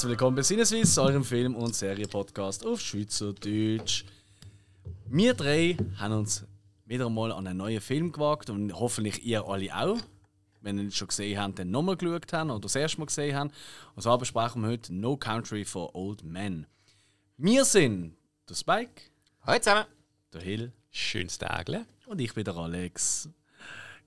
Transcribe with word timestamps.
Herzlich 0.00 0.12
willkommen 0.12 0.36
bei 0.36 0.42
Sinneswiss, 0.42 0.96
eurem 0.96 1.24
Film- 1.24 1.54
und 1.54 1.74
Serienpodcast 1.74 2.64
auf 2.64 2.80
Schweizerdeutsch. 2.80 4.06
Wir 5.04 5.34
drei 5.34 5.76
haben 5.98 6.14
uns 6.14 6.46
wieder 6.86 7.04
einmal 7.04 7.30
an 7.32 7.46
einen 7.46 7.58
neuen 7.58 7.82
Film 7.82 8.10
gewagt 8.10 8.48
und 8.48 8.72
hoffentlich 8.72 9.22
ihr 9.26 9.46
alle 9.46 9.76
auch. 9.76 9.98
Wenn 10.62 10.78
ihr 10.78 10.84
ihn 10.84 10.90
schon 10.90 11.08
gesehen 11.08 11.38
habt, 11.38 11.58
dann 11.58 11.70
nochmal 11.70 11.98
geschaut 11.98 12.32
haben 12.32 12.50
oder 12.50 12.60
das 12.60 12.76
erste 12.76 12.98
Mal 12.98 13.04
gesehen 13.08 13.36
haben. 13.36 13.50
Und 13.94 14.02
zwar 14.02 14.16
besprechen 14.16 14.62
wir 14.62 14.70
heute 14.70 14.94
No 14.94 15.18
Country 15.18 15.66
for 15.66 15.94
Old 15.94 16.24
Men. 16.24 16.66
Wir 17.36 17.66
sind 17.66 18.16
der 18.48 18.54
Spike, 18.54 19.02
Hallo 19.42 19.58
zusammen. 19.58 19.84
der 20.32 20.40
Hill 20.40 20.72
Schönes 20.88 21.36
Tägle. 21.36 21.84
und 22.06 22.22
ich 22.22 22.32
bin 22.32 22.44
der 22.44 22.56
Alex. 22.56 23.28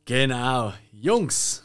Genau. 0.06 0.74
Jungs, 0.92 1.64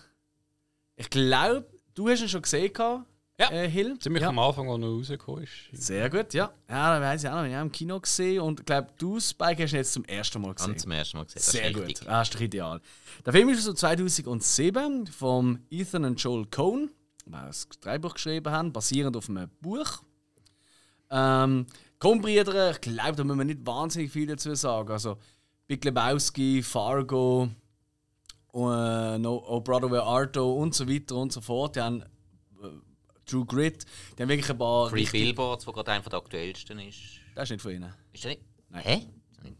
ich 0.96 1.08
glaube, 1.08 1.66
du 1.94 2.10
hast 2.10 2.20
ihn 2.20 2.28
schon 2.28 2.42
gesehen, 2.42 2.74
gehabt, 2.74 3.07
Ja. 3.40 3.50
äh, 3.52 3.70
Hill. 3.70 3.96
Ziemlich 4.00 4.22
ja. 4.22 4.30
am 4.30 4.38
Anfang, 4.40 4.68
als 4.68 4.82
er 4.82 4.88
rausgekommen 4.88 5.44
ist. 5.44 5.86
Sehr 5.86 6.10
gut, 6.10 6.34
ja. 6.34 6.50
Ja, 6.68 6.98
da 6.98 7.00
weiß 7.00 7.22
ich 7.22 7.30
auch 7.30 7.36
noch, 7.36 7.44
ich 7.44 7.54
habe 7.54 7.66
im 7.66 7.72
Kino 7.72 8.00
gesehen 8.00 8.40
und 8.40 8.60
ich 8.60 8.66
glaube, 8.66 8.88
du, 8.98 9.20
Spike, 9.20 9.62
hast 9.62 9.72
ihn 9.72 9.76
jetzt 9.76 9.92
zum 9.92 10.04
ersten 10.04 10.42
Mal 10.42 10.54
gesehen. 10.54 10.72
Ganz 10.72 10.82
zum 10.82 10.90
ersten 10.90 11.16
Mal 11.18 11.24
gesehen. 11.24 11.42
Das 11.44 11.52
Sehr 11.52 11.72
gut, 11.72 12.00
das 12.04 12.28
ist 12.28 12.34
doch 12.34 12.40
ideal. 12.40 12.80
Der 13.24 13.32
Film 13.32 13.48
ist 13.50 13.62
so 13.62 13.72
2007 13.72 15.06
von 15.06 15.60
Ethan 15.70 16.04
und 16.04 16.20
Joel 16.20 16.46
Cohn, 16.46 16.90
die 17.26 17.30
das 17.30 17.68
Drehbuch 17.80 18.14
geschrieben 18.14 18.52
haben, 18.52 18.72
basierend 18.72 19.16
auf 19.16 19.28
einem 19.28 19.48
Buch. 19.60 20.02
Ähm, 21.10 21.66
Coen-Brüder, 22.00 22.72
ich 22.72 22.80
glaube, 22.80 23.16
da 23.16 23.24
müssen 23.24 23.38
wir 23.38 23.44
nicht 23.44 23.64
wahnsinnig 23.64 24.10
viel 24.10 24.26
dazu 24.26 24.54
sagen. 24.56 24.90
Also, 24.90 25.16
Big 25.68 25.84
Lebowski, 25.84 26.62
Fargo, 26.62 27.50
äh, 28.52 29.18
no, 29.18 29.44
Oh 29.46 29.60
Brother 29.60 29.90
Where 29.90 30.02
Art 30.02 30.36
und 30.36 30.74
so 30.74 30.88
weiter 30.88 31.16
und 31.16 31.32
so 31.32 31.40
fort. 31.40 31.76
Die 31.76 31.80
haben 31.80 32.02
True 33.28 33.44
Grit, 33.46 33.84
die 34.18 34.22
haben 34.22 34.28
wirklich 34.28 34.50
ein 34.50 34.58
paar. 34.58 34.88
Free 34.90 35.00
richtig- 35.00 35.22
Billboards, 35.22 35.66
wo 35.66 35.72
gerade 35.72 35.92
einer 35.92 36.02
der 36.02 36.18
aktuellsten 36.18 36.78
ist. 36.80 36.98
Das 37.34 37.44
ist 37.44 37.50
nicht 37.52 37.62
von 37.62 37.72
ihnen. 37.72 37.94
Ist 38.12 38.24
der 38.24 38.30
nicht? 38.32 38.42
Nein. 38.70 38.82
Hä? 38.84 38.96
Der? 39.44 39.44
Nein. 39.44 39.56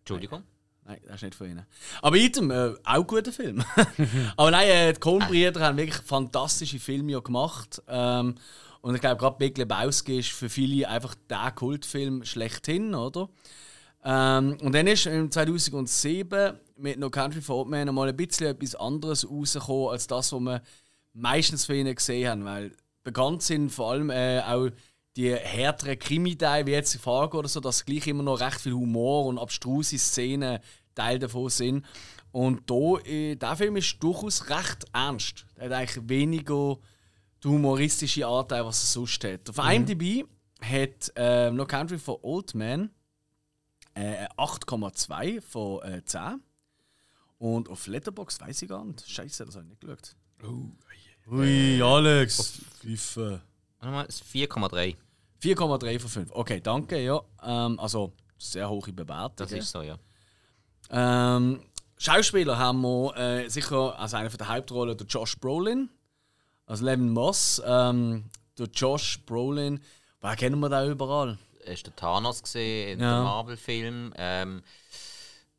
Entschuldigung. 0.00 0.42
Nein, 0.84 1.00
das 1.06 1.16
ist 1.16 1.22
nicht 1.22 1.34
von 1.34 1.50
ihnen. 1.50 1.66
Aber 2.00 2.16
item, 2.16 2.50
äh, 2.50 2.68
auch 2.70 2.78
ein 2.84 3.06
guter 3.06 3.32
Film. 3.32 3.62
Aber 4.36 4.50
nein, 4.50 4.68
äh, 4.68 4.92
die 4.94 5.00
Coen-Brüder 5.00 5.60
haben 5.60 5.76
wirklich 5.76 6.02
fantastische 6.02 6.78
Filme 6.78 7.12
ja 7.12 7.20
gemacht. 7.20 7.82
Ähm, 7.88 8.36
und 8.80 8.94
ich 8.94 9.00
glaube, 9.00 9.16
gerade 9.18 9.36
Big 9.38 9.58
Lebowski 9.58 10.20
ist 10.20 10.30
für 10.30 10.48
viele 10.48 10.88
einfach 10.88 11.14
der 11.28 11.50
Kultfilm 11.50 12.24
schlechthin, 12.24 12.94
oder? 12.94 13.28
Ähm, 14.04 14.56
und 14.62 14.72
dann 14.74 14.86
ist 14.86 15.04
im 15.06 15.30
2007 15.30 16.58
mit 16.76 16.98
No 16.98 17.10
Country 17.10 17.42
for 17.42 17.56
Old 17.56 17.68
Men 17.68 17.92
mal 17.94 18.08
ein 18.08 18.16
bisschen 18.16 18.46
etwas 18.46 18.74
anderes 18.76 19.28
rausgekommen, 19.28 19.88
als 19.90 20.06
das, 20.06 20.32
was 20.32 20.40
wir 20.40 20.62
meistens 21.12 21.66
von 21.66 21.74
ihnen 21.74 21.94
gesehen 21.94 22.28
haben. 22.28 22.44
Weil 22.44 22.72
bekannt 23.02 23.42
sind 23.42 23.70
vor 23.70 23.92
allem 23.92 24.10
äh, 24.10 24.40
auch 24.40 24.70
die 25.16 25.34
härteren 25.34 25.98
Krimi-Teile, 25.98 26.66
wie 26.66 26.72
jetzt 26.72 26.96
Fargo 26.96 27.40
oder 27.40 27.48
so, 27.48 27.60
dass 27.60 27.84
gleich 27.84 28.06
immer 28.06 28.22
noch 28.22 28.40
recht 28.40 28.60
viel 28.60 28.72
Humor 28.72 29.26
und 29.26 29.38
abstruse 29.38 29.98
Szenen 29.98 30.60
Teil 30.94 31.18
davon 31.18 31.48
sind. 31.48 31.84
Und 32.30 32.70
da, 32.70 32.98
äh, 33.04 33.36
der 33.36 33.56
Film 33.56 33.76
ist 33.76 33.98
durchaus 34.00 34.48
recht 34.50 34.84
ernst. 34.92 35.46
Er 35.56 35.66
hat 35.66 35.72
eigentlich 35.72 36.08
weniger 36.08 36.78
den 37.42 37.52
humoristischen 37.52 38.24
Anteil, 38.24 38.64
was 38.64 38.82
er 38.82 38.86
sonst 38.86 39.24
hat. 39.24 39.48
Auf 39.48 39.58
IMDb 39.58 40.24
hat 40.60 41.12
äh, 41.16 41.50
No 41.50 41.66
Country 41.66 41.98
for 41.98 42.22
Old 42.24 42.54
Men 42.54 42.90
äh, 43.94 44.26
8,2 44.36 45.40
von 45.40 45.82
äh, 45.82 46.04
10. 46.04 46.42
Und 47.38 47.68
auf 47.68 47.86
Letterboxd 47.86 48.40
weiß 48.40 48.62
ich 48.62 48.68
gar 48.68 48.84
nicht. 48.84 49.08
Scheiße, 49.08 49.46
das 49.46 49.54
habe 49.54 49.64
ich 49.64 49.70
nicht 49.70 49.80
geschaut. 49.80 50.16
Ui, 51.30 51.82
Alex. 51.82 52.60
Pfiffe. 52.80 53.40
Warte 53.80 53.92
mal, 53.94 54.06
es 54.08 54.16
ist 54.20 54.24
4,3. 54.34 54.96
4,3 55.42 55.98
von 56.00 56.10
5. 56.10 56.30
Okay, 56.32 56.60
danke, 56.60 56.98
ja. 57.00 57.20
Ähm, 57.42 57.78
also 57.78 58.12
sehr 58.38 58.68
hohe 58.68 58.92
Bewertung. 58.92 59.34
Das 59.36 59.52
ist 59.52 59.70
so, 59.70 59.82
ja. 59.82 59.98
Ähm, 60.90 61.60
Schauspieler 61.96 62.56
haben 62.58 62.80
wir 62.82 63.16
äh, 63.16 63.48
sicher 63.48 63.98
als 63.98 64.14
einer 64.14 64.30
der 64.30 64.48
Hauptrollen 64.48 64.96
der 64.96 65.06
Josh 65.06 65.36
Brolin, 65.38 65.90
als 66.66 66.80
Levin 66.80 67.10
Moss. 67.10 67.60
Ähm, 67.64 68.24
der 68.58 68.66
Josh 68.68 69.20
Brolin, 69.26 69.80
wer 70.20 70.34
kennen 70.36 70.58
wir 70.60 70.68
da 70.68 70.86
überall? 70.86 71.38
Er 71.64 71.74
ist 71.74 71.86
der 71.86 71.94
Thanos 71.94 72.42
gesehen 72.42 72.94
in 72.94 73.00
Ja. 73.00 73.18
dem 73.18 73.24
Marvel-Film. 73.24 74.12
Ähm, 74.16 74.62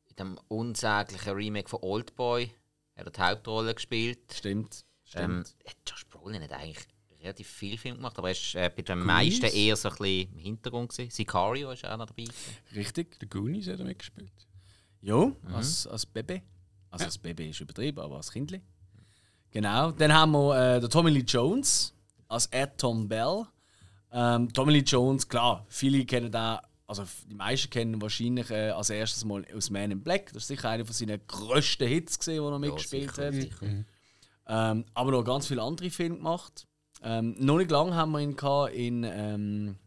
in 0.09 0.16
dem 0.16 0.40
unsäglichen 0.47 1.34
Remake 1.34 1.69
von 1.69 1.79
Oldboy 1.84 2.52
hat 2.97 3.06
er 3.06 3.12
die 3.12 3.22
Hauptrolle 3.22 3.75
gespielt. 3.75 4.19
Stimmt. 4.34 4.84
Ähm, 5.16 5.44
Stimmt. 5.46 5.56
äh, 5.66 5.72
Josh 5.88 6.06
Brolin 6.08 6.42
hat 6.44 6.52
eigentlich 6.52 6.88
relativ 7.22 7.47
viel 7.47 7.78
Film 7.78 7.97
gemacht, 7.97 8.18
aber 8.18 8.30
er 8.30 8.31
ist 8.31 8.56
äh, 8.56 8.72
bei 8.74 8.81
den 8.81 9.00
meisten 9.00 9.46
eher 9.46 9.75
so 9.75 9.90
ein 9.90 9.96
bisschen 9.96 10.34
im 10.34 10.40
Hintergrund. 10.40 10.90
Gewesen. 10.92 11.12
Sicario 11.12 11.72
ist 11.72 11.86
auch 11.86 11.97
noch 11.97 12.06
dabei. 12.06 12.24
gewesen. 12.24 12.58
Richtig. 12.75 13.20
Der 13.20 13.28
Goonies 13.28 13.68
hat 13.68 13.80
er 13.80 13.86
mitgespielt. 13.86 14.31
Ja, 15.02 15.31
als, 15.53 15.88
als 15.88 16.06
Baby. 16.06 16.42
Also 16.90 17.06
als 17.06 17.18
Baby 17.18 17.50
ist 17.50 17.59
übertrieben, 17.62 18.00
aber 18.00 18.18
als 18.18 18.31
Kindli. 18.31 18.62
Genau. 19.52 19.92
Dann 19.92 20.14
haben 20.14 20.31
wir 20.31 20.75
äh, 20.75 20.80
den 20.80 20.90
Tommy 20.90 21.12
Lee 21.12 21.24
Jones 21.26 21.94
als 22.28 22.46
Ed 22.47 22.78
Tom 22.78 23.08
Bell. 23.08 23.46
Ähm, 24.12 24.52
Tommy 24.53 24.74
Lee 24.74 24.84
Jones, 24.86 25.28
klar, 25.28 25.66
viele 25.68 26.03
kennen 26.06 26.31
da, 26.31 26.62
also 26.88 27.06
die 27.30 27.36
meisten 27.36 27.70
kennen 27.70 28.02
wahrscheinlich 28.02 28.50
äh, 28.50 28.70
als 28.72 28.90
erstes 28.90 29.24
mal 29.24 29.46
aus 29.56 29.70
Man 29.70 29.91
in 29.91 30.02
Black. 30.02 30.28
Das 30.34 30.44
ist 30.44 30.47
sicher 30.47 30.70
einer 30.70 30.86
von 30.86 30.94
seinen 30.94 31.20
grössten 31.28 31.88
Hits, 31.88 32.18
gesehen, 32.18 32.41
wo 32.44 32.50
er 32.50 32.59
mitgespielt 32.59 33.12
sicher, 33.14 33.28
hat. 33.28 33.34
sicher. 33.34 33.86
Ähm, 34.49 34.83
aber 34.95 35.11
noch 35.11 35.23
ganz 35.23 35.47
viele 35.47 35.61
andere 35.61 35.89
Filme 35.91 36.17
gemacht. 36.17 36.67
Ähm, 37.03 37.35
noch 37.39 37.57
nicht 37.57 37.71
lange 37.71 37.95
haben 37.95 38.11
wir 38.11 38.19
ihn 38.19 38.35
gehabt 38.35 38.73
in. 38.73 39.03
Ähm, 39.03 39.77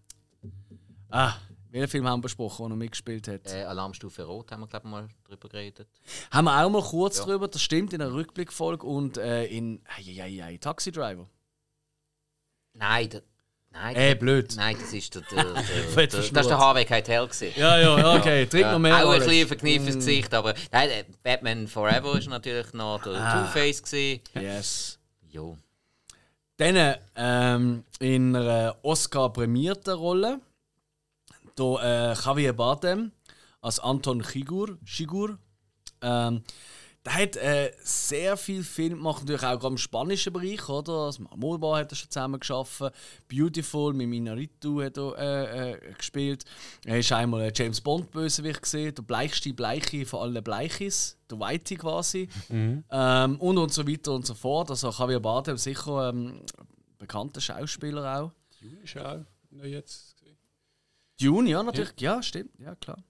ah, 1.10 1.34
welchen 1.70 1.88
Film 1.88 2.06
haben 2.06 2.20
wir 2.20 2.22
besprochen, 2.24 2.64
wo 2.66 2.68
er 2.68 2.76
mitgespielt 2.76 3.26
hat? 3.28 3.50
Äh, 3.50 3.64
Alarmstufe 3.64 4.22
Rot 4.24 4.52
haben 4.52 4.60
wir, 4.60 4.66
glaube 4.68 4.86
ich, 4.86 4.90
mal 4.90 5.08
drüber 5.24 5.48
geredet. 5.48 5.88
Haben 6.30 6.44
wir 6.44 6.64
auch 6.64 6.70
mal 6.70 6.82
kurz 6.82 7.18
Ja. 7.18 7.24
drüber, 7.24 7.48
das 7.48 7.60
stimmt, 7.62 7.92
in 7.92 8.00
einer 8.02 8.12
Rückblickfolge 8.12 8.86
und 8.86 9.16
äh, 9.18 9.46
in 9.46 9.82
ei, 9.98 10.22
ei, 10.22 10.44
ei, 10.44 10.56
Taxi 10.58 10.92
Driver. 10.92 11.28
Nein, 12.74 13.10
der, 13.10 13.22
nein, 13.72 13.96
Äh, 13.96 14.14
blöd. 14.14 14.54
nein, 14.56 14.76
das 14.80 14.92
ist 14.92 15.14
der, 15.14 15.22
der, 15.22 15.44
der, 15.96 16.06
das 16.06 16.24
ist 16.26 16.34
der 16.34 16.58
Harvey 16.58 16.84
Keitel 16.84 17.26
gewesen. 17.26 17.52
Ja, 17.56 17.78
ja, 17.78 18.16
okay, 18.16 18.46
trink 18.46 18.70
noch 18.70 18.78
mehr. 18.78 19.04
Auch 19.06 19.12
ein 19.12 19.20
bisschen 19.20 19.46
verkniffenes 19.48 19.96
Gesicht, 19.96 20.32
aber 20.34 20.54
nein, 20.70 20.90
äh, 20.90 21.04
Batman 21.22 21.66
Forever 21.68 22.18
ist 22.18 22.28
natürlich 22.28 22.72
noch 22.72 23.02
der 23.02 23.14
Ah. 23.14 23.44
Two-Face 23.46 23.82
gewesen. 23.82 24.20
Yes. 24.34 24.98
Jo. 25.30 25.56
Dann 26.58 26.96
ähm, 27.16 27.84
in 27.98 28.36
einer 28.36 28.76
Oscar-prämierten 28.82 29.94
Rolle, 29.94 30.40
der 31.58 32.14
äh, 32.16 32.24
Javier 32.24 32.52
Bardem 32.52 33.10
als 33.60 33.80
Anton 33.80 34.22
Chigur. 34.22 34.78
Chigur. 34.84 35.38
Ähm, 36.02 36.42
der 37.04 37.14
hat 37.14 37.36
äh, 37.36 37.72
sehr 37.82 38.36
viel 38.36 38.62
Film 38.62 38.98
gemacht, 38.98 39.22
natürlich 39.22 39.42
auch 39.44 39.64
im 39.64 39.76
spanischen 39.76 40.32
Bereich, 40.32 40.68
oder? 40.68 41.12
Molbar 41.34 41.80
hat 41.80 41.92
er 41.92 41.96
schon 41.96 42.10
zusammen 42.10 42.38
geschaffen. 42.38 42.90
Beautiful 43.28 43.92
mit 43.92 44.08
Minaritu 44.08 44.82
hat 44.82 44.96
er 44.96 45.18
äh, 45.18 45.72
äh, 45.72 45.92
gespielt. 45.94 46.44
Er 46.84 46.98
ist 46.98 47.10
einmal 47.10 47.42
ein 47.42 47.52
James 47.54 47.80
Bond 47.80 48.12
Bösewicht 48.12 48.62
gesehen, 48.62 48.94
der 48.94 49.02
bleichste 49.02 49.52
Bleiche 49.52 50.06
von 50.06 50.20
allen 50.20 50.44
Bleichis, 50.44 51.18
der 51.28 51.40
Whitey 51.40 51.76
quasi. 51.76 52.28
Ähm, 52.50 53.40
und 53.40 53.58
und 53.58 53.72
so 53.72 53.86
weiter 53.88 54.12
und 54.12 54.24
so 54.24 54.34
fort. 54.34 54.70
Also 54.70 54.90
Javier 54.90 55.18
Bardem 55.20 55.56
sicher 55.56 56.10
ähm, 56.10 56.40
bekannter 56.98 57.40
Schauspieler 57.40 58.20
auch. 58.20 58.32
Dune 58.60 58.80
ist 58.84 58.96
auch 58.96 59.24
jetzt. 59.64 60.16
gesehen. 60.16 60.38
Dune, 61.20 61.50
ja, 61.50 61.62
natürlich. 61.64 61.92
Ja, 61.98 62.22
stimmt. 62.22 62.52
Ja, 62.60 62.76
klar. 62.76 63.02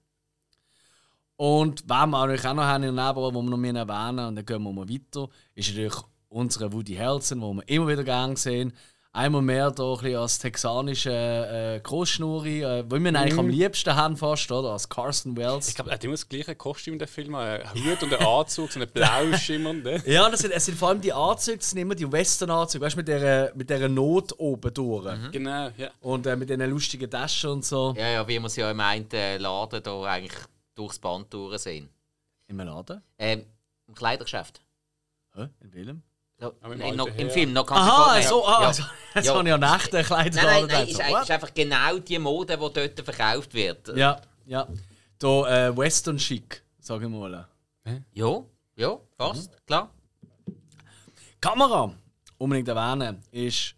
Und 1.43 1.83
was 1.89 2.07
wir 2.07 2.19
natürlich 2.19 2.47
auch 2.47 2.55
noch 2.55 2.63
haben 2.63 2.85
in 2.85 2.95
der 2.95 3.05
Nebenrolle, 3.05 3.35
wo 3.35 3.43
wir 3.43 3.51
noch 3.51 3.57
mehr 3.57 3.75
erwähnen, 3.75 4.29
und 4.29 4.37
dann 4.37 4.47
gehen 4.47 4.63
wir 4.63 4.73
mal 4.73 4.89
weiter, 4.89 5.29
ist 5.57 5.71
natürlich 5.71 5.97
unsere 6.29 6.73
Woody 6.73 6.95
Harrelson, 6.95 7.41
wo 7.41 7.53
wir 7.55 7.69
immer 7.69 7.89
wieder 7.89 8.05
gerne 8.05 8.37
sehen. 8.37 8.73
Einmal 9.13 9.43
mehr 9.43 9.73
da 9.73 9.83
ein 9.83 9.99
bisschen 9.99 10.17
als 10.19 10.39
texanische 10.39 11.11
äh, 11.11 11.81
Großschnurri, 11.81 12.63
äh, 12.63 12.85
wo 12.89 12.95
wir 12.95 13.09
ihn 13.09 13.17
eigentlich 13.17 13.41
am 13.41 13.49
liebsten 13.49 13.93
haben 13.97 14.17
fast, 14.17 14.53
oder? 14.53 14.71
Als 14.71 14.89
Carson 14.89 15.37
Wells. 15.37 15.67
Ich 15.67 15.75
glaube, 15.75 15.91
er 15.91 15.95
hat 15.95 16.05
immer 16.05 16.13
das 16.13 16.29
gleiche 16.29 16.55
Kostüm 16.55 16.93
in 16.93 17.01
dem 17.01 17.09
Film. 17.09 17.35
Ein 17.35 17.61
Hut 17.75 18.01
und 18.05 18.15
ein 18.15 18.25
Anzug, 18.25 18.71
so 18.71 18.79
ein 18.79 18.87
blau 18.89 19.33
schimmernder. 19.37 19.99
Ja, 20.09 20.31
das 20.31 20.43
sind, 20.43 20.53
es 20.53 20.65
sind 20.65 20.79
vor 20.79 20.91
allem 20.91 21.01
die 21.01 21.13
Anzüge, 21.13 21.59
das 21.59 21.71
sind 21.71 21.81
immer 21.81 21.97
die 21.97 22.11
Western-Anzüge, 22.11 22.85
weißt 22.85 22.95
du, 22.95 22.99
mit 22.99 23.09
dieser 23.09 23.53
mit 23.57 23.69
der 23.69 23.89
Not 23.89 24.33
oben 24.39 24.73
durch. 24.73 25.13
Genau, 25.33 25.71
ja. 25.77 25.91
Und 26.03 26.25
äh, 26.25 26.37
mit 26.37 26.49
diesen 26.49 26.71
lustigen 26.71 27.11
Taschen 27.11 27.51
und 27.51 27.65
so. 27.65 27.95
Ja, 27.99 28.09
ja, 28.09 28.29
wie 28.29 28.39
wir 28.39 28.49
sie 28.49 28.61
ja 28.61 28.71
im 28.71 28.79
einen 28.79 29.09
Laden 29.41 29.83
da 29.83 30.03
eigentlich 30.05 30.39
durchs 30.75 30.99
Band 30.99 31.33
durchsehen. 31.33 31.89
Im 32.49 32.59
Laden. 32.59 33.03
Ähm, 33.19 33.47
Im 33.87 33.95
Kleidergeschäft. 33.95 34.61
Hä? 35.35 35.49
In 35.61 35.73
welchem? 35.73 36.03
So, 36.39 36.55
im 36.65 36.79
nein, 36.79 36.97
noch, 36.97 37.07
Im. 37.07 37.31
Film, 37.31 37.53
noch 37.53 37.67
ganz 37.67 37.81
Aha, 37.81 38.21
so, 38.23 38.45
ah, 38.47 38.63
Ja. 38.63 38.67
also, 38.69 38.83
jetzt 39.15 39.27
Ja. 39.27 39.35
habe 39.35 39.43
ich 39.45 39.49
ja 39.49 39.59
Nächte 39.59 40.03
Kleider 40.03 40.43
Nein, 40.43 40.45
nein, 40.45 40.67
nein, 40.67 40.67
gedacht. 40.69 40.89
ist, 40.89 40.97
So, 40.97 41.03
ein- 41.03 41.23
ist 41.23 41.31
einfach 41.31 41.55
genau 41.55 41.99
die 41.99 42.19
Mode, 42.19 42.59
die 42.59 42.73
dort 42.73 43.01
verkauft 43.01 43.55
wird. 43.55 43.89
Ja, 43.97 44.21
ja. 44.47 44.67
Da 45.19 45.69
äh, 45.69 45.77
Western 45.77 46.17
Chic, 46.19 46.63
sage 46.81 47.05
ich 47.07 47.11
mal. 47.11 47.47
Ja, 48.13 48.43
ja, 48.77 48.99
fast, 49.17 49.65
klar. 49.67 49.91
Kamera, 51.41 51.95
unbedingt 52.39 52.69
erwähnen, 52.69 53.23
ist 53.31 53.75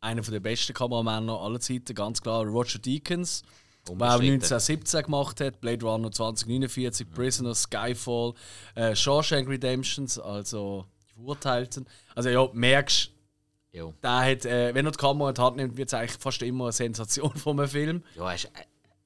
einer 0.00 0.22
der 0.22 0.40
besten 0.40 0.72
Kameramänner 0.74 1.38
aller 1.40 1.60
Zeiten, 1.60 1.94
ganz 1.94 2.20
klar 2.20 2.44
Roger 2.44 2.78
Deakins. 2.78 3.42
Auch 3.84 3.90
Unbestritten. 3.92 4.34
1917 4.34 5.02
gemacht 5.04 5.40
hat, 5.40 5.60
Blade 5.60 5.84
Runner 5.84 6.10
2049, 6.10 7.10
Prisoner, 7.10 7.54
Skyfall, 7.54 8.34
äh, 8.76 8.94
Shawshank 8.94 9.48
Redemptions, 9.48 10.18
also 10.18 10.84
die 11.10 11.14
Verurteilten. 11.14 11.86
Also 12.14 12.28
ja, 12.28 12.48
merkst 12.52 13.10
der 13.74 14.16
hat, 14.20 14.44
äh, 14.44 14.74
wenn 14.74 14.84
er 14.84 14.92
die 14.92 14.98
Kamera 14.98 15.30
in 15.30 15.34
die 15.34 15.40
Hand 15.40 15.56
nimmt, 15.56 15.76
wird 15.78 15.88
es 15.88 15.94
eigentlich 15.94 16.12
fast 16.20 16.42
immer 16.42 16.64
eine 16.64 16.72
Sensation 16.72 17.32
von 17.36 17.58
einem 17.58 17.68
Film. 17.68 18.02
Ja, 18.14 18.28
er 18.28 18.34
ist, 18.34 18.44
äh, 18.44 18.48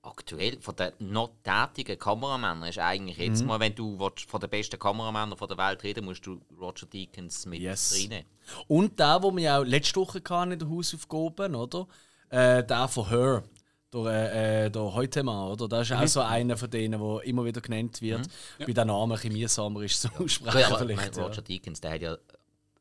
aktuell 0.03 0.59
von 0.61 0.75
den 0.77 0.91
noch 0.99 1.31
tätigen 1.45 1.99
Kameramännern 1.99 2.69
ist 2.69 2.79
eigentlich 2.79 3.17
jetzt 3.17 3.43
Mhm. 3.43 3.47
mal, 3.47 3.61
wenn 3.61 3.75
du 3.75 3.99
willst, 3.99 4.29
von 4.29 4.41
den 4.41 4.51
besten 4.51 4.79
Kameramännern 4.79 5.37
von 5.39 5.49
der 5.49 5.57
Welt 5.59 5.83
reden 5.85 6.05
musst 6.05 6.27
du 6.27 6.41
Roger 6.61 6.87
Deakins 6.87 7.47
mit 7.47 7.61
Yes. 7.61 7.95
reinnehmen. 7.97 8.27
Und 8.69 8.99
der, 8.99 9.21
den 9.21 9.37
wir 9.37 9.43
ja 9.43 9.59
auch 9.61 9.65
letzte 9.65 10.01
Woche 10.01 10.21
hatten 10.29 10.53
in 10.53 10.59
der 10.59 10.69
Hausaufgaben, 10.69 11.55
oder? 11.55 11.87
Äh, 12.29 12.65
der 12.65 12.89
von 12.89 13.09
Her, 13.09 13.45
der, 13.93 14.05
äh, 14.05 14.67
äh, 14.67 14.71
der 14.71 14.95
Heutemann, 14.95 15.53
oder? 15.53 15.69
Das 15.69 15.89
ist 15.91 15.97
auch 15.97 16.07
so 16.07 16.21
einer 16.21 16.57
von 16.57 16.71
denen, 16.71 17.01
der 17.01 17.23
immer 17.25 17.45
wieder 17.45 17.61
genannt 17.61 18.01
wird. 18.03 18.29
Bei 18.59 18.65
den 18.73 18.87
Namen 18.87 19.13
ein 19.13 19.17
bisschen 19.17 19.33
mühsamer 19.33 19.83
ist 19.83 20.01
zu 20.01 20.09
aussprechen. 20.19 20.59
Ja, 20.59 20.67
aber, 20.69 20.79
vielleicht, 20.79 21.01
mein, 21.01 21.13
ja. 21.13 21.23
Roger 21.27 21.43
Deakins, 21.43 21.81
der 21.81 21.93
hat 21.93 22.03
ja 22.03 22.17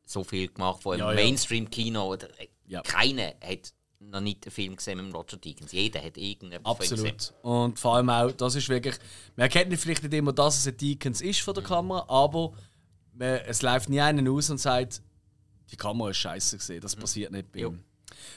so 0.04 0.24
viel 0.24 0.48
gemacht, 0.48 0.80
wo 0.84 0.92
im 0.92 1.00
Ja, 1.00 1.10
ja. 1.12 1.14
Mainstream-Kino 1.14 2.14
äh, 2.14 2.18
Ja. 2.66 2.82
keiner 2.82 3.32
hat 3.42 3.72
noch 3.98 4.20
nicht 4.20 4.44
einen 4.44 4.52
Film 4.52 4.76
gesehen 4.76 5.04
mit 5.04 5.14
Roger 5.14 5.36
Deakins. 5.36 5.72
Jeder 5.72 6.02
hat 6.02 6.16
irgendetwas 6.16 6.76
von 6.76 6.86
ihm 6.86 6.90
gesehen. 6.90 7.10
Absolut. 7.14 7.44
Und 7.44 7.78
vor 7.78 7.96
allem 7.96 8.10
auch, 8.10 8.30
das 8.32 8.54
ist 8.54 8.68
wirklich. 8.68 8.96
Man 9.36 9.44
erkennt 9.44 9.70
nicht 9.70 9.82
vielleicht 9.82 10.02
nicht 10.02 10.14
immer, 10.14 10.32
dass 10.32 10.58
es 10.58 10.66
ein 10.66 10.76
Deacons 10.76 11.20
ist 11.22 11.40
von 11.40 11.54
der 11.54 11.64
Kamera, 11.64 12.04
aber 12.08 12.52
man, 13.14 13.40
es 13.46 13.62
läuft 13.62 13.88
nie 13.88 14.00
einer 14.00 14.30
aus 14.30 14.50
und 14.50 14.58
sagt, 14.58 15.02
die 15.70 15.76
Kamera 15.76 16.10
ist 16.10 16.18
scheiße 16.18 16.58
gesehen. 16.58 16.80
Das 16.80 16.94
passiert 16.94 17.32
nicht 17.32 17.50
bei 17.50 17.60
Jo. 17.60 17.74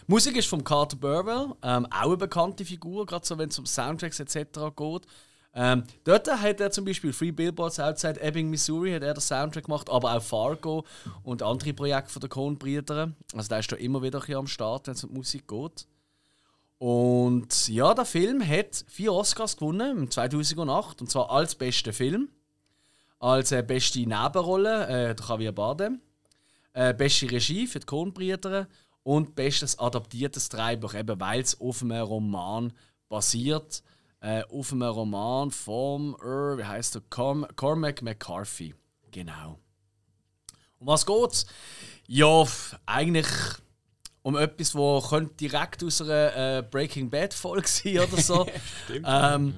Musik 0.08 0.38
ist 0.38 0.48
von 0.48 0.64
Carter 0.64 0.98
Burwell, 0.98 1.54
ähm, 1.62 1.86
auch 1.92 2.08
eine 2.08 2.18
bekannte 2.18 2.66
Figur, 2.66 3.06
gerade 3.06 3.26
so 3.26 3.38
wenn 3.38 3.50
es 3.50 3.60
um 3.60 3.66
Soundtracks 3.66 4.20
etc. 4.20 4.60
geht. 4.76 5.06
Ähm, 5.54 5.84
dort 6.04 6.28
hat 6.32 6.60
er 6.60 6.72
zum 6.72 6.86
Beispiel 6.86 7.12
Free 7.12 7.32
Billboards 7.32 7.80
Outside 7.80 8.22
Ebbing, 8.22 8.50
Missouri, 8.50 8.92
hat 8.94 9.02
er 9.02 9.16
den 9.16 9.22
Soundtrack 9.22 9.66
gemacht, 9.66 9.90
aber 9.90 10.16
auch 10.16 10.22
Fargo 10.22 10.86
und 11.24 11.42
andere 11.42 11.74
Projekte 11.74 12.12
von 12.12 12.20
der 12.20 12.30
Coen-Brüder. 12.30 13.12
Also 13.34 13.50
der 13.50 13.60
ist 13.60 13.72
da 13.72 13.76
immer 13.76 14.02
wieder 14.04 14.24
ein 14.24 14.36
am 14.36 14.48
Start, 14.48 14.88
wenn 14.88 14.94
es 14.94 15.04
um 15.04 15.10
die 15.10 15.18
Musik 15.18 15.48
geht. 15.48 15.88
Und 16.78 17.68
ja, 17.68 17.94
der 17.94 18.06
Film 18.06 18.48
hat 18.48 18.86
vier 18.88 19.12
Oscars 19.12 19.58
gewonnen 19.58 19.98
im 19.98 20.12
2008 20.12 21.02
und 21.02 21.10
zwar 21.10 21.30
als 21.30 21.56
bester 21.56 21.92
Film, 21.92 22.30
als 23.20 23.52
äh, 23.52 23.62
beste 23.62 24.00
Nebenrolle 24.00 24.88
äh, 24.88 25.16
der 25.16 25.26
Javier 25.28 25.52
Bardem, 25.52 26.00
äh, 26.72 26.94
beste 26.94 27.30
Regie 27.30 27.68
für 27.68 27.80
die 27.80 27.86
Coen-Brüder 27.86 28.68
und 29.04 29.36
bestes 29.36 29.80
adaptiertes 29.80 30.50
Drehbuch, 30.50 30.94
eben 30.94 31.20
weil 31.20 31.42
es 31.42 31.60
auf 31.60 31.82
einem 31.82 32.04
Roman 32.04 32.74
basiert, 33.08 33.84
äh, 34.22 34.44
auf 34.44 34.72
einem 34.72 34.84
Roman 34.84 35.52
vom, 35.52 36.16
äh, 36.22 36.58
wie 36.58 36.66
heißt 36.66 36.96
der, 36.96 37.02
Corm 37.10 37.46
Cormac 37.56 38.02
McCarthy. 38.02 38.76
Genau. 39.12 39.58
Um 40.80 40.88
was 40.88 41.06
geht's? 41.06 41.46
Ja, 42.08 42.44
eigentlich 42.86 43.28
um 44.22 44.36
etwas, 44.38 44.76
wo 44.76 45.02
könnte 45.02 45.34
direkt 45.36 45.84
aus 45.84 46.02
einer 46.02 46.58
äh, 46.58 46.64
Breaking 46.70 47.10
Bad 47.10 47.34
Folge 47.34 47.68
sein 47.68 48.00
oder 48.00 48.18
so. 48.22 48.46
ähm, 49.06 49.54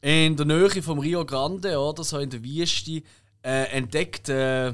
in 0.00 0.36
der 0.36 0.46
Nähe 0.46 0.82
vom 0.82 0.98
Rio 0.98 1.24
Grande 1.24 1.78
oder 1.78 2.04
so 2.04 2.18
in 2.18 2.30
der 2.30 2.42
Wüste 2.42 3.02
äh, 3.42 3.64
entdeckt 3.70 4.28
äh, 4.28 4.72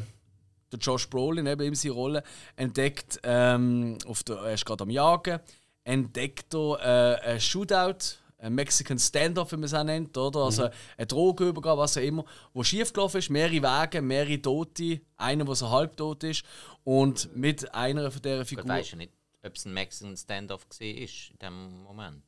der 0.73 0.79
Josh 0.79 1.09
Brolin 1.09 1.47
eben 1.47 1.63
in 1.63 1.75
seiner 1.75 1.95
Rolle 1.95 2.23
entdeckt 2.57 3.21
ähm, 3.23 3.99
auf 4.07 4.23
der, 4.23 4.37
er 4.37 4.55
ist 4.55 4.65
gerade 4.65 4.83
am 4.83 4.91
Jagen 4.91 5.41
entdeckt 5.85 6.55
er 6.55 7.21
äh, 7.25 7.33
ein 7.33 7.41
Shootout 7.41 8.23
ein 8.43 8.55
Mexican 8.55 8.99
Standoff, 8.99 9.53
wie 9.53 9.57
man 9.57 9.65
es 9.65 9.75
auch 9.75 9.85
nennt, 9.85 10.17
oder? 10.19 10.41
Also 10.41 10.69
eine 10.97 11.07
Drogenübergabe, 11.07 11.81
was 11.81 11.97
auch 11.97 12.03
immer, 12.03 12.25
wo 12.53 12.65
schiefgelaufen 12.65 13.19
ist, 13.19 13.31
mehrere 13.31 13.63
Wege, 13.63 14.03
mehrere 14.03 14.43
Tote, 14.43 15.01
einer, 15.17 15.45
der 15.45 15.55
so 15.55 15.71
halbtot 15.71 16.25
ist 16.25 16.45
und 16.83 17.35
mit 17.37 17.73
einer 17.73 18.11
von 18.11 18.21
dieser 18.21 18.43
Ich 18.43 18.49
Figur... 18.49 18.67
weiß 18.67 18.91
ja 18.91 18.97
nicht, 18.97 19.13
ob 19.45 19.55
es 19.55 19.65
ein 19.65 19.73
Mexican 19.73 20.17
Standoff 20.17 20.67
war 20.69 20.87
in 20.87 21.09
dem 21.41 21.83
Moment. 21.85 22.25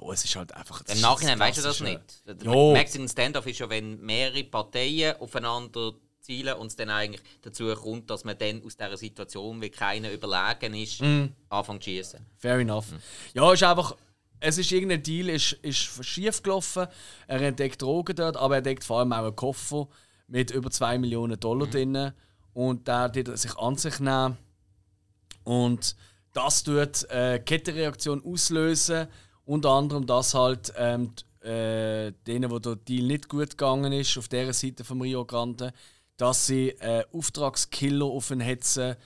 Ja, 0.00 0.12
es 0.12 0.24
ist 0.24 0.36
halt 0.36 0.54
einfach... 0.54 0.82
Im 0.86 1.00
Nachhinein 1.00 1.38
weißt 1.38 1.58
du 1.58 1.62
das 1.62 1.80
nicht. 1.80 2.00
Jo. 2.42 2.72
Mexican 2.72 3.08
Standoff 3.08 3.46
ist 3.46 3.58
ja, 3.58 3.68
wenn 3.68 4.00
mehrere 4.00 4.44
Parteien 4.44 5.16
aufeinander 5.16 5.94
zielen 6.20 6.54
und 6.54 6.66
es 6.68 6.76
dann 6.76 6.90
eigentlich 6.90 7.22
dazu 7.42 7.74
kommt, 7.74 8.10
dass 8.10 8.24
man 8.24 8.36
dann 8.38 8.62
aus 8.64 8.76
dieser 8.76 8.96
Situation, 8.96 9.60
wie 9.60 9.70
keiner 9.70 10.10
überlegen 10.12 10.74
ist, 10.74 11.00
Mhm. 11.00 11.32
anfängt 11.48 11.82
zu 11.82 11.90
schießen. 11.90 12.20
Fair 12.36 12.58
enough. 12.58 12.86
Ja, 13.34 13.52
ist 13.52 13.62
einfach. 13.62 13.96
Es 14.42 14.56
ist 14.56 14.72
irgendein 14.72 15.02
Deal, 15.02 15.28
ist, 15.28 15.52
ist 15.62 15.76
schief 16.04 16.42
gelaufen. 16.42 16.86
Er 17.26 17.40
entdeckt 17.42 17.82
Drogen 17.82 18.16
dort, 18.16 18.36
aber 18.38 18.54
er 18.54 18.58
entdeckt 18.58 18.84
vor 18.84 19.00
allem 19.00 19.12
auch 19.12 19.18
einen 19.24 19.36
Koffer 19.36 19.86
mit 20.28 20.50
über 20.50 20.70
2 20.70 20.96
Millionen 20.98 21.38
Dollar 21.38 21.66
drin. 21.66 22.12
Und 22.54 22.88
der 22.88 23.12
er 23.14 23.36
sich 23.36 23.54
an 23.58 23.76
sich 23.76 24.00
nehmen. 24.00 24.38
Und 25.44 25.96
das 26.32 26.62
tut 26.62 27.04
äh, 27.10 27.38
Kettenreaktion 27.40 28.24
auslösen. 28.24 29.08
Unter 29.44 29.70
anderem, 29.70 30.06
dass 30.06 30.34
halt 30.34 30.72
ähm, 30.76 31.12
d- 31.42 31.48
äh, 32.08 32.12
denen, 32.26 32.50
wo 32.50 32.58
der 32.58 32.76
Deal 32.76 33.06
nicht 33.06 33.28
gut 33.28 33.50
gegangen 33.50 33.92
ist, 33.92 34.16
auf 34.18 34.28
dieser 34.28 34.52
Seite 34.52 34.84
vom 34.84 35.00
Rio 35.00 35.24
Grande, 35.24 35.72
dass 36.20 36.46
sie 36.46 36.70
äh, 36.80 37.04
Auftragskiller 37.12 38.04
auf 38.04 38.30
ihn 38.30 38.40
hetzen, 38.40 38.96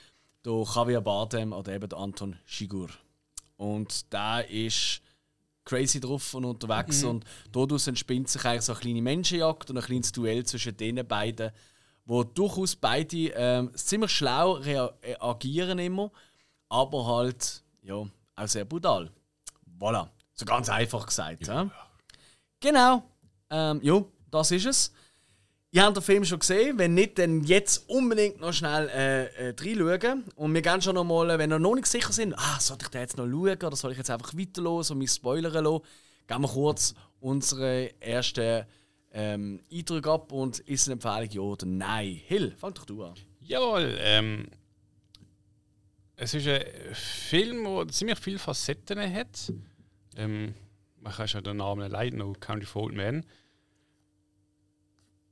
der 0.45 0.65
Javier 0.75 1.01
Bardem 1.01 1.53
oder 1.53 1.73
eben 1.73 1.93
Anton 1.93 2.37
Shigur. 2.45 2.89
Und 3.57 4.13
der 4.13 4.51
ist 4.51 5.01
crazy 5.65 6.01
drauf 6.01 6.35
und 6.35 6.45
unterwegs 6.45 7.03
und 7.11 7.25
daraus 7.53 7.87
entspinnt 7.87 8.29
sich 8.29 8.45
eigentlich 8.45 8.63
so 8.63 8.73
eine 8.73 8.81
kleine 8.81 9.01
Menschenjagd 9.03 9.71
und 9.71 9.79
ein 9.79 9.85
kleines 9.85 10.11
Duell 10.13 10.45
zwischen 10.45 10.77
den 10.77 11.07
beiden, 11.07 11.53
wo 12.05 12.25
durchaus 12.25 12.75
beide 12.77 13.29
ähm, 13.29 13.71
ziemlich 13.75 14.11
schlau 14.11 14.55
rea- 14.59 14.93
äh, 15.01 15.87
immer, 15.87 16.11
aber 16.69 17.07
halt 17.07 17.63
ja 17.83 17.95
auch 18.37 18.47
sehr 18.49 18.65
brutal. 18.65 19.09
Voilà, 19.79 20.09
so 20.35 20.45
ganz 20.45 20.69
einfach 20.69 21.07
gesagt. 21.07 21.47
Ja, 21.47 21.71
Genau, 22.61 23.03
ähm, 23.51 23.81
ja, 23.83 24.03
das 24.31 24.51
ist 24.51 24.67
es. 24.67 24.93
Ihr 25.75 25.83
habt 25.83 25.97
den 25.97 26.05
Film 26.05 26.25
schon 26.25 26.39
gesehen. 26.39 26.79
Wenn 26.79 26.95
nicht, 26.95 27.19
dann 27.19 27.43
jetzt 27.43 27.89
unbedingt 27.89 28.41
noch 28.41 28.53
schnell 28.53 28.89
äh, 28.91 29.49
äh, 29.49 29.55
reinschauen. 29.59 30.23
Und 30.37 30.55
wir 30.55 30.63
gehen 30.63 30.81
schon 30.81 30.95
noch 30.95 31.03
mal, 31.03 31.37
wenn 31.37 31.51
ihr 31.51 31.59
noch 31.59 31.75
nicht 31.75 31.89
sicher 31.89 32.13
sind, 32.13 32.33
ah, 32.35 32.61
soll 32.61 32.77
ich 32.81 32.87
da 32.87 33.01
jetzt 33.01 33.17
noch 33.17 33.27
schauen 33.27 33.57
oder 33.57 33.75
soll 33.75 33.91
ich 33.91 33.99
jetzt 33.99 34.09
einfach 34.09 34.33
weiterlos 34.35 34.93
und 34.93 34.99
mich 34.99 35.11
spoilern 35.11 35.65
lassen, 35.65 35.85
gehen 36.29 36.41
wir 36.43 36.49
kurz 36.49 36.95
unsere 37.19 37.91
ersten 38.01 38.67
ähm, 39.11 39.61
Eindrücke 39.69 40.13
ab 40.13 40.31
und 40.31 40.61
ist 40.61 40.87
eine 40.87 40.93
Empfehlung 40.93 41.31
ja 41.33 41.41
oder 41.41 41.67
nein. 41.67 42.21
Hill, 42.25 42.55
fang 42.57 42.73
doch 42.73 42.85
du 42.85 43.03
an. 43.03 43.15
Jawohl, 43.41 43.97
ähm, 43.99 44.47
es 46.15 46.35
ist 46.35 46.47
ein 46.47 46.63
Film, 46.93 47.65
der 47.65 47.89
ziemlich 47.89 48.21
viele 48.21 48.39
Facetten 48.39 49.13
hat. 49.13 49.53
Ähm, 50.17 50.55
man 51.01 51.13
kann 51.13 51.27
schon 51.27 51.43
den 51.43 51.57
Namen 51.57 51.91
leiden, 51.91 52.21
noch 52.21 52.39
Country 52.39 52.65
for 52.65 52.85
Old 52.85 52.95
Men. 52.95 53.27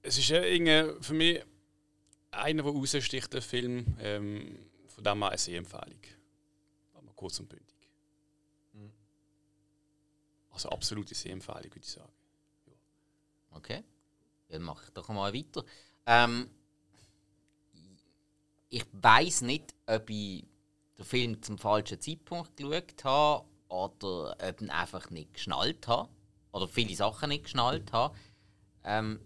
Es 0.03 0.19
ist 0.19 0.29
ja 0.29 0.43
irgendwie 0.43 1.03
für 1.03 1.15
mich 1.15 1.43
einer, 2.33 2.63
der 2.63 2.73
raussticht, 2.73 3.33
der 3.33 3.43
Film. 3.43 3.97
Ähm, 4.01 4.59
von 4.89 5.05
dem 5.05 5.19
her 5.19 5.29
eine 5.29 5.39
Sehempfehlung. 5.39 6.01
Wir 7.01 7.13
kurz 7.15 7.41
und 7.41 7.49
bündig. 7.49 7.69
Also 10.51 10.69
absolute 10.69 11.15
Sehempfehlung, 11.15 11.65
würde 11.65 11.79
ich 11.81 11.89
sagen. 11.89 12.13
Okay, 13.53 13.83
dann 14.49 14.63
mache 14.63 14.85
ich 14.87 14.93
doch 14.93 15.09
mal 15.09 15.33
weiter. 15.33 15.65
Ähm, 16.07 16.51
ich 18.69 18.85
weiß 18.93 19.43
nicht, 19.43 19.75
ob 19.87 20.09
ich 20.11 20.45
den 20.99 21.05
Film 21.05 21.43
zum 21.43 21.59
falschen 21.59 22.01
Zeitpunkt 22.01 22.57
geschaut 22.57 23.05
habe 23.05 23.47
oder 23.69 24.37
ob 24.39 24.55
ich 24.57 24.61
ihn 24.61 24.71
einfach 24.71 25.11
nicht 25.11 25.35
geschnallt 25.35 25.87
habe 25.87 26.09
oder 26.53 26.69
viele 26.69 26.95
Sachen 26.97 27.29
nicht 27.31 27.45
geschnallt 27.45 27.93
habe. 27.93 28.17
Ähm, 28.85 29.21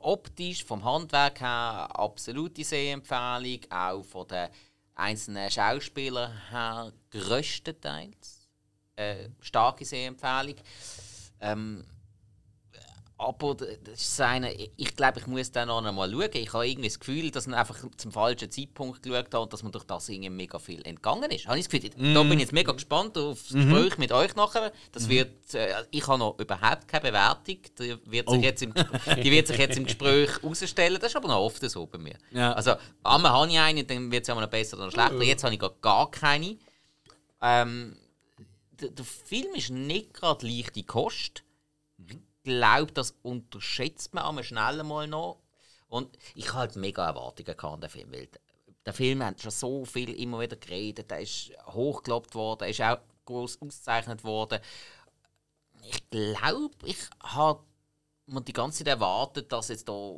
optisch, 0.00 0.64
vom 0.64 0.84
Handwerk 0.84 1.40
her, 1.40 1.88
absolute 1.92 2.64
Sehempfehlung, 2.64 3.60
auch 3.70 4.02
von 4.04 4.28
den 4.28 4.48
einzelnen 4.94 5.50
Schauspielern 5.50 6.32
her 6.50 6.92
größtenteils 7.10 8.48
äh, 8.96 9.28
starke 9.40 9.84
Sehempfehlung. 9.84 10.56
Ähm, 11.40 11.84
aber 13.20 13.56
das 13.56 14.00
ist 14.00 14.20
eine, 14.20 14.52
ich- 14.54 14.94
glaube, 14.96 15.18
ich 15.18 15.26
muss 15.26 15.50
dann 15.50 15.66
noch 15.68 15.84
einmal 15.84 16.08
schauen. 16.10 16.30
Ich 16.34 16.52
habe 16.52 16.68
irgendwie 16.68 16.88
das 16.88 16.98
Gefühl, 17.00 17.30
dass 17.32 17.46
man 17.48 17.58
einfach 17.58 17.76
zum 17.96 18.12
falschen 18.12 18.50
Zeitpunkt 18.50 19.02
geschaut 19.02 19.26
hat 19.26 19.34
und 19.34 19.52
dass 19.52 19.62
man 19.64 19.72
durch 19.72 19.84
das 19.84 20.08
irgendwie 20.08 20.30
mega 20.30 20.58
viel 20.60 20.80
entgangen 20.86 21.30
ist. 21.30 21.46
Habe 21.48 21.58
ich 21.58 21.66
das 21.68 21.80
Gefühl, 21.80 21.90
da 22.14 22.22
bin 22.22 22.32
ich 22.34 22.40
jetzt 22.40 22.52
mega 22.52 22.70
gespannt 22.72 23.18
auf 23.18 23.40
das 23.42 23.52
Gespräch 23.54 23.98
mit 23.98 24.12
euch 24.12 24.34
nachher. 24.36 24.72
Das 24.92 25.08
wird, 25.08 25.52
äh, 25.54 25.74
ich 25.90 26.06
habe 26.06 26.18
noch 26.18 26.38
überhaupt 26.38 26.86
keine 26.86 27.02
Bewertung. 27.08 27.58
Die 27.78 27.96
wird 28.06 28.28
sich, 28.30 28.38
Oh. 28.38 28.42
jetzt, 28.42 28.62
im, 28.62 28.72
die 29.22 29.30
wird 29.32 29.46
sich 29.48 29.58
jetzt 29.58 29.76
im 29.76 29.84
Gespräch 29.84 30.30
herausstellen. 30.40 30.98
Das 31.00 31.10
ist 31.10 31.16
aber 31.16 31.28
noch 31.28 31.40
oft 31.40 31.68
so 31.68 31.86
bei 31.86 31.98
mir. 31.98 32.16
Ja. 32.30 32.52
Also, 32.52 32.74
einmal 33.02 33.32
habe 33.32 33.50
ich 33.50 33.58
eine, 33.58 33.84
dann 33.84 34.10
wird 34.12 34.22
es 34.22 34.30
einmal 34.30 34.44
noch 34.44 34.50
besser 34.50 34.76
oder 34.78 34.90
schlechter. 34.92 35.22
Jetzt 35.22 35.42
habe 35.42 35.54
ich 35.54 35.60
gar, 35.60 35.74
gar 35.80 36.10
keine. 36.10 36.56
Ähm, 37.42 37.96
der, 38.80 38.90
der 38.90 39.04
Film 39.04 39.54
ist 39.54 39.70
nicht 39.70 40.14
gerade 40.14 40.46
leichte 40.46 40.82
Kost. 40.84 41.42
Ich 42.48 42.54
glaube, 42.54 42.92
das 42.92 43.14
unterschätzt 43.22 44.14
man 44.14 44.24
einmal 44.24 44.42
schnell 44.42 44.82
mal 44.82 45.06
noch. 45.06 45.42
Und 45.88 46.16
ich 46.34 46.48
habe 46.48 46.60
halt 46.60 46.76
mega 46.76 47.06
Erwartungen 47.06 47.44
gehabt 47.44 47.62
an 47.74 47.80
den 47.82 47.90
Film. 47.90 48.10
Weil 48.10 48.28
der 48.86 48.94
Film 48.94 49.22
hat 49.22 49.42
schon 49.42 49.50
so 49.50 49.84
viel 49.84 50.10
immer 50.18 50.40
wieder 50.40 50.56
geredet. 50.56 51.10
Der 51.10 51.20
ist 51.20 51.50
hochgelobt 51.66 52.34
worden, 52.34 52.62
er 52.62 52.70
ist 52.70 52.80
auch 52.80 52.98
groß 53.26 53.60
ausgezeichnet 53.60 54.24
worden. 54.24 54.60
Ich 55.82 56.08
glaube, 56.10 56.74
ich 56.84 56.96
habe 57.22 57.62
mir 58.26 58.40
die 58.40 58.52
ganze 58.54 58.78
Zeit 58.78 58.88
erwartet, 58.88 59.52
dass 59.52 59.68
jetzt 59.68 59.86
da, 59.88 60.16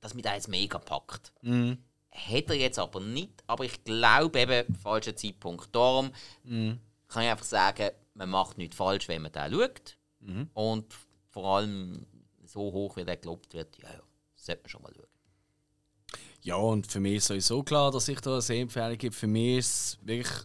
dass 0.00 0.14
mich 0.14 0.22
da 0.22 0.34
jetzt 0.34 0.48
mega 0.48 0.78
packt. 0.78 1.32
Mhm. 1.42 1.78
Hat 2.12 2.50
er 2.50 2.54
jetzt 2.56 2.78
aber 2.78 3.00
nicht, 3.00 3.42
aber 3.48 3.64
ich 3.64 3.82
glaube 3.82 4.38
eben, 4.40 4.74
falscher 4.76 5.16
Zeitpunkt. 5.16 5.74
Darum 5.74 6.12
Mhm. 6.44 6.78
kann 7.08 7.24
ich 7.24 7.30
einfach 7.30 7.44
sagen, 7.44 7.90
man 8.14 8.30
macht 8.30 8.58
nichts 8.58 8.76
falsch, 8.76 9.08
wenn 9.08 9.22
man 9.22 9.32
den 9.32 9.52
schaut. 9.52 9.96
Mhm. 10.20 10.50
Und 10.54 10.94
vor 11.34 11.56
allem 11.56 12.06
so 12.46 12.60
hoch, 12.60 12.96
wie 12.96 13.04
der 13.04 13.16
gelobt 13.16 13.52
wird, 13.54 13.76
ja, 13.82 13.92
ja, 13.92 14.00
sollte 14.36 14.62
man 14.62 14.70
schon 14.70 14.82
mal 14.82 14.92
schauen. 14.94 16.20
Ja, 16.42 16.54
und 16.54 16.86
für 16.86 17.00
mich 17.00 17.16
ist 17.16 17.26
sowieso 17.26 17.64
klar, 17.64 17.90
dass 17.90 18.06
ich 18.06 18.20
da 18.20 18.34
eine 18.34 18.42
Sehempfehlung 18.42 18.96
gebe. 18.96 19.14
Für 19.14 19.26
mich 19.26 19.58
ist 19.58 19.68
es 19.68 19.98
wirklich 20.06 20.36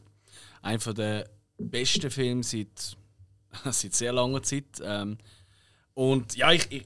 einer 0.63 0.93
der 0.95 1.29
besten 1.59 2.09
Filme 2.09 2.41
seit, 2.41 2.97
seit 3.71 3.93
sehr 3.93 4.13
langer 4.13 4.41
Zeit. 4.41 4.81
Ähm, 4.81 5.19
und 5.93 6.35
ja, 6.35 6.51
ich, 6.53 6.71
ich, 6.71 6.85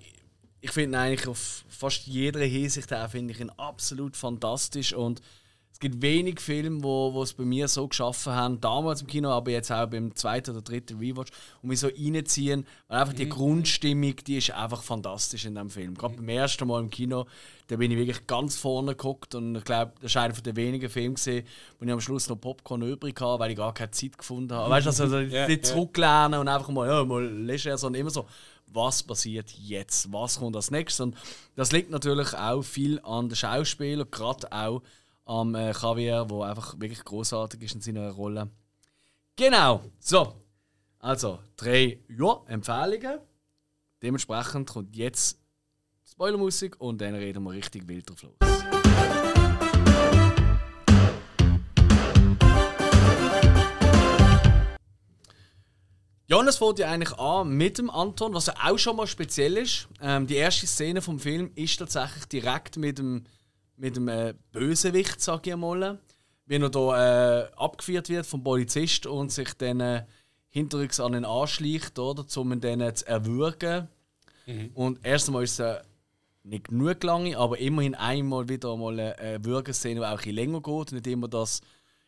ich 0.59 0.71
finde 0.71 0.99
eigentlich 0.99 1.27
auf 1.27 1.63
fast 1.69 2.05
jeder 2.05 2.41
Hinsicht 2.41 2.89
finde 3.09 3.33
ich 3.33 3.39
ihn 3.39 3.51
absolut 3.51 4.17
fantastisch. 4.17 4.93
Und 4.93 5.21
gibt 5.83 6.01
wenig 6.01 6.39
Filme, 6.39 6.81
wo, 6.81 7.13
wo 7.13 7.21
es 7.23 7.33
bei 7.33 7.43
mir 7.43 7.67
so 7.67 7.87
geschaffen 7.87 8.33
haben, 8.33 8.61
damals 8.61 9.01
im 9.01 9.07
Kino, 9.07 9.29
aber 9.29 9.51
jetzt 9.51 9.71
auch 9.71 9.85
beim 9.85 10.15
zweiten 10.15 10.51
oder 10.51 10.61
dritten 10.61 10.97
Rewatch, 10.97 11.31
und 11.61 11.69
mich 11.69 11.81
so 11.81 11.87
reinziehen. 11.87 12.65
Weil 12.87 13.01
einfach 13.01 13.13
die 13.13 13.27
Grundstimmung, 13.27 14.15
die 14.25 14.37
ist 14.37 14.51
einfach 14.51 14.81
fantastisch 14.81 15.45
in 15.45 15.55
dem 15.55 15.69
Film. 15.69 15.95
Gerade 15.95 16.15
beim 16.15 16.29
ersten 16.29 16.67
Mal 16.67 16.79
im 16.79 16.89
Kino, 16.89 17.25
da 17.67 17.75
bin 17.75 17.91
ich 17.91 17.97
wirklich 17.97 18.25
ganz 18.25 18.55
vorne 18.55 18.91
geguckt 18.91 19.35
und 19.35 19.57
ich 19.57 19.63
glaube, 19.65 19.91
das 20.01 20.11
ist 20.11 20.17
einer 20.17 20.33
der 20.33 20.55
wenigen 20.55 20.89
Filme 20.89 21.15
gesehen, 21.15 21.45
wo 21.77 21.85
ich 21.85 21.91
am 21.91 21.99
Schluss 21.99 22.29
noch 22.29 22.39
Popcorn 22.39 22.81
übrig 22.81 23.19
hatte, 23.19 23.39
weil 23.39 23.51
ich 23.51 23.57
gar 23.57 23.73
keine 23.73 23.91
Zeit 23.91 24.17
gefunden 24.17 24.53
habe. 24.53 24.69
Weißt 24.69 24.85
du, 24.85 25.03
also 25.03 25.19
nicht 25.19 25.33
ja. 25.33 25.61
zurücklehnen 25.61 26.39
und 26.39 26.47
einfach 26.47 26.69
mal, 26.69 26.87
ja, 26.87 27.03
mal 27.03 27.25
leger, 27.25 27.77
sondern 27.77 27.99
immer 27.99 28.09
so, 28.09 28.25
was 28.67 29.03
passiert 29.03 29.51
jetzt? 29.51 30.11
Was 30.11 30.39
kommt 30.39 30.55
als 30.55 30.71
nächstes? 30.71 31.01
Und 31.01 31.15
das 31.55 31.71
liegt 31.71 31.91
natürlich 31.91 32.33
auch 32.33 32.63
viel 32.63 32.99
an 33.03 33.29
den 33.29 33.35
Schauspielern, 33.35 34.07
gerade 34.09 34.51
auch 34.51 34.81
am 35.25 35.55
äh, 35.55 35.71
Javier, 35.71 36.25
der 36.25 36.37
einfach 36.41 36.79
wirklich 36.79 37.03
großartig 37.03 37.61
ist 37.61 37.75
in 37.75 37.81
seiner 37.81 38.11
Rolle. 38.11 38.49
Genau, 39.35 39.81
so. 39.99 40.33
Also, 40.99 41.39
drei 41.57 41.99
ja, 42.07 42.41
Empfehlungen. 42.47 43.19
Dementsprechend 44.01 44.69
kommt 44.69 44.95
jetzt 44.95 45.39
Spoilermusik 46.09 46.79
und 46.79 47.01
dann 47.01 47.15
reden 47.15 47.43
wir 47.43 47.51
richtig 47.51 47.87
wild 47.87 48.09
drauf 48.09 48.23
los. 48.23 48.53
Es 56.53 56.57
fängt 56.57 56.79
ja 56.79 56.89
eigentlich 56.89 57.17
an 57.17 57.49
mit 57.49 57.79
dem 57.79 57.89
Anton, 57.89 58.33
was 58.33 58.45
ja 58.45 58.53
auch 58.63 58.77
schon 58.77 58.95
mal 58.95 59.07
speziell 59.07 59.57
ist. 59.57 59.87
Ähm, 60.01 60.27
die 60.27 60.35
erste 60.35 60.67
Szene 60.67 61.01
vom 61.01 61.19
Film 61.19 61.51
ist 61.55 61.77
tatsächlich 61.77 62.25
direkt 62.25 62.77
mit 62.77 62.99
dem, 62.99 63.23
mit 63.77 63.95
dem 63.95 64.07
äh, 64.07 64.33
Bösewicht, 64.51 65.21
sag 65.21 65.47
ich 65.47 65.55
mal. 65.55 65.99
Wie 66.45 66.55
er 66.55 66.69
da 66.69 67.43
äh, 67.43 67.51
abgeführt 67.55 68.09
wird 68.09 68.25
vom 68.25 68.43
Polizist 68.43 69.05
und 69.05 69.31
sich 69.31 69.53
dann 69.53 69.79
äh, 69.79 70.05
hinterrücks 70.49 70.99
an 70.99 71.13
ihn 71.13 71.25
anschleicht, 71.25 71.97
oder, 71.97 72.25
um 72.35 72.51
ihn 72.51 72.59
dann 72.59 72.95
zu 72.95 73.07
erwürgen. 73.07 73.87
Und 74.73 74.99
erst 75.05 75.29
einmal 75.29 75.43
ist 75.43 75.59
es 75.59 75.59
äh, 75.59 75.81
nicht 76.43 76.67
genug 76.67 77.01
lange, 77.03 77.37
aber 77.37 77.57
immerhin 77.57 77.95
einmal 77.95 78.49
wieder 78.49 78.75
mal 78.75 78.93
eine 78.93 79.17
äh, 79.19 79.39
Würgeszene, 79.43 80.01
die 80.01 80.05
auch 80.05 80.11
ein 80.11 80.17
bisschen 80.17 80.35
länger 80.35 80.61
geht. 80.61 80.91
Nicht 80.91 81.07
immer 81.07 81.27
das, 81.27 81.61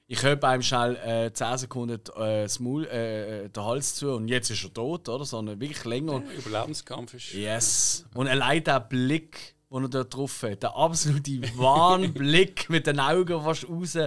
ich 0.07 0.21
höre 0.21 0.35
beim 0.35 0.61
schnell 0.61 0.97
äh, 0.97 1.31
10 1.33 1.57
Sekunden 1.57 1.99
äh, 2.17 2.43
das 2.43 2.59
Maul, 2.59 2.85
äh, 2.87 3.45
äh, 3.45 3.49
den 3.49 3.63
Hals 3.63 3.95
zu 3.95 4.11
und 4.11 4.27
jetzt 4.27 4.49
ist 4.51 4.63
er 4.63 4.73
tot, 4.73 5.07
oder? 5.07 5.25
Sondern 5.25 5.59
wirklich 5.59 5.83
länger. 5.85 6.13
Und, 6.13 6.29
Überlebenskampf 6.29 7.13
ist. 7.13 7.33
yes. 7.33 8.05
Und 8.13 8.27
allein 8.27 8.63
der 8.63 8.81
Blick, 8.81 9.54
den 9.71 9.83
er 9.83 9.89
dort 9.89 10.13
drauf 10.13 10.43
hat, 10.43 10.63
der 10.63 10.75
absolute 10.75 11.41
Wahnblick 11.57 12.69
mit 12.69 12.87
den 12.87 12.99
Augen 12.99 13.41
fast 13.43 13.67
raus. 13.69 13.97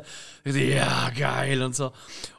Ja, 0.44 1.10
geil 1.10 1.62
und 1.62 1.74
so. 1.76 1.92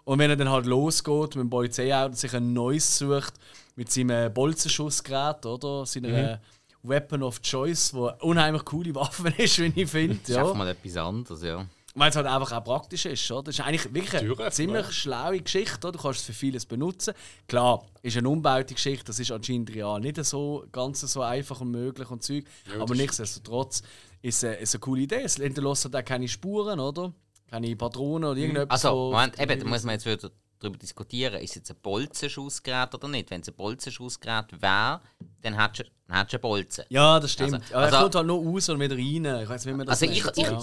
Und 0.05 0.19
wenn 0.19 0.29
er 0.29 0.35
dann 0.35 0.49
halt 0.49 0.65
losgeht 0.65 1.35
mit 1.35 1.43
dem 1.43 1.49
Polizeiauto 1.49 2.07
und 2.07 2.17
sich 2.17 2.33
ein 2.33 2.53
neues 2.53 2.97
sucht, 2.97 3.33
mit 3.75 3.91
seinem 3.91 4.09
äh, 4.09 4.29
Bolzenschussgerät, 4.29 5.45
oder? 5.45 5.85
Seiner 5.85 6.09
äh, 6.33 6.37
Weapon 6.83 7.23
of 7.23 7.41
Choice, 7.41 7.93
wo 7.93 8.07
eine 8.07 8.17
unheimlich 8.19 8.65
coole 8.65 8.93
Waffe 8.95 9.29
ist, 9.37 9.59
wie 9.59 9.71
ich 9.75 9.89
finde. 9.89 10.15
Das 10.15 10.29
ist 10.29 10.35
Ja. 10.35 10.41
einfach 10.43 10.55
mal 10.55 10.67
etwas 10.69 10.97
anderes, 10.97 11.43
ja. 11.43 11.65
Weil 11.99 12.09
es 12.09 12.15
halt 12.15 12.27
einfach 12.27 12.51
auch 12.51 12.63
praktisch 12.63 13.05
ist. 13.05 13.29
Oder? 13.31 13.43
Das 13.43 13.55
ist 13.59 13.65
eigentlich 13.65 13.93
wirklich 13.93 14.15
eine 14.15 14.27
Türen, 14.27 14.51
ziemlich 14.51 14.85
ja. 14.85 14.91
schlaue 14.91 15.41
Geschichte. 15.41 15.87
Oder? 15.87 15.97
Du 15.97 16.01
kannst 16.01 16.21
es 16.21 16.25
für 16.25 16.33
vieles 16.33 16.65
benutzen. 16.65 17.13
Klar, 17.47 17.85
ist 18.01 18.17
eine 18.17 18.29
umbaute 18.29 18.73
Geschichte, 18.73 19.05
das 19.05 19.19
ist 19.19 19.31
anscheinend 19.31 19.73
real 19.75 19.99
nicht 19.99 20.23
so 20.23 20.65
ganz 20.71 21.01
so 21.01 21.21
einfach 21.21 21.59
und 21.61 21.71
möglich 21.71 22.09
und 22.09 22.23
Zeug. 22.23 22.45
Ja, 22.73 22.81
Aber 22.81 22.95
nichtsdestotrotz 22.95 23.83
ist 24.21 24.43
es 24.43 24.61
ist 24.61 24.75
eine 24.75 24.79
coole 24.79 25.01
Idee. 25.01 25.21
Es 25.23 25.35
hinterlässt 25.35 25.85
halt 25.85 25.95
auch 25.95 26.05
keine 26.05 26.27
Spuren, 26.27 26.79
oder? 26.79 27.13
Keine 27.49 27.75
Patronen 27.75 28.29
oder 28.29 28.39
irgendetwas. 28.39 28.85
Also, 28.85 29.11
Moment, 29.11 29.39
eben, 29.39 29.59
da 29.59 29.65
muss 29.65 29.83
man 29.83 29.93
jetzt 29.93 30.05
wieder 30.05 30.31
darüber 30.59 30.77
diskutieren, 30.77 31.41
ist 31.41 31.51
es 31.51 31.55
jetzt 31.55 31.71
ein 31.71 31.77
Bolzenschussgerät 31.81 32.93
oder 32.93 33.07
nicht. 33.07 33.29
Wenn 33.29 33.41
es 33.41 33.47
ein 33.47 33.55
Bolzenschussgerät 33.55 34.61
wäre, 34.61 35.01
dann 35.41 35.59
hättest 35.59 35.89
du 35.89 35.98
dann 36.09 36.17
hättest 36.17 36.33
du 36.33 36.37
einen 36.37 36.41
Bolzen. 36.41 36.83
Ja, 36.89 37.19
das 37.19 37.31
stimmt. 37.31 37.53
Also- 37.53 37.73
Aber 37.75 37.83
also- 37.83 37.95
er 37.95 38.01
kommt 38.01 38.15
halt 38.15 38.27
nur 38.27 38.43
raus 38.45 38.69
und 38.69 38.79
wieder 38.79 38.95
rein. 38.95 39.41
Ich 39.43 39.49
weiß 39.49 39.65
nicht, 39.65 39.73
wie 39.73 39.77
man 39.77 39.85
das 39.87 40.01
Also 40.01 40.11
ich- 40.13 40.25
ich- 40.25 40.43
ja. 40.43 40.59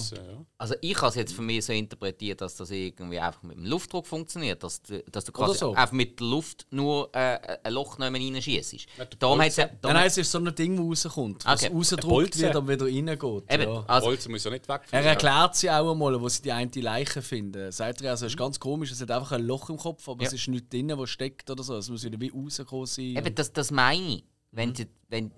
Also 0.58 0.74
ich 0.80 0.96
habe 0.96 1.08
es 1.08 1.14
jetzt 1.14 1.32
für 1.34 1.42
mich 1.42 1.64
so 1.64 1.72
interpretiert, 1.72 2.40
dass 2.40 2.56
das 2.56 2.70
irgendwie 2.70 3.18
einfach 3.20 3.42
mit 3.42 3.56
dem 3.56 3.64
Luftdruck 3.66 4.06
funktioniert, 4.06 4.62
dass 4.62 4.82
du, 4.82 5.02
dass 5.10 5.24
du 5.24 5.32
quasi 5.32 5.58
so. 5.58 5.74
einfach 5.74 5.92
mit 5.92 6.18
der 6.18 6.26
Luft 6.26 6.66
nur 6.70 7.08
äh, 7.14 7.58
ein 7.62 7.72
Loch 7.72 7.98
nicht 7.98 8.10
mehr 8.10 8.20
reinschießt. 8.20 8.86
Darum. 9.18 9.38
Nein, 9.38 9.52
es 10.06 10.18
ist 10.18 10.30
so 10.32 10.38
ein 10.38 10.54
Ding, 10.54 10.76
das 10.90 11.06
rauskommt. 11.06 11.44
Was 11.46 11.62
Okay. 11.62 11.72
rausgedrückt 11.74 12.38
wird, 12.38 12.56
aber 12.56 12.68
wieder 12.72 12.86
reingeht. 12.86 13.44
Eben, 13.52 13.72
Ja. 13.72 13.84
also, 13.86 14.06
Bolzen 14.08 14.32
muss 14.32 14.44
ja 14.44 14.50
nicht 14.50 14.68
weg. 14.68 14.80
Er 14.90 15.02
erklärt 15.04 15.54
sie 15.56 15.70
auch 15.70 15.90
einmal, 15.92 16.20
wo 16.20 16.28
sie 16.28 16.42
die 16.42 16.52
eine 16.52 16.70
Leiche 16.76 17.22
finden. 17.22 17.70
Sagt 17.70 18.00
er, 18.02 18.10
also, 18.12 18.26
es 18.26 18.32
ist 18.32 18.38
ganz 18.38 18.58
komisch, 18.58 18.90
es 18.90 19.00
hat 19.00 19.10
einfach 19.10 19.32
ein 19.32 19.42
Loch 19.46 19.70
im 19.70 19.76
Kopf, 19.76 20.08
aber 20.08 20.22
Ja. 20.22 20.28
es 20.28 20.32
ist 20.34 20.48
nichts 20.48 20.68
drin, 20.70 20.92
was 20.96 21.10
steckt 21.10 21.48
oder 21.50 21.62
so. 21.62 21.76
Es 21.76 21.88
muss 21.88 22.02
wieder 22.02 22.18
wie 22.20 22.30
rauskommen 22.30 22.86
sein. 22.86 23.04
Eben, 23.16 23.34
das, 23.34 23.52
das 23.52 23.70
meine 23.70 24.16
ich. 24.16 24.24
Wenn, 24.52 24.74
sie, 24.74 24.86
wenn 25.08 25.32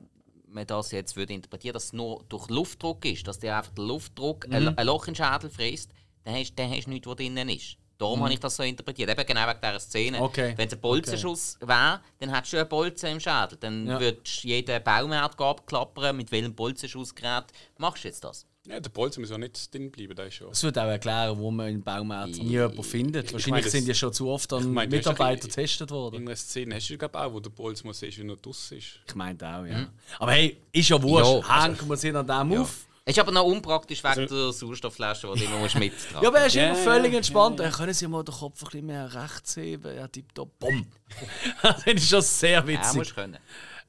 man 0.47 0.67
das 0.67 0.91
jetzt 0.93 1.17
würde 1.17 1.33
interpretieren, 1.35 1.75
dass 1.75 1.87
es 1.87 1.93
nur 1.93 2.25
durch 2.29 2.49
Luftdruck 2.49 3.05
ist, 3.05 3.27
dass 3.27 3.39
der 3.39 3.57
einfach 3.59 3.73
der 3.73 3.85
Luftdruck 3.85 4.47
ein, 4.53 4.77
ein 4.77 4.87
Loch 4.87 5.07
in 5.09 5.15
den 5.15 5.25
Schädel 5.25 5.51
frisst, 5.51 5.91
dann 6.25 6.35
hast, 6.35 6.55
dann 6.59 6.71
hast 6.71 6.87
du 6.87 6.91
nichts, 6.91 7.07
was 7.07 7.17
drinnen 7.17 7.49
ist. 7.49 7.77
Darum 7.99 8.23
habe 8.23 8.33
ich 8.33 8.39
das 8.39 8.55
so 8.55 8.63
interpretiert. 8.63 9.11
Eben 9.11 9.27
genau 9.27 9.49
wegen 9.49 9.61
dieser 9.61 9.81
Szene. 9.81 10.23
Okay. 10.23 10.55
Wenn 10.57 10.69
es 10.69 10.75
ein 10.75 10.81
Bolzenschuss 10.81 11.59
wäre, 11.61 12.01
dann 12.21 12.33
hättest 12.33 12.53
du 12.53 12.59
einen 12.59 12.69
Bolzen 12.69 13.11
im 13.11 13.21
Schädel. 13.21 13.59
Dann 13.59 13.87
Ja. 13.89 13.99
würdest 13.99 14.45
du 14.45 14.49
jeden 14.49 14.85
Baumärger 14.85 15.45
abklappern, 15.47 16.17
mit 16.17 16.31
welchem 16.31 16.55
Bolzenschussgerät 16.55 17.47
machst 17.77 18.05
du 18.05 18.09
jetzt 18.09 18.23
das? 18.23 18.47
Ja, 18.69 18.81
der 18.81 18.91
Bolzen 18.91 19.23
muss 19.23 19.31
ja 19.31 19.39
nicht 19.39 19.73
drin 19.73 19.91
bleiben, 19.91 20.15
da 20.15 20.25
ist 20.25 20.35
schon. 20.35 20.49
Das 20.51 20.63
würde 20.63 20.83
auch 20.83 20.89
erklären, 20.89 21.39
wo 21.39 21.51
man 21.51 21.69
in 21.69 21.83
Baumärkten 21.83 22.45
nie 22.45 22.51
jemanden 22.53 22.83
findet. 22.83 23.33
Wahrscheinlich 23.33 23.65
meine, 23.65 23.71
sind 23.71 23.89
ja 23.89 23.95
schon 23.95 24.13
zu 24.13 24.29
oft 24.29 24.53
an 24.53 24.73
meine, 24.73 24.95
Mitarbeiter 24.95 25.49
getestet 25.49 25.91
worden. 25.91 26.17
In 26.17 26.29
einer 26.29 26.37
Szene 26.37 26.75
hast 26.75 26.89
du, 26.91 26.99
glaube 26.99 27.19
auch, 27.19 27.33
wo 27.33 27.41
der 27.41 27.51
Bolzen 27.51 27.87
muss 27.87 27.99
sehen, 28.01 28.13
wenn 28.19 28.29
er 28.29 28.37
draussen 28.37 28.79
ist. 28.79 29.01
Ich 29.07 29.15
meinte 29.15 29.47
auch, 29.49 29.65
ja. 29.65 29.89
Aber 30.19 30.33
hey, 30.33 30.61
ist 30.71 30.89
ja 30.89 31.03
wurscht. 31.03 31.49
Ja, 31.49 31.65
Hängen 31.65 31.89
wir 31.89 31.97
sie 31.97 32.15
an 32.15 32.27
dem 32.27 32.61
auf. 32.61 32.85
Ist 33.07 33.19
aber 33.19 33.33
noch 33.33 33.45
unpraktisch 33.45 34.05
wegen 34.05 34.27
der 34.27 34.53
Sauerstoffflasche, 34.53 35.33
die 35.35 35.41
du 35.41 35.47
immer 35.47 35.61
musst 35.61 35.79
mittragen 35.79 36.23
Ja, 36.23 36.29
aber 36.29 36.41
er 36.41 36.47
ist 36.47 36.55
Ja, 36.55 36.67
immer 36.69 36.77
ja, 36.77 36.85
völlig 36.85 37.13
ja, 37.13 37.17
entspannt. 37.17 37.59
Dann 37.59 37.73
können 37.73 37.95
sie 37.95 38.07
mal 38.07 38.23
den 38.23 38.35
Kopf 38.35 38.63
ein 38.63 38.65
bisschen 38.67 38.87
mehr 38.87 39.15
rechts 39.15 39.57
heben. 39.57 39.97
Ja, 39.97 40.07
tipptopp. 40.09 40.59
Bumm. 40.59 40.87
das 41.63 41.87
ist 41.87 42.07
schon 42.11 42.21
sehr 42.21 42.51
Ja, 42.61 42.67
witzig. 42.67 42.97
musst 42.97 43.11
du 43.13 43.15
können. 43.15 43.39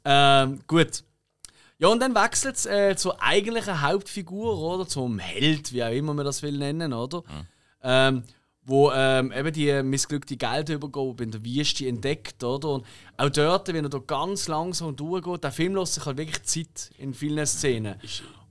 Ähm, 0.06 0.62
gut. 0.66 1.04
Ja, 1.80 1.88
und 1.88 2.02
dann 2.02 2.14
wechselt 2.14 2.58
es 2.58 2.66
äh, 2.66 2.96
zur 2.98 3.22
eigentlichen 3.24 3.82
Hauptfigur, 3.82 4.58
oder? 4.60 4.86
Zum 4.86 5.18
Held, 5.18 5.72
wie 5.74 5.84
auch 5.84 5.92
immer 5.92 6.14
man 6.14 6.26
das 6.26 6.44
will 6.44 6.58
nennen, 6.58 6.92
oder? 6.94 7.24
Ähm, 7.82 8.24
wo 8.64 8.92
ähm, 8.92 9.32
eben 9.32 9.54
die 9.54 9.82
missglückte 9.82 10.36
Geldübergabe 10.38 11.24
in 11.24 11.32
der 11.32 11.44
Wüste 11.44 11.88
entdeckt, 11.88 12.44
oder? 12.44 12.70
Und 12.70 12.86
auch 13.18 13.30
dort, 13.30 13.70
wenn 13.70 13.86
er 13.86 13.90
da 13.90 14.00
ganz 14.00 14.48
langsam 14.50 14.96
durchgeht, 14.96 15.44
der 15.44 15.52
Film 15.54 15.76
lässt 15.76 15.96
sich 15.96 16.06
halt 16.06 16.18
wirklich 16.18 16.44
Zeit 16.44 16.92
in 16.98 17.14
vielen 17.14 17.46
Szenen. 17.46 17.96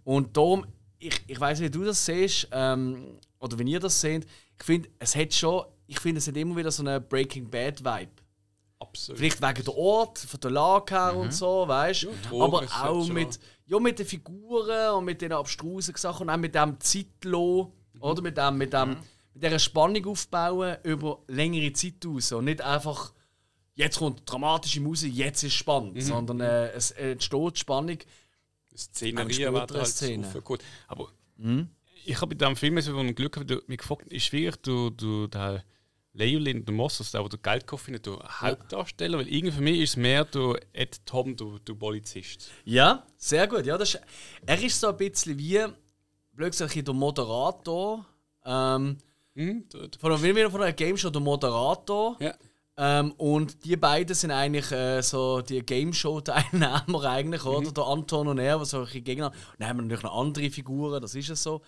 Und 0.05 0.37
darum, 0.37 0.67
ich, 0.99 1.21
ich 1.27 1.39
weiß 1.39 1.61
nicht, 1.61 1.75
wie 1.75 1.79
du 1.79 1.85
das 1.85 2.05
siehst, 2.05 2.49
ähm, 2.51 3.19
oder 3.39 3.59
wenn 3.59 3.67
ihr 3.67 3.79
das 3.79 4.01
seht, 4.01 4.27
ich 4.59 4.65
finde, 4.65 4.89
es 4.99 5.15
hat 5.15 5.33
schon, 5.35 5.65
ich 5.87 6.01
finde, 6.01 6.19
es 6.19 6.27
hat 6.27 6.37
immer 6.37 6.57
wieder 6.57 6.71
so 6.71 6.83
einen 6.83 7.07
Breaking 7.07 7.49
Bad 7.49 7.85
Vibe. 7.85 8.11
Absolut. 8.81 9.19
Vielleicht 9.19 9.43
wegen 9.43 9.65
der 9.65 9.77
Ort, 9.77 10.19
von 10.19 10.41
der 10.41 10.51
Lage 10.51 10.95
her 10.95 11.17
und 11.17 11.35
so, 11.35 11.67
weißt 11.67 12.05
du? 12.05 12.11
Drogen 12.29 12.69
Aber 12.69 12.91
auch 12.91 13.09
mit, 13.09 13.41
ja, 13.67 13.81
mit 13.81 13.99
den 13.99 14.07
Figuren 14.07 14.95
und 14.95 15.05
mit 15.05 15.21
den 15.21 15.33
abstrusen 15.33 15.95
Sachen 15.97 16.29
und 16.29 16.31
auch 16.31 16.37
mit 16.37 16.55
dem 16.55 16.79
Zeitlo, 16.79 17.73
oder? 18.01 18.23
Mit 18.23 18.37
dem, 18.37 18.57
mit 18.57 18.73
dem, 18.73 18.97
mit 19.35 19.43
dieser 19.43 19.59
Spannung 19.59 20.07
aufbauen 20.07 20.77
über 20.85 21.23
längere 21.27 21.73
Zeit 21.73 22.07
aus. 22.07 22.31
Und 22.33 22.45
nicht 22.45 22.61
einfach, 22.61 23.13
jetzt 23.75 23.99
kommt 23.99 24.23
dramatische 24.25 24.81
Musik, 24.81 25.13
jetzt 25.13 25.43
ist 25.43 25.55
spannend, 25.55 26.01
sondern 26.03 26.41
äh, 26.41 26.71
es 26.71 26.93
entsteht 26.93 27.59
Spannung. 27.59 27.99
Szenerie 28.77 29.53
wird 29.53 29.73
halt 29.73 29.87
Szenen. 29.89 30.31
so 30.31 30.41
gut. 30.41 30.61
Aber 30.87 31.09
ich 32.05 32.21
habe 32.21 32.35
bei 32.35 32.39
diesem 32.39 32.57
Film 32.57 32.81
so 32.81 32.97
ein 32.97 33.15
Glück, 33.15 33.45
du 33.45 33.61
mich 33.67 33.79
gefragt 33.79 34.07
ist 34.13 34.25
schwierig, 34.25 34.63
du, 34.63 34.91
du 34.91 35.27
der 35.27 35.65
Leolin, 36.19 36.65
der 36.65 36.75
Mossos, 36.75 37.11
der, 37.13 37.27
der 37.29 37.39
Geldkoffer 37.39 37.91
nicht, 37.93 38.07
der 38.07 38.19
Hauptdarsteller, 38.41 39.19
weil 39.19 39.29
irgendwie 39.29 39.55
für 39.57 39.63
mich 39.63 39.81
ist 39.81 39.91
es 39.91 39.97
mehr 39.97 40.25
der 40.25 40.61
Ed 40.73 41.01
Tom, 41.07 41.37
der, 41.37 41.47
der 41.67 41.75
Polizist. 41.75 42.51
Ja, 42.65 43.07
sehr 43.17 43.47
gut. 43.47 43.65
Ja, 43.67 43.79
das 43.79 43.95
ist, 43.95 44.01
er 44.47 44.63
ist 44.63 44.81
so 44.81 44.89
ein 44.89 44.97
bisschen 44.97 45.39
wie, 45.39 45.65
blöd 46.33 46.51
gesagt, 46.53 46.75
der 46.75 46.95
Moderator. 46.95 48.05
Ähm, 48.45 48.99
Hm? 49.35 49.69
Der, 49.73 49.87
der, 49.89 50.01
von, 50.01 50.11
einer- 50.13 50.23
wieder 50.23 50.51
von 50.51 50.63
einer 50.63 50.73
Game 50.73 50.97
Show, 50.97 51.11
der 51.11 51.21
Moderator. 51.21 52.17
ja. 52.21 52.35
Ähm, 52.81 53.11
und 53.19 53.65
die 53.65 53.77
beiden 53.77 54.15
sind 54.15 54.31
eigentlich 54.31 54.71
äh, 54.71 55.01
so 55.03 55.41
die 55.41 55.61
Game 55.67 55.93
Show-Teilnehmer 55.93 57.03
eigentlich, 57.11 57.45
oder? 57.45 57.73
Der 57.73 57.85
Anton 57.85 58.29
und 58.29 58.39
er, 58.39 58.61
was 58.61 58.71
so 58.71 58.79
ein 58.79 58.85
bisschen 58.85 59.03
Gegner. 59.03 59.27
Und 59.31 59.35
dann 59.59 59.69
haben 59.69 59.77
wir 59.79 59.83
natürlich 59.83 60.05
noch 60.05 60.17
andere 60.17 60.49
Figuren, 60.51 61.03
das 61.03 61.15
ist 61.17 61.29
es 61.29 61.43
so. 61.43 61.61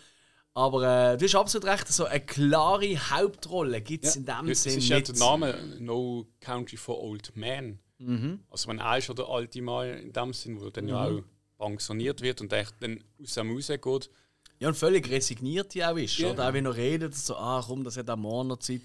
Aber 0.60 1.12
äh, 1.12 1.16
du 1.16 1.24
hast 1.24 1.34
absolut 1.36 1.66
recht, 1.66 1.88
so 1.88 2.04
eine 2.04 2.20
klare 2.20 2.94
Hauptrolle 3.10 3.80
gibt 3.80 4.04
es 4.04 4.16
in 4.16 4.26
dem 4.26 4.48
Es 4.50 4.62
Sinn 4.64 4.76
ist 4.76 4.88
ja 4.90 5.00
der 5.00 5.14
Name 5.16 5.54
No 5.78 6.26
Country 6.38 6.76
for 6.76 7.02
Old 7.02 7.34
Men. 7.34 7.78
Mhm. 7.96 8.40
Also 8.50 8.68
man 8.68 8.78
er 8.78 8.98
ist 8.98 9.06
schon 9.06 9.16
der 9.16 9.26
alte 9.26 9.62
Mann 9.62 9.88
in 9.88 10.12
dem 10.12 10.32
Sinn, 10.34 10.60
wo 10.60 10.68
dann 10.68 10.86
ja 10.86 11.06
auch 11.06 11.22
pensioniert 11.58 12.20
wird 12.20 12.42
und 12.42 12.52
echt 12.52 12.74
dann 12.80 13.02
aus 13.22 13.34
dem 13.34 13.50
rausgeht. 13.54 14.10
Ja, 14.58 14.68
und 14.68 14.74
völlig 14.76 15.08
resigniert 15.08 15.74
ja 15.74 15.92
auch 15.92 15.96
ist. 15.96 16.18
Ja. 16.18 16.32
Oder? 16.32 16.46
Auch 16.48 16.52
wenn 16.52 16.66
er 16.66 16.76
redet, 16.76 17.14
so, 17.16 17.36
ah 17.36 17.64
komm, 17.66 17.82
das 17.82 17.96
hat 17.96 18.10
auch 18.10 18.16
morgen 18.18 18.48
noch 18.48 18.58
Zeit. 18.58 18.82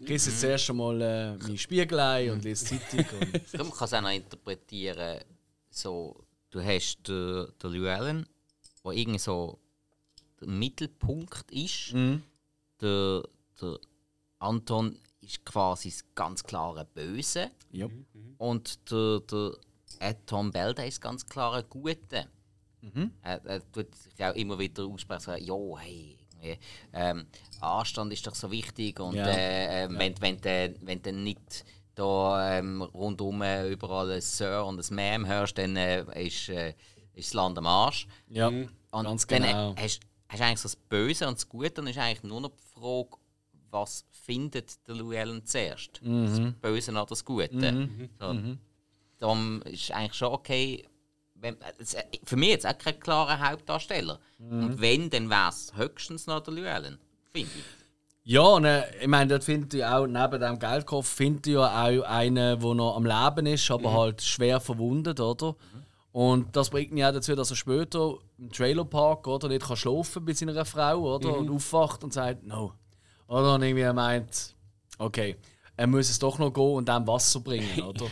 Ich 0.00 0.08
lese 0.08 0.28
Mhm. 0.30 0.32
jetzt 0.32 0.40
zuerst 0.40 0.70
einmal 0.70 1.00
äh, 1.00 1.36
mein 1.36 1.56
Spiegelei 1.58 2.32
und 2.32 2.42
lese 2.42 2.64
Zeitung. 2.64 3.04
Und 3.20 3.58
man 3.58 3.70
kann 3.70 3.84
es 3.84 3.94
auch 3.94 4.00
noch 4.00 4.10
interpretieren, 4.10 5.20
so, 5.70 6.16
du 6.50 6.60
hast 6.60 6.98
den, 7.06 7.46
den 7.62 7.70
Llewellyn, 7.70 8.26
der 8.84 8.92
irgendwie 8.92 9.18
so 9.20 9.60
der 10.42 10.48
Mittelpunkt 10.48 11.50
ist. 11.50 11.92
Der, 12.80 13.22
der 13.60 13.78
Anton 14.38 14.98
ist 15.20 15.44
quasi 15.44 15.90
das 15.90 16.04
ganz 16.14 16.42
klare 16.42 16.84
Böse. 16.84 17.50
ja. 17.70 17.86
Und 18.38 18.90
der, 18.90 19.20
der 19.20 19.52
Ed 20.00 20.26
Tom 20.26 20.50
Bell, 20.50 20.74
der 20.74 20.86
ist 20.88 21.00
ganz 21.00 21.24
klar 21.24 21.54
ein 21.54 21.64
Guter. 21.68 22.26
Er, 23.22 23.44
er 23.44 23.72
tut 23.72 23.94
sich 23.94 24.24
auch 24.24 24.34
immer 24.34 24.58
wieder 24.58 24.84
aussprechen, 24.84 25.36
ja, 25.44 25.54
hey, 25.78 26.18
ähm, 26.92 27.26
Anstand 27.60 28.12
ist 28.12 28.26
doch 28.26 28.34
so 28.34 28.50
wichtig 28.50 28.98
und 28.98 29.14
Ja. 29.14 29.28
äh, 29.28 29.84
äh, 29.84 29.88
wenn, 29.90 30.20
wenn, 30.20 30.40
du, 30.40 30.74
wenn 30.80 31.00
du 31.00 31.12
nicht 31.12 31.64
da 31.94 32.58
ähm, 32.58 32.82
rundum 32.82 33.42
äh, 33.42 33.68
überall 33.68 34.10
ein 34.10 34.20
Sir 34.20 34.64
und 34.66 34.78
ein 34.80 34.96
Ma'am 34.98 35.26
hörst, 35.28 35.56
dann 35.58 35.76
äh, 35.76 36.02
ist, 36.26 36.48
äh, 36.48 36.70
ist 37.14 37.28
das 37.28 37.34
Land 37.34 37.58
am 37.58 37.66
Arsch. 37.68 38.08
ja, 38.28 38.48
Und 38.48 38.68
ganz 38.90 39.24
dann 39.28 39.42
genau. 39.42 39.74
hast 39.78 40.00
hast 40.32 40.40
du 40.40 40.44
eigentlich 40.44 40.58
so 40.60 40.64
das 40.68 40.76
Böse 40.76 41.28
und 41.28 41.34
das 41.34 41.48
Gute, 41.48 41.70
dann 41.70 41.86
ist 41.86 41.98
eigentlich 41.98 42.22
nur 42.22 42.40
noch 42.40 42.50
die 42.50 42.80
Frage, 42.80 43.16
was 43.70 44.04
findet 44.10 44.86
der 44.86 44.96
Llewellyn 44.96 45.44
zuerst? 45.44 46.00
Das 46.02 46.40
Böse 46.60 46.90
oder 46.90 47.06
das 47.06 47.24
Gute? 47.24 47.88
So, 48.18 48.26
Darum 49.18 49.62
ist 49.62 49.92
eigentlich 49.92 50.14
schon 50.14 50.32
okay, 50.32 50.84
wenn, 51.34 51.56
für 52.24 52.36
mich 52.36 52.50
jetzt 52.50 52.66
auch 52.66 52.76
kein 52.76 52.98
klarer 52.98 53.38
Hauptdarsteller. 53.50 54.18
Und 54.38 54.80
wenn, 54.80 55.10
dann 55.10 55.30
wäre 55.30 55.48
es 55.48 55.72
höchstens 55.76 56.26
noch 56.26 56.40
der 56.40 56.54
Llewellyn, 56.54 56.98
finde 57.32 57.50
ich. 57.56 57.64
Ja, 58.24 58.42
und 58.42 58.64
äh, 58.64 58.84
ich 59.00 59.08
meine, 59.08 59.30
dort 59.30 59.42
findet 59.42 59.74
ihr 59.74 59.92
auch, 59.92 60.06
neben 60.06 60.40
dem 60.40 60.58
Geldkopf, 60.58 61.08
findet 61.08 61.48
ihr 61.48 61.54
ja 61.54 61.84
auch 61.88 62.02
einen, 62.04 62.60
der 62.60 62.74
noch 62.74 62.96
am 62.96 63.04
Leben 63.04 63.46
ist, 63.46 63.68
aber 63.70 63.92
halt 63.92 64.22
schwer 64.22 64.60
verwundet, 64.60 65.18
oder? 65.18 65.56
Und 66.12 66.54
das 66.54 66.68
bringt 66.68 66.92
mich 66.92 67.04
auch 67.04 67.12
dazu, 67.12 67.34
dass 67.34 67.50
er 67.50 67.56
später 67.56 68.18
im 68.38 68.52
Trailerpark 68.52 69.26
oder, 69.26 69.48
nicht 69.48 69.66
kann 69.66 69.76
schlafen 69.76 70.24
bei 70.24 70.34
seiner 70.34 70.64
Frau 70.64 71.14
oder, 71.14 71.36
und 71.36 71.50
aufwacht 71.50 72.04
und 72.04 72.12
sagt, 72.12 72.46
no. 72.46 72.74
Oder? 73.28 73.54
Und 73.54 73.62
irgendwie 73.62 73.82
er 73.82 73.94
meint, 73.94 74.54
okay, 74.98 75.36
er 75.76 75.86
muss 75.86 76.10
es 76.10 76.18
doch 76.18 76.38
noch 76.38 76.52
gehen 76.52 76.74
und 76.74 76.88
dann 76.88 77.06
Wasser 77.06 77.40
bringen, 77.40 77.80
oder? 77.82 78.06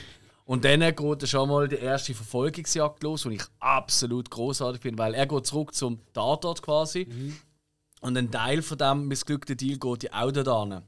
Und 0.46 0.64
dann 0.64 0.80
geht 0.80 1.28
schon 1.28 1.48
mal 1.48 1.68
die 1.68 1.76
erste 1.76 2.14
Verfolgungsjagd 2.14 3.02
los, 3.02 3.22
die 3.22 3.34
ich 3.34 3.42
absolut 3.60 4.30
großartig 4.30 4.80
finde, 4.80 4.98
weil 4.98 5.14
er 5.14 5.26
geht 5.26 5.46
zurück 5.46 5.74
zum 5.74 6.00
Tatort 6.12 6.62
quasi. 6.62 7.06
Und 8.00 8.16
ein 8.16 8.30
Teil 8.30 8.62
von 8.62 8.78
dem 8.78 9.06
missglückten 9.06 9.56
Deal 9.56 9.78
geht 9.78 10.04
ja 10.04 10.10
auch 10.22 10.32
da. 10.32 10.82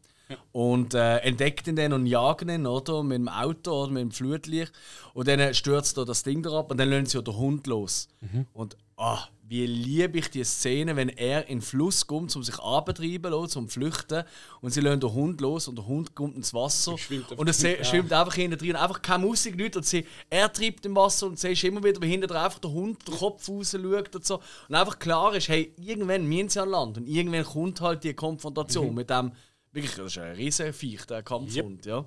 Und 0.52 0.94
äh, 0.94 1.18
entdeckt 1.18 1.66
ihn 1.66 1.76
dann 1.76 1.92
und 1.92 2.06
jagen 2.06 2.48
ihn, 2.48 2.66
oder? 2.66 3.02
Mit 3.02 3.18
dem 3.18 3.28
Auto 3.28 3.82
oder 3.82 3.92
mit 3.92 4.02
dem 4.02 4.10
Flutlicht. 4.12 4.72
Und 5.14 5.28
dann 5.28 5.52
stürzt 5.54 5.96
er 5.98 6.04
das 6.04 6.22
Ding 6.22 6.42
da 6.42 6.58
ab 6.58 6.70
und 6.70 6.78
dann 6.78 6.88
lassen 6.90 7.06
sie 7.06 7.22
den 7.22 7.36
Hund 7.36 7.66
los. 7.66 8.08
Und 8.52 8.76
ah, 8.96 9.18
wie 9.44 9.66
liebe 9.66 10.18
ich 10.18 10.30
die 10.30 10.44
Szene, 10.44 10.96
wenn 10.96 11.10
er 11.10 11.46
in 11.48 11.58
den 11.58 11.62
Fluss 11.62 12.06
kommt, 12.06 12.34
um 12.34 12.42
sich 12.42 12.58
abzutreiben, 12.58 13.30
zu 13.30 13.46
zum 13.46 13.68
Flüchten. 13.68 14.24
Und 14.62 14.70
sie 14.70 14.80
lassen 14.80 15.00
den 15.00 15.12
Hund 15.12 15.42
los 15.42 15.68
und 15.68 15.76
der 15.76 15.86
Hund 15.86 16.14
kommt 16.14 16.36
ins 16.36 16.54
Wasser. 16.54 16.96
schwimmt 16.96 17.30
Und 17.32 17.46
er 17.46 17.54
mit, 17.70 17.78
ja. 17.78 17.84
schwimmt 17.84 18.12
einfach 18.14 18.34
hinten 18.34 18.56
drin. 18.58 18.76
Einfach 18.76 19.02
keine 19.02 19.26
Musik, 19.26 19.56
nichts. 19.56 19.76
Und 19.76 19.84
sie, 19.84 20.06
er 20.30 20.50
treibt 20.50 20.86
im 20.86 20.96
Wasser 20.96 21.26
und 21.26 21.38
siehst 21.38 21.64
immer 21.64 21.84
wieder, 21.84 22.00
wie 22.00 22.08
hinten 22.08 22.32
einfach 22.32 22.60
der 22.60 22.70
Hund 22.70 23.06
den 23.06 23.14
Kopf 23.14 23.46
raus 23.46 23.72
schaut 23.72 24.14
und 24.16 24.24
so. 24.24 24.40
Und 24.70 24.74
einfach 24.74 24.98
klar 24.98 25.34
ist, 25.34 25.48
hey, 25.48 25.74
irgendwann 25.78 26.24
müssen 26.26 26.48
sie 26.48 26.62
an 26.62 26.70
Land. 26.70 26.96
Und 26.96 27.06
irgendwann 27.06 27.44
kommt 27.44 27.80
halt 27.82 28.04
die 28.04 28.14
Konfrontation 28.14 28.88
Mhm. 28.88 28.94
mit 28.94 29.10
dem, 29.10 29.32
wirklich, 29.72 29.94
das 29.94 30.06
ist 30.06 30.18
ein 30.18 30.34
riesen 30.34 30.72
Viech, 30.72 31.04
der 31.06 31.22
Kampfhund, 31.22 31.86
ja. 31.86 32.04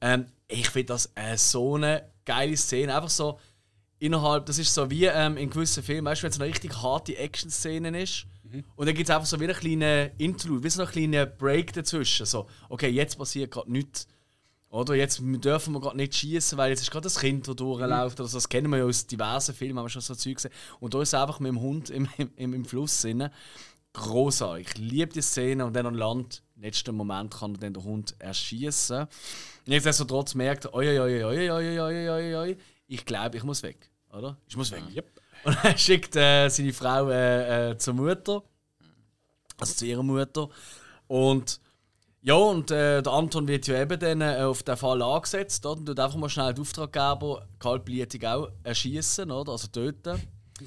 Ähm, 0.00 0.26
ich 0.48 0.68
finde 0.68 0.86
das 0.86 1.10
äh, 1.14 1.36
so 1.36 1.76
eine 1.76 2.10
geile 2.24 2.56
Szene. 2.56 2.94
Einfach 2.94 3.10
so 3.10 3.38
innerhalb, 3.98 4.46
das 4.46 4.58
ist 4.58 4.74
so 4.74 4.90
wie 4.90 5.06
ähm, 5.06 5.36
in 5.36 5.50
gewissen 5.50 5.82
Filmen, 5.82 6.06
weißt 6.06 6.22
du, 6.22 6.24
wenn 6.24 6.30
es 6.30 6.40
eine 6.40 6.48
richtig 6.48 6.82
harte 6.82 7.16
Action-Szene 7.16 8.02
ist. 8.02 8.26
Und 8.76 8.86
dann 8.86 8.94
gibt 8.94 9.08
es 9.08 9.14
einfach 9.14 9.26
so 9.26 9.40
wie 9.40 9.44
einen 9.44 9.54
kleinen 9.54 10.10
Interlude, 10.18 10.62
wie 10.62 10.70
so 10.70 10.82
einen 10.82 10.90
kleinen 10.90 11.28
Break 11.38 11.72
dazwischen. 11.72 12.26
So, 12.26 12.46
okay, 12.68 12.88
jetzt 12.88 13.18
passiert 13.18 13.50
gerade 13.50 13.70
nichts. 13.70 14.06
Oder 14.68 14.94
jetzt 14.94 15.20
dürfen 15.22 15.72
wir 15.72 15.80
gerade 15.80 15.96
nicht 15.96 16.14
schießen, 16.14 16.58
weil 16.58 16.70
jetzt 16.70 16.82
ist 16.82 16.90
gerade 16.90 17.04
das 17.04 17.18
Kind, 17.18 17.46
das 17.46 17.56
durchläuft. 17.56 18.20
Oder 18.20 18.28
so. 18.28 18.36
Das 18.36 18.48
kennen 18.48 18.70
wir 18.70 18.78
ja 18.78 18.84
aus 18.84 19.06
diversen 19.06 19.54
Filmen, 19.54 19.78
haben 19.78 19.86
wir 19.86 19.90
schon 19.90 20.02
so 20.02 20.14
Zeug 20.14 20.36
gesehen. 20.36 20.52
Und 20.80 20.94
da 20.94 21.02
ist 21.02 21.12
er 21.12 21.22
einfach 21.22 21.40
mit 21.40 21.50
dem 21.50 21.60
Hund 21.60 21.90
im, 21.90 22.08
im, 22.36 22.54
im 22.54 22.64
Fluss 22.64 23.02
drin. 23.02 23.28
Großartig. 23.92 24.68
Ich 24.68 24.78
liebe 24.78 25.12
die 25.12 25.22
Szene 25.22 25.64
und 25.64 25.74
dann 25.74 25.86
an 25.86 25.94
Land 25.94 26.42
letzten 26.64 26.94
Moment 26.94 27.34
kann 27.34 27.54
dann 27.54 27.74
den 27.74 27.84
Hund 27.84 28.14
erschießen. 28.18 29.06
Nichtsdestotrotz 29.66 30.34
merkt 30.34 30.66
er, 30.66 30.74
oi, 30.74 30.98
oi, 30.98 31.24
oi, 31.24 31.50
oi, 31.50 31.80
oi, 31.80 32.10
oi, 32.10 32.36
oi, 32.36 32.56
ich 32.86 33.04
glaube, 33.04 33.36
ich 33.36 33.44
muss 33.44 33.62
weg. 33.62 33.90
Oder? 34.12 34.36
Ich 34.46 34.56
muss 34.56 34.70
weg. 34.70 34.82
Ja. 34.88 34.96
Yep. 34.96 35.20
Und 35.44 35.64
er 35.64 35.78
schickt 35.78 36.16
äh, 36.16 36.48
seine 36.48 36.72
Frau 36.72 37.10
äh, 37.10 37.70
äh, 37.70 37.78
zur 37.78 37.94
Mutter. 37.94 38.42
Also 39.58 39.74
zu 39.74 39.86
ihrer 39.86 40.02
Mutter. 40.02 40.48
Und 41.06 41.60
ja, 42.22 42.34
und 42.34 42.70
äh, 42.70 43.02
der 43.02 43.12
Anton 43.12 43.46
wird 43.46 43.66
ja 43.66 43.82
eben 43.82 44.00
dann 44.00 44.22
äh, 44.22 44.40
auf 44.40 44.62
den 44.62 44.78
Fall 44.78 45.02
angesetzt. 45.02 45.66
Oder? 45.66 45.78
Und 45.80 45.86
tut 45.86 46.00
einfach 46.00 46.16
mal 46.16 46.30
schnell 46.30 46.54
den 46.54 46.62
Auftraggeber 46.62 47.46
kaltblütig 47.58 48.26
auch 48.26 48.48
erschießen, 48.62 49.30
oder? 49.30 49.52
Also 49.52 49.68
töten. 49.68 50.22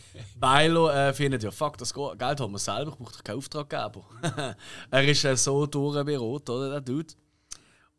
Weil 0.39 0.75
er 0.75 1.10
äh, 1.10 1.13
findet, 1.13 1.43
ja 1.43 1.51
fuck, 1.51 1.77
das 1.77 1.93
Go- 1.93 2.15
Geld 2.17 2.39
haben 2.39 2.51
wir 2.51 2.60
selber, 2.60 2.91
ich 2.91 2.97
brauche 2.97 3.13
doch 3.13 3.23
keinen 3.23 3.38
Auftraggeber. 3.38 4.05
er 4.91 5.03
ist 5.07 5.23
äh, 5.25 5.36
so 5.36 5.65
durch 5.65 6.05
wie 6.07 6.15
rot, 6.15 6.49
oder, 6.49 6.69
der 6.69 6.81
Dude. 6.81 7.13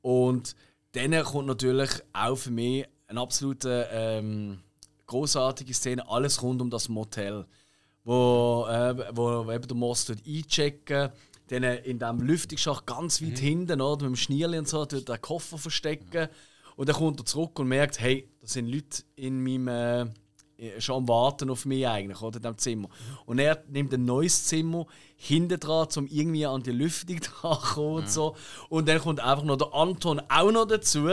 Und 0.00 0.54
dann 0.92 1.22
kommt 1.24 1.48
natürlich 1.48 1.90
auch 2.12 2.36
für 2.36 2.50
mich 2.50 2.86
eine 3.06 3.20
absolute 3.20 3.88
ähm, 3.90 4.60
großartige 5.06 5.74
Szene, 5.74 6.08
alles 6.08 6.42
rund 6.42 6.60
um 6.62 6.70
das 6.70 6.88
Motel. 6.88 7.46
Wo, 8.04 8.66
äh, 8.70 8.96
wo, 9.14 9.50
eben 9.50 9.68
der 9.68 9.76
Moss 9.76 10.06
dort 10.06 10.20
einchecken, 10.26 11.10
dann 11.48 11.62
äh, 11.62 11.76
in 11.78 11.98
diesem 11.98 12.20
Lüftungsschacht 12.20 12.86
ganz 12.86 13.20
weit 13.20 13.38
hinten, 13.38 13.80
oder, 13.80 14.04
mit 14.04 14.14
dem 14.14 14.16
Schnierli 14.16 14.58
und 14.58 14.68
so, 14.68 14.84
dort 14.84 15.08
den 15.08 15.20
Koffer 15.20 15.58
verstecken. 15.58 16.28
Und 16.76 16.88
dann 16.88 16.96
kommt 16.96 17.20
er 17.20 17.26
zurück 17.26 17.58
und 17.58 17.68
merkt, 17.68 18.00
hey, 18.00 18.30
da 18.40 18.46
sind 18.46 18.68
Leute 18.68 19.02
in 19.16 19.42
meinem, 19.42 19.68
äh, 19.68 20.06
schon 20.78 20.96
am 20.96 21.08
Warten 21.08 21.50
auf 21.50 21.64
mich 21.66 21.86
eigentlich, 21.86 22.20
oder, 22.20 22.36
in 22.36 22.42
diesem 22.42 22.58
Zimmer. 22.58 22.88
Und 23.26 23.38
er 23.38 23.62
nimmt 23.68 23.92
ein 23.94 24.04
neues 24.04 24.44
Zimmer 24.44 24.86
hinten 25.16 25.60
dran, 25.60 25.88
um 25.96 26.06
irgendwie 26.06 26.46
an 26.46 26.62
die 26.62 26.72
Lüftung 26.72 27.20
dran 27.20 27.58
zu 27.60 27.74
kommen 27.74 27.94
und 27.96 28.10
so. 28.10 28.36
Und 28.68 28.88
dann 28.88 29.00
kommt 29.00 29.20
einfach 29.20 29.44
noch 29.44 29.56
der 29.56 29.72
Anton 29.72 30.20
auch 30.28 30.50
noch 30.50 30.66
dazu. 30.66 31.08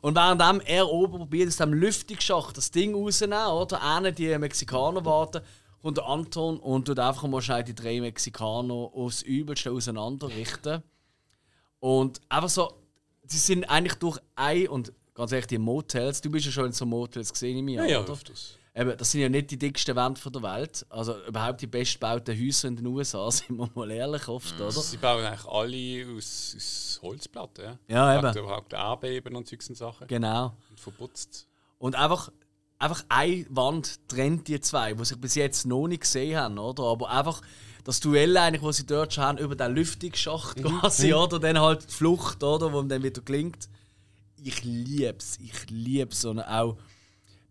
Und 0.00 0.16
währenddem 0.16 0.60
er 0.60 0.88
oben 0.90 1.18
probiert, 1.18 1.48
aus 1.48 1.56
dem 1.56 1.72
Lüftungsschacht 1.72 2.56
das 2.56 2.70
Ding 2.70 2.94
rauszunehmen, 2.94 3.46
oder? 3.48 3.82
Einer 3.82 4.12
die 4.12 4.36
Mexikaner 4.38 5.04
warten, 5.04 5.40
kommt 5.80 5.96
der 5.96 6.06
Anton 6.06 6.58
und 6.58 6.84
tut 6.86 6.98
einfach 6.98 7.26
mal 7.26 7.40
schnell 7.42 7.64
die 7.64 7.74
drei 7.74 8.00
Mexikaner 8.00 8.72
aufs 8.72 9.22
Übelste 9.22 9.72
auseinanderrichten. 9.72 10.82
Und 11.80 12.20
einfach 12.28 12.48
so, 12.48 12.72
sie 13.26 13.38
sind 13.38 13.64
eigentlich 13.64 13.94
durch 13.94 14.18
ein 14.36 14.68
und 14.68 14.92
ganz 15.14 15.32
ehrlich, 15.32 15.46
die 15.46 15.58
Motels, 15.58 16.20
du 16.20 16.30
bist 16.30 16.46
ja 16.46 16.52
schon 16.52 16.66
in 16.66 16.72
so 16.72 16.86
Motels 16.86 17.32
gesehen 17.32 17.58
in 17.58 17.64
mir, 17.64 17.82
Ja, 17.82 17.86
ja, 17.86 18.00
oder? 18.02 18.12
öfters. 18.12 18.58
Eben, 18.76 18.96
das 18.96 19.12
sind 19.12 19.20
ja 19.20 19.28
nicht 19.28 19.52
die 19.52 19.56
dicksten 19.56 19.94
Wände 19.94 20.20
von 20.20 20.32
der 20.32 20.42
Welt. 20.42 20.84
Also 20.90 21.16
überhaupt 21.26 21.60
die 21.60 21.68
bestgebauten 21.68 22.36
Häuser 22.36 22.66
in 22.68 22.76
den 22.76 22.86
USA, 22.86 23.30
sind 23.30 23.56
wir 23.56 23.70
mal 23.74 23.90
ehrlich 23.90 24.26
oft, 24.26 24.60
oder? 24.60 24.72
Sie 24.72 24.96
bauen 24.96 25.24
eigentlich 25.24 25.46
alle 25.46 26.16
aus, 26.16 26.54
aus 26.56 27.00
Holzplatten. 27.02 27.78
Ja, 27.86 28.14
Ja, 28.14 28.18
eben. 28.18 28.32
Der 28.68 28.78
Erdbeben 28.78 29.36
und 29.36 29.46
solchen 29.46 29.76
Sachen. 29.76 30.08
Genau. 30.08 30.56
Und 30.70 30.80
verputzt. 30.80 31.46
Und 31.78 31.94
einfach, 31.94 32.32
einfach 32.78 33.04
eine 33.08 33.46
Wand 33.50 34.08
trennt 34.08 34.48
die 34.48 34.60
zwei, 34.60 34.94
die 34.94 35.04
sich 35.04 35.20
bis 35.20 35.36
jetzt 35.36 35.66
noch 35.66 35.86
nicht 35.86 36.02
gesehen 36.02 36.36
haben, 36.36 36.58
oder? 36.58 36.82
Aber 36.82 37.10
einfach 37.10 37.42
das 37.84 38.00
Duell, 38.00 38.36
eigentlich, 38.36 38.62
das 38.62 38.78
sie 38.78 38.86
dort 38.86 39.14
schon 39.14 39.24
haben, 39.24 39.38
über 39.38 39.54
den 39.54 39.72
Lüftungsschacht 39.72 40.56
quasi, 40.62 41.14
oder? 41.14 41.38
Dann 41.38 41.60
halt 41.60 41.84
die 41.88 41.94
Flucht, 41.94 42.42
oder? 42.42 42.72
Wo 42.72 42.78
man 42.78 42.88
dann 42.88 43.04
wieder 43.04 43.22
klingt. 43.22 43.68
Ich 44.42 44.64
lieb's, 44.64 45.38
ich 45.40 45.70
lieb's. 45.70 46.24
Und 46.24 46.40
auch, 46.40 46.76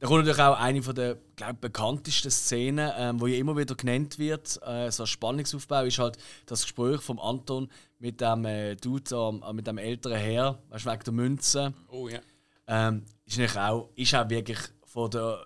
da 0.04 0.10
kommt 0.10 0.26
natürlich 0.26 0.44
auch 0.44 0.60
eine 0.60 0.84
von 0.84 0.96
der 0.96 1.18
glaub, 1.38 1.62
bekanntesten 1.62 2.30
Szenen, 2.30 2.92
ähm, 2.98 3.22
wo 3.22 3.28
ja 3.28 3.38
immer 3.38 3.56
wieder 3.56 3.74
genannt 3.74 4.20
wird, 4.20 4.60
äh, 4.62 4.92
so 4.92 5.04
ein 5.04 5.08
Spannungsaufbau, 5.08 5.86
ist 5.86 5.98
halt 5.98 6.18
das 6.46 6.64
Gespräch 6.64 7.00
vom 7.00 7.22
Anton 7.22 7.70
mit 8.00 8.20
dem 8.20 8.44
äh, 8.44 8.76
Dude, 8.76 9.16
äh, 9.16 9.54
mit 9.54 9.66
dem 9.66 9.78
älteren 9.78 10.18
Herr, 10.18 10.60
weißt 10.72 10.86
wegen 10.86 11.04
der 11.06 11.14
Münze. 11.14 11.74
Oh 11.88 12.10
ja. 12.10 12.20
Ähm, 12.68 13.06
ist, 13.24 13.38
natürlich 13.38 13.58
auch, 13.58 13.92
ist 13.96 14.14
auch 14.14 14.30
wirklich 14.30 14.58
von 14.86 15.10
der 15.10 15.46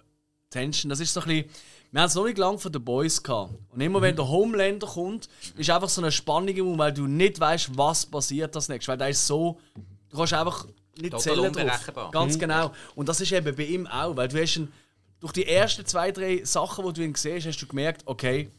Tension. 0.50 0.90
Das 0.90 1.02
ist 1.02 1.14
so 1.14 1.22
ein 1.22 1.28
bisschen. 1.28 1.52
Wir 1.92 2.02
haben 2.02 2.08
es 2.08 2.16
noch 2.16 2.26
nicht 2.26 2.40
lange 2.40 2.58
von 2.58 2.72
den 2.72 2.84
Boys 2.84 3.22
gehabt. 3.22 3.54
Und 3.70 3.80
immer 3.80 4.02
wenn 4.02 4.16
der 4.16 4.28
Homelander 4.28 4.88
kommt, 4.88 5.30
ist 5.56 5.70
einfach 5.70 5.88
so 5.88 6.02
eine 6.02 6.12
Spannung 6.12 6.56
im 6.56 6.66
Raum, 6.66 6.80
weil 6.80 6.94
du 6.94 7.06
nicht 7.06 7.40
weißt, 7.40 7.78
was 7.78 8.08
passiert 8.08 8.56
das 8.56 8.70
nächste. 8.70 8.90
Weil 8.90 8.98
der 8.98 9.10
ist 9.10 9.28
so. 9.28 9.60
Du 10.10 10.18
kannst 10.18 10.34
einfach 10.34 10.66
nicht 11.02 11.12
Total 11.12 11.52
zählen 11.54 11.54
drauf. 11.94 12.12
Ganz 12.12 12.38
genau. 12.38 12.72
Und 12.96 13.10
das 13.10 13.22
ist 13.22 13.32
eben 13.32 13.56
bei 13.56 13.64
ihm 13.64 13.88
auch, 13.88 14.16
weil 14.16 14.28
du 14.28 14.42
hast 14.42 14.58
ihn, 14.58 14.72
durch 15.20 15.34
die 15.34 15.48
ersten 15.48 15.86
zwei, 15.86 16.12
drei 16.12 16.44
Sachen, 16.44 16.86
die 16.86 16.94
du 16.94 17.04
ihn 17.04 17.14
gesehen 17.14 17.38
hast, 17.38 17.48
hast 17.48 17.62
du 17.62 17.68
gemerkt, 17.68 18.04
okay, 18.06 18.52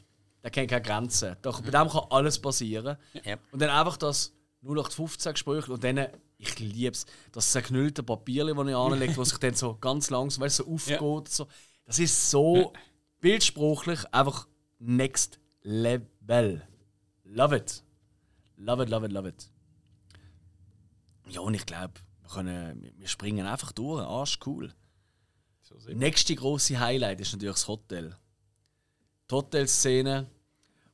der 0.43 0.51
kennt 0.51 0.71
keine 0.71 0.83
Grenzen. 0.83 1.37
Doch 1.43 1.61
bei 1.61 1.71
dem 1.71 1.89
kann 1.89 2.07
alles 2.11 2.39
passieren. 2.39 2.97
Ja. 3.25 3.37
Und 3.53 3.61
dann 3.61 3.71
einfach 3.71 3.97
das 3.97 4.33
0815 4.63 5.33
Gespräch 5.33 5.69
und 5.69 5.83
dann, 5.85 6.07
ich 6.37 6.59
liebe 6.59 6.93
es, 6.93 7.07
das 7.33 7.53
zerknüllte 7.53 8.03
Papier, 8.03 8.45
das 8.45 8.67
ich 8.67 8.75
anlege, 8.75 9.15
das 9.15 9.29
sich 9.29 9.39
dann 9.39 9.55
so 9.55 9.77
ganz 9.77 10.11
langsam 10.11 10.45
weißt, 10.45 10.57
so 10.57 10.67
aufgeht. 10.67 11.01
Ja. 11.01 11.23
So. 11.29 11.47
Das 11.85 11.99
ist 11.99 12.31
so 12.31 12.73
bildsprachlich 13.21 14.01
einfach 14.13 14.47
next 14.79 15.39
level. 15.63 16.63
Love 17.25 17.57
it. 17.57 17.83
Love 18.57 18.83
it, 18.83 18.89
love 18.89 19.07
it, 19.07 19.13
love 19.13 19.29
it. 19.29 19.51
Ja, 21.29 21.41
und 21.41 21.55
ich 21.55 21.67
glaube, 21.67 21.95
wir, 22.29 22.35
können, 22.35 22.93
wir 22.97 23.09
springen 23.09 23.47
einfach 23.47 23.73
durch. 23.73 24.05
Arsch 24.05 24.39
cool. 24.47 24.73
So 25.63 25.77
Nächste 25.93 26.35
große 26.35 26.79
Highlight 26.79 27.21
ist 27.21 27.33
natürlich 27.33 27.55
das 27.55 27.69
Hotel. 27.69 28.17
Die 29.31 29.35
Hotelszene, 29.35 30.27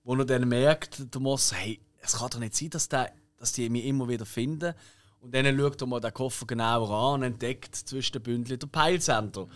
wo 0.03 0.15
er 0.15 0.25
dann 0.25 0.49
merkt, 0.49 1.15
der 1.15 1.21
Moss, 1.21 1.53
hey, 1.55 1.81
es 2.01 2.17
kann 2.17 2.31
doch 2.31 2.39
nicht 2.39 2.55
sein, 2.55 2.71
dass, 2.71 2.89
der, 2.89 3.13
dass 3.39 3.53
die 3.53 3.69
mich 3.69 3.85
immer 3.85 4.09
wieder 4.09 4.27
finden. 4.27 4.75
Und 5.21 5.35
dann 5.35 5.59
schaut 5.59 5.81
er 5.81 5.87
mal 5.87 6.01
den 6.01 6.13
Koffer 6.13 6.47
genauer 6.47 6.91
an 6.91 7.21
und 7.21 7.23
entdeckt 7.23 7.75
zwischen 7.75 8.15
den 8.15 8.23
Bündeln 8.23 8.59
den 8.59 8.69
Peilsender. 8.69 9.49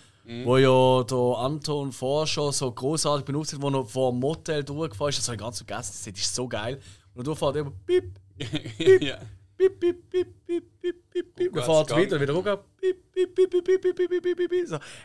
Wo 0.45 0.59
ja 0.59 1.05
der 1.05 1.39
Anton 1.39 1.91
vorher 1.91 2.27
schon 2.27 2.53
so 2.53 2.71
großartig 2.71 3.25
benutzt 3.25 3.55
hat, 3.55 3.63
wo 3.63 3.71
er 3.71 3.87
vor 3.87 4.13
dem 4.13 4.21
Motel 4.21 4.63
durchgefahren 4.63 5.09
ist. 5.09 5.21
Das 5.21 5.29
habe 5.29 5.37
ich 5.37 5.41
ganz 5.41 5.57
vergessen. 5.57 6.13
Das 6.13 6.21
ist 6.21 6.35
so 6.35 6.47
geil. 6.47 6.81
Und 7.15 7.23
er 7.23 7.25
durchfährt 7.25 7.57
immer 7.57 7.73
piep, 7.87 8.21
ja. 9.03 9.19
piep, 9.57 9.81
piep, 9.81 10.11
piep, 10.11 10.47
piep, 10.47 10.47
piep, 10.47 10.78
piep, 11.11 11.35
piep, 11.35 11.57
oh, 11.57 11.85
fährt 11.85 11.97
wieder, 11.97 12.21
wieder 12.21 12.33
runter. 12.33 12.65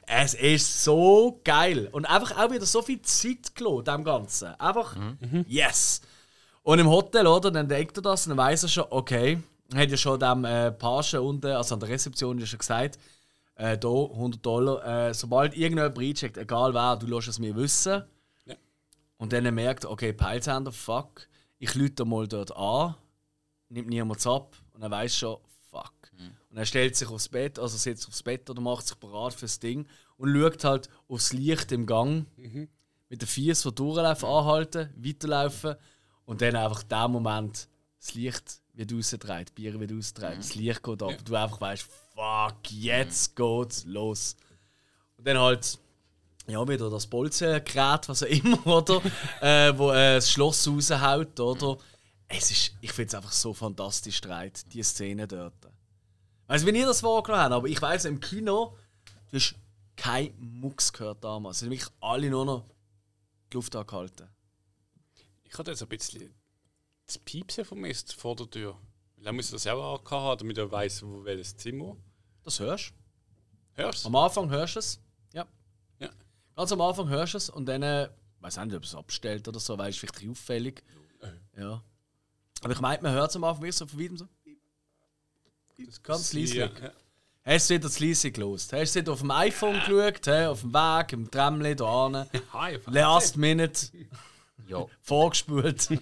Es 0.06 0.34
ist 0.34 0.84
so 0.84 1.40
geil. 1.44 1.90
Und 1.92 2.06
einfach 2.06 2.38
auch 2.38 2.52
wieder 2.52 2.66
so 2.66 2.82
viel 2.82 3.02
Zeit 3.02 3.56
gelassen, 3.56 3.86
dem 3.86 4.04
Ganzen. 4.04 4.48
Einfach, 4.60 4.96
mhm. 4.96 5.46
yes. 5.48 6.02
Und 6.64 6.80
im 6.80 6.90
Hotel, 6.90 7.28
oder, 7.28 7.52
dann 7.52 7.68
denkt 7.68 7.98
er 7.98 8.02
das 8.02 8.26
und 8.26 8.32
dann 8.32 8.38
weiss 8.38 8.64
er 8.64 8.70
schon, 8.70 8.86
okay, 8.90 9.40
er 9.74 9.82
hat 9.82 9.92
ja 9.92 9.98
schon 9.98 10.20
dem 10.20 10.46
äh, 10.46 10.72
Page 10.72 11.16
unten, 11.16 11.48
also 11.48 11.76
an 11.76 11.80
der 11.80 11.90
Rezeption, 11.90 12.40
ja 12.40 12.46
schon 12.46 12.60
gesagt, 12.60 12.98
äh, 13.56 13.78
da 13.78 13.90
100 13.90 14.46
Dollar, 14.46 15.08
äh, 15.10 15.14
sobald 15.14 15.56
irgendjemand 15.56 15.98
reincheckt, 15.98 16.38
egal 16.38 16.74
wer, 16.74 16.96
du 16.96 17.08
lässt 17.08 17.28
es 17.28 17.40
mir 17.40 17.56
wissen. 17.56 18.04
Ja. 18.46 18.56
Und 19.18 19.34
dann 19.34 19.54
merkt, 19.54 19.84
er, 19.84 19.92
okay, 19.92 20.14
Peilsender, 20.14 20.72
fuck, 20.72 21.28
ich 21.60 21.76
lüte 21.76 22.06
mal 22.06 22.28
dort 22.28 22.56
an, 22.56 22.96
nimmt 23.70 23.90
niemand 23.90 24.26
ab 24.26 24.56
und 24.74 24.82
dann 24.82 24.92
weiß 24.92 25.16
schon, 25.16 25.38
und 26.54 26.60
er 26.60 26.68
stellt 26.68 26.96
sich 26.96 27.10
aufs 27.10 27.30
Bett, 27.30 27.58
also 27.58 27.76
sitzt 27.78 28.08
aufs 28.08 28.22
Bett 28.22 28.48
oder 28.48 28.62
macht 28.62 28.86
sich 28.86 28.96
bereit 28.98 29.34
fürs 29.34 29.60
Ding 29.60 29.88
und 30.18 30.40
schaut 30.40 30.64
halt 30.64 30.90
aufs 31.08 31.34
Licht 31.34 31.72
im 31.72 31.88
Gang 31.88 32.28
mit 33.10 33.24
den 33.24 33.28
Fies, 33.28 33.64
die 33.64 33.74
durchlaufen, 33.74 34.30
anhalten, 34.30 34.94
weiterlaufen 34.96 35.76
und 36.26 36.42
dann 36.42 36.56
einfach 36.56 36.84
der 36.84 37.08
Moment, 37.08 37.68
das 38.00 38.14
Licht 38.14 38.62
wird 38.74 38.94
rausgedreht, 38.94 39.50
die 39.50 39.54
Bier 39.54 39.80
wird 39.80 39.94
rausgedreht, 39.94 40.38
das 40.38 40.54
Licht 40.54 40.84
geht 40.84 41.02
ab 41.02 41.18
und 41.18 41.28
du 41.28 41.36
einfach 41.36 41.60
weißt, 41.60 41.90
fuck, 42.14 42.70
jetzt 42.70 43.36
geht's 43.36 43.86
los. 43.86 44.36
Und 45.18 45.28
dann 45.28 45.40
halt, 45.40 45.80
ja, 46.46 46.68
wieder 46.68 46.88
das 46.92 47.08
Bolzengerät, 47.08 48.08
was 48.08 48.22
auch 48.22 48.28
immer, 48.28 48.68
oder? 48.68 49.02
äh, 49.42 49.76
wo 49.76 49.90
äh, 49.90 50.18
das 50.18 50.30
Schloss 50.30 50.68
raushaut, 50.68 51.40
oder? 51.40 51.80
Es 52.28 52.52
ist, 52.52 52.74
ich 52.80 52.92
finde 52.92 53.08
es 53.08 53.16
einfach 53.16 53.32
so 53.32 53.56
fantastisch 53.56 54.18
streit, 54.18 54.72
die 54.72 54.84
Szene 54.84 55.28
dort. 55.28 55.73
Weißt 56.48 56.64
du, 56.66 56.72
wie 56.72 56.78
ihr 56.78 56.86
das 56.86 57.04
wahrgenommen 57.04 57.44
habt, 57.44 57.54
aber 57.54 57.68
ich 57.68 57.82
weiß 57.82 58.06
im 58.06 58.20
Kino, 58.20 58.78
du 59.32 59.38
hast 59.38 59.56
kein 59.96 60.34
Mucks 60.38 60.92
gehört 60.92 61.24
damals. 61.24 61.58
Es 61.58 61.60
sind 61.62 61.72
wirklich 61.72 61.90
alle 62.02 62.30
nur 62.30 62.46
noch 62.46 62.66
die 63.52 63.56
Luft 63.56 63.76
angehalten. 63.76 64.28
Ich 65.44 65.58
hatte 65.58 65.72
jetzt 65.72 65.82
ein 65.84 65.90
bisschen 65.90 66.34
das 67.06 67.18
Piepsen 67.18 67.66
vermisst 67.66 68.14
vor 68.14 68.36
der 68.36 68.50
Tür. 68.50 68.78
Er 69.24 69.32
muss 69.32 69.52
das 69.52 69.64
ja 69.64 69.74
auch 69.74 70.04
haben, 70.12 70.40
damit 70.40 70.58
er 70.58 70.70
weiß, 70.70 71.04
wo 71.04 71.24
welches 71.24 71.56
Zimmer. 71.56 71.96
Das 72.44 72.60
hörst 72.60 72.90
du. 72.90 73.82
Hörst 73.82 74.04
du? 74.04 74.10
Am 74.10 74.16
Anfang 74.16 74.50
hörst 74.50 74.76
du 74.76 74.80
es. 74.80 75.00
Ja. 75.34 75.48
Ja. 76.00 76.10
Ganz 76.56 76.72
am 76.72 76.82
Anfang 76.82 77.08
hörst 77.08 77.34
du 77.34 77.38
es 77.38 77.50
und 77.50 77.66
dann, 77.66 77.84
äh, 77.84 78.10
weiß 78.40 78.58
auch 78.58 78.66
nicht, 78.66 78.76
ob 78.76 78.84
es 78.84 78.96
abstellt 78.96 79.48
oder 79.48 79.60
so, 79.60 79.78
weil 79.78 79.92
es 79.92 79.98
vielleicht 79.98 80.28
auffällig. 80.28 80.84
Ja. 81.56 81.84
Aber 82.62 82.74
ich 82.74 82.82
meine, 82.82 83.02
man 83.02 83.14
hört 83.14 83.30
es 83.30 83.36
am 83.36 83.44
Anfang 83.44 83.62
wirklich 83.62 83.76
so 83.76 83.86
von 83.86 84.00
weitem 84.00 84.18
so. 84.18 84.28
Ganz 86.04 86.34
leise. 86.34 86.56
Ja, 86.58 86.66
ja. 86.66 86.92
Hast 87.46 87.70
du 87.70 87.74
wieder 87.76 87.88
das 87.88 88.00
leise 88.00 88.32
gelost? 88.32 88.72
Hast 88.74 88.96
du 88.96 89.00
wieder 89.02 89.12
auf 89.14 89.20
dem 89.20 89.32
iPhone 89.32 89.74
geschaut, 89.80 90.26
hä? 90.28 90.46
auf 90.46 90.62
dem 90.62 90.74
Weg, 90.74 91.14
im 91.14 91.30
Tramli, 91.30 91.76
da 91.76 92.04
hinten? 92.08 92.26
Hi, 92.54 92.80
Last 92.88 93.36
Minute, 93.38 93.88
Ja. 94.68 94.86
vorgespult. 95.02 95.90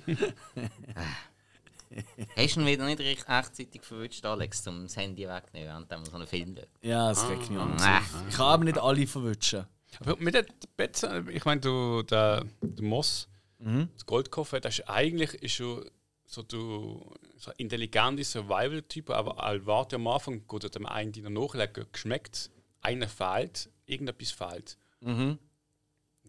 Hast 2.37 2.55
du 2.55 2.61
ihn 2.61 2.65
wieder 2.67 2.85
nicht 2.85 2.99
recht 2.99 3.27
rechtzeitig 3.27 3.81
verwünscht, 3.83 4.25
Alex, 4.25 4.65
um 4.67 4.83
das 4.83 4.95
Handy 4.95 5.27
wegzunehmen, 5.27 5.67
während 5.89 5.89
wir 5.89 6.05
so 6.09 6.15
einen 6.15 6.27
Film 6.27 6.55
schauen? 6.55 6.67
ja, 6.81 7.09
das 7.09 7.27
regt 7.27 7.49
mich 7.49 7.59
an. 7.59 7.75
Ah. 7.81 8.01
Ich 8.29 8.35
kann 8.35 8.45
aber 8.45 8.63
nicht 8.63 8.77
alle 8.77 9.05
verwutschen. 9.07 9.65
Aber 9.99 10.15
mit 10.17 10.33
der 10.35 10.45
Bett, 10.77 11.05
ich 11.33 11.43
meine, 11.43 11.59
du, 11.59 12.01
der, 12.03 12.45
der 12.61 12.85
Moss, 12.85 13.27
das 13.59 14.05
Goldkoffer, 14.05 14.61
das 14.61 14.79
ist 14.79 14.89
eigentlich 14.89 15.33
ist 15.43 15.53
schon 15.55 15.83
so, 16.31 16.43
du, 16.43 17.13
so 17.37 17.51
ein 17.51 17.55
intelligenter 17.57 18.23
Survival-Typ, 18.23 19.09
aber 19.09 19.37
er 19.43 19.65
wartet 19.65 19.95
am 19.95 20.07
Anfang, 20.07 20.43
er 20.49 20.69
dem 20.69 20.85
einen 20.85 21.11
die 21.11 21.21
nachlegen, 21.21 21.85
geschmeckt, 21.91 22.49
einer 22.81 23.09
fehlt, 23.09 23.69
irgendetwas 23.85 24.31
fehlt. 24.31 24.77
Mhm. 25.01 25.37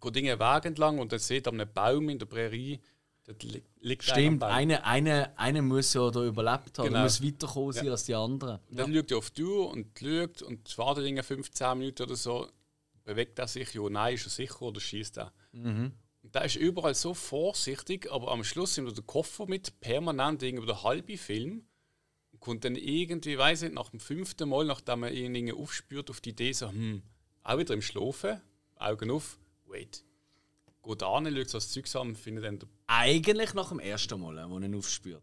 Geht 0.01 0.17
irgendeinen 0.17 0.41
Weg 0.57 0.65
entlang 0.65 0.99
und 0.99 1.13
dann 1.13 1.21
sieht 1.21 1.47
er 1.47 1.53
einen 1.53 1.73
Baum 1.73 2.09
in 2.09 2.19
der 2.19 2.27
Prärie, 2.27 2.81
dort 3.25 3.45
li 3.45 3.63
liegt 3.81 4.03
Stimmt, 4.03 4.43
einer. 4.43 4.53
eine, 4.53 4.85
eine, 4.85 5.39
eine 5.39 5.63
muss 5.63 5.95
ja 5.95 6.11
da 6.11 6.25
überlebt 6.25 6.79
haben. 6.81 6.89
Genau. 6.89 7.03
Muss 7.03 7.23
weiterkommen 7.23 7.73
sein 7.73 7.87
Ja. 7.87 7.93
als 7.93 8.05
die 8.05 8.15
anderen. 8.17 8.59
Und 8.71 8.79
dann 8.79 8.93
schaut 8.93 9.11
er 9.13 9.19
auf 9.19 9.31
die 9.31 9.45
Uhr 9.45 9.71
und 9.71 9.87
schaut 9.97 10.43
und 10.43 10.79
wartet 10.79 11.05
irgendwie 11.05 11.23
15 11.23 11.79
Minuten 11.79 12.03
oder 12.03 12.17
so. 12.17 12.49
Bewegt 13.05 13.39
er 13.39 13.47
sich? 13.47 13.73
Ja, 13.75 13.89
nein, 13.89 14.15
ist 14.15 14.27
er 14.27 14.31
sicher 14.31 14.63
oder 14.63 14.81
schießt 14.81 15.19
er? 15.19 15.33
Und 15.53 15.93
der 16.35 16.45
ist 16.45 16.57
überall 16.57 16.95
so 16.95 17.15
vorsichtig, 17.15 18.11
aber 18.11 18.31
am 18.31 18.45
Schluss 18.45 18.77
nimmt 18.77 18.91
er 18.91 18.95
den 18.95 19.07
Koffer 19.07 19.47
mit, 19.47 19.81
permanent 19.81 20.43
irgendwie 20.43 20.67
der 20.67 20.83
halbe 20.83 21.19
Film. 21.19 21.67
Und 22.33 22.41
kommt 22.41 22.65
dann 22.65 22.77
irgendwie, 22.77 23.37
weiß 23.37 23.63
nicht, 23.63 23.75
nach 23.75 23.91
dem 23.91 24.01
fünften 24.01 24.49
Mal, 24.49 24.65
nachdem 24.65 25.03
er 25.03 25.13
irgendwie 25.13 25.53
aufspürt, 25.53 26.09
auf 26.09 26.21
die 26.23 26.31
Idee 26.31 26.53
so, 26.53 26.71
hm, 26.71 27.03
auch 27.43 27.59
wieder 27.59 27.75
im 27.75 27.83
Schlafen, 27.83 28.41
Augen 28.77 29.11
auf, 29.11 29.39
wait. 29.67 30.05
Geht 30.83 31.03
an, 31.03 31.27
schaut 31.27 31.55
das 31.55 31.71
Zeug 31.71 31.95
an 31.95 32.09
und 32.09 32.19
findet 32.19 32.45
dann. 32.45 32.59
Eigentlich 32.87 33.55
nach 33.55 33.69
dem 33.69 33.79
ersten 33.79 34.21
Mal, 34.21 34.51
wo 34.51 34.59
er 34.59 34.65
ihn 34.65 34.75
aufspürt. 34.75 35.23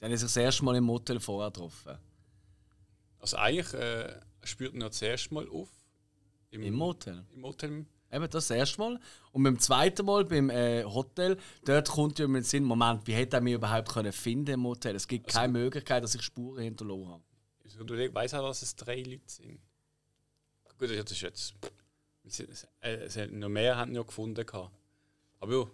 Dann 0.00 0.10
ist 0.10 0.22
er 0.22 0.26
das 0.26 0.36
erste 0.36 0.64
Mal 0.64 0.76
im 0.76 0.84
Motel 0.84 1.20
vorher 1.20 1.50
getroffen. 1.50 1.98
Also 3.18 3.36
eigentlich 3.36 3.72
äh, 3.74 4.20
spürt 4.42 4.74
er 4.74 4.88
das 4.88 5.02
erste 5.02 5.34
Mal 5.34 5.48
auf. 5.48 5.68
Im 6.50 6.74
Motel. 6.74 7.24
Im 7.32 7.40
Motel. 7.40 7.86
Eben 8.12 8.30
das 8.30 8.50
erste 8.50 8.80
Mal. 8.80 9.00
Und 9.32 9.42
beim 9.42 9.58
zweiten 9.58 10.06
Mal 10.06 10.24
beim 10.24 10.50
äh, 10.50 10.84
Hotel, 10.84 11.36
dort 11.64 11.88
kommt 11.88 12.18
ja 12.18 12.28
mit 12.28 12.46
Sinn, 12.46 12.64
Moment, 12.64 13.06
wie 13.06 13.14
hätte 13.14 13.36
er 13.36 13.40
mich 13.40 13.54
überhaupt 13.54 13.88
können 13.88 14.12
finden 14.12 14.52
im 14.52 14.64
Hotel? 14.64 14.94
Es 14.94 15.08
gibt 15.08 15.28
keine 15.28 15.52
Möglichkeit, 15.52 16.02
dass 16.02 16.14
ich 16.14 16.22
Spuren 16.22 16.62
hinterlassen 16.62 17.08
habe. 17.08 17.22
Also, 17.64 17.84
du 17.84 18.14
weißt 18.14 18.34
auch, 18.34 18.46
dass 18.46 18.62
es 18.62 18.76
drei 18.76 19.02
Leute 19.02 19.22
sind. 19.26 19.60
Gut, 20.78 20.90
das 20.90 21.12
ist 21.12 21.20
jetzt. 21.20 21.54
Es, 22.24 22.40
es, 22.40 23.16
es, 23.16 23.30
noch 23.30 23.48
mehr 23.48 23.76
haben 23.76 23.94
ja 23.94 24.02
gefunden. 24.02 24.44
Gehabt. 24.44 24.70
Aber 25.40 25.52
ja, 25.52 25.66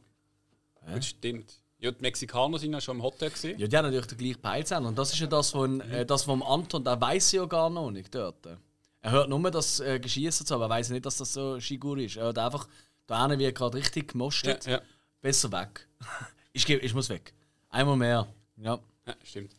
Hä? 0.87 0.95
gut, 0.95 1.05
stimmt. 1.05 1.63
Ja, 1.79 1.91
die 1.91 2.01
Mexikaner 2.01 2.59
sind 2.59 2.73
ja 2.73 2.81
schon 2.81 2.99
im 2.99 3.03
Hotel 3.03 3.31
gesehen. 3.31 3.59
Ja, 3.59 3.67
die 3.67 3.77
haben 3.77 3.87
natürlich 3.87 4.07
den 4.07 4.19
gleichen 4.19 4.41
Peilsender. 4.41 4.89
Und 4.89 4.97
das 4.97 5.13
ist 5.13 5.19
ja 5.19 5.27
das 5.27 5.51
von, 5.51 5.81
äh, 5.81 6.07
das 6.07 6.23
vom 6.23 6.43
Anton, 6.43 6.85
der 6.85 7.01
weiß 7.01 7.33
ja 7.33 7.45
gar 7.47 7.71
noch 7.71 7.91
nicht 7.91 8.15
dort. 8.15 8.47
Er 9.03 9.11
hört 9.11 9.29
nur 9.29 9.51
das 9.51 9.81
äh, 9.81 9.99
Geschießen 9.99 10.47
zu, 10.47 10.55
aber 10.55 10.67
er 10.67 10.71
weiß 10.71 10.91
nicht, 10.91 11.05
dass 11.05 11.17
das 11.17 11.33
so 11.33 11.59
Shigur 11.61 11.99
ist. 11.99 12.17
Er 12.17 12.29
hat 12.29 12.39
einfach, 12.39 12.69
da 13.07 13.25
einer 13.25 13.39
wird 13.39 13.55
gerade 13.57 13.77
richtig 13.77 14.05
Ja, 14.07 14.13
gemostet. 14.13 14.67
ja, 14.67 14.81
Besser 15.21 15.51
weg. 15.53 15.87
ich, 16.53 16.65
geh- 16.65 16.77
ich 16.77 16.95
muss 16.95 17.09
weg. 17.09 17.33
Einmal 17.69 17.97
mehr. 17.97 18.29
Ja. 18.57 18.79
ja, 19.07 19.15
stimmt. 19.25 19.53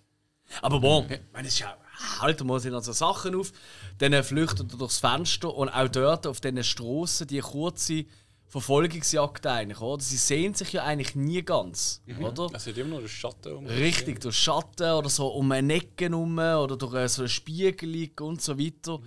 Aber 0.62 0.80
bon, 0.80 1.06
ich 1.10 1.20
meine, 1.34 1.48
es 1.48 1.56
ist 1.56 1.60
ja, 1.60 1.76
halten 2.20 2.48
wir 2.48 2.60
sind 2.60 2.74
also 2.74 2.92
Sachen 2.94 3.36
auf, 3.36 3.52
dann 3.98 4.24
flüchtet 4.24 4.72
er 4.72 4.78
durchs 4.78 5.00
Fenster 5.00 5.54
und 5.54 5.70
auch 5.70 5.88
dort 5.90 6.26
auf 6.28 6.40
diesen 6.42 6.64
Straßen 6.64 7.28
die 7.28 7.40
kurze 7.40 8.06
Verfolgungsjagd 8.46 9.48
eigentlich, 9.48 9.82
oder? 9.82 10.02
Sie 10.04 10.16
sehen 10.18 10.54
sich 10.54 10.74
ja 10.74 10.84
eigentlich 10.84 11.16
nie 11.16 11.42
ganz, 11.42 12.02
oder? 12.20 12.50
Es 12.54 12.68
hat 12.68 12.78
immer 12.78 12.92
noch 12.96 13.00
den 13.00 13.08
Schatten 13.10 13.54
um. 13.54 13.66
Richtig, 13.66 14.22
durch 14.22 14.38
Schatten 14.38 14.92
oder 14.92 15.10
so 15.10 15.28
um 15.28 15.52
eine 15.52 15.74
Ecke 15.74 16.06
herum 16.06 16.38
oder 16.38 16.78
durch 16.78 16.94
äh, 16.94 17.08
so 17.10 17.24
einen 17.24 17.30
Spiegel 17.30 18.12
und 18.22 18.42
so 18.42 18.58
weiter. 18.60 19.00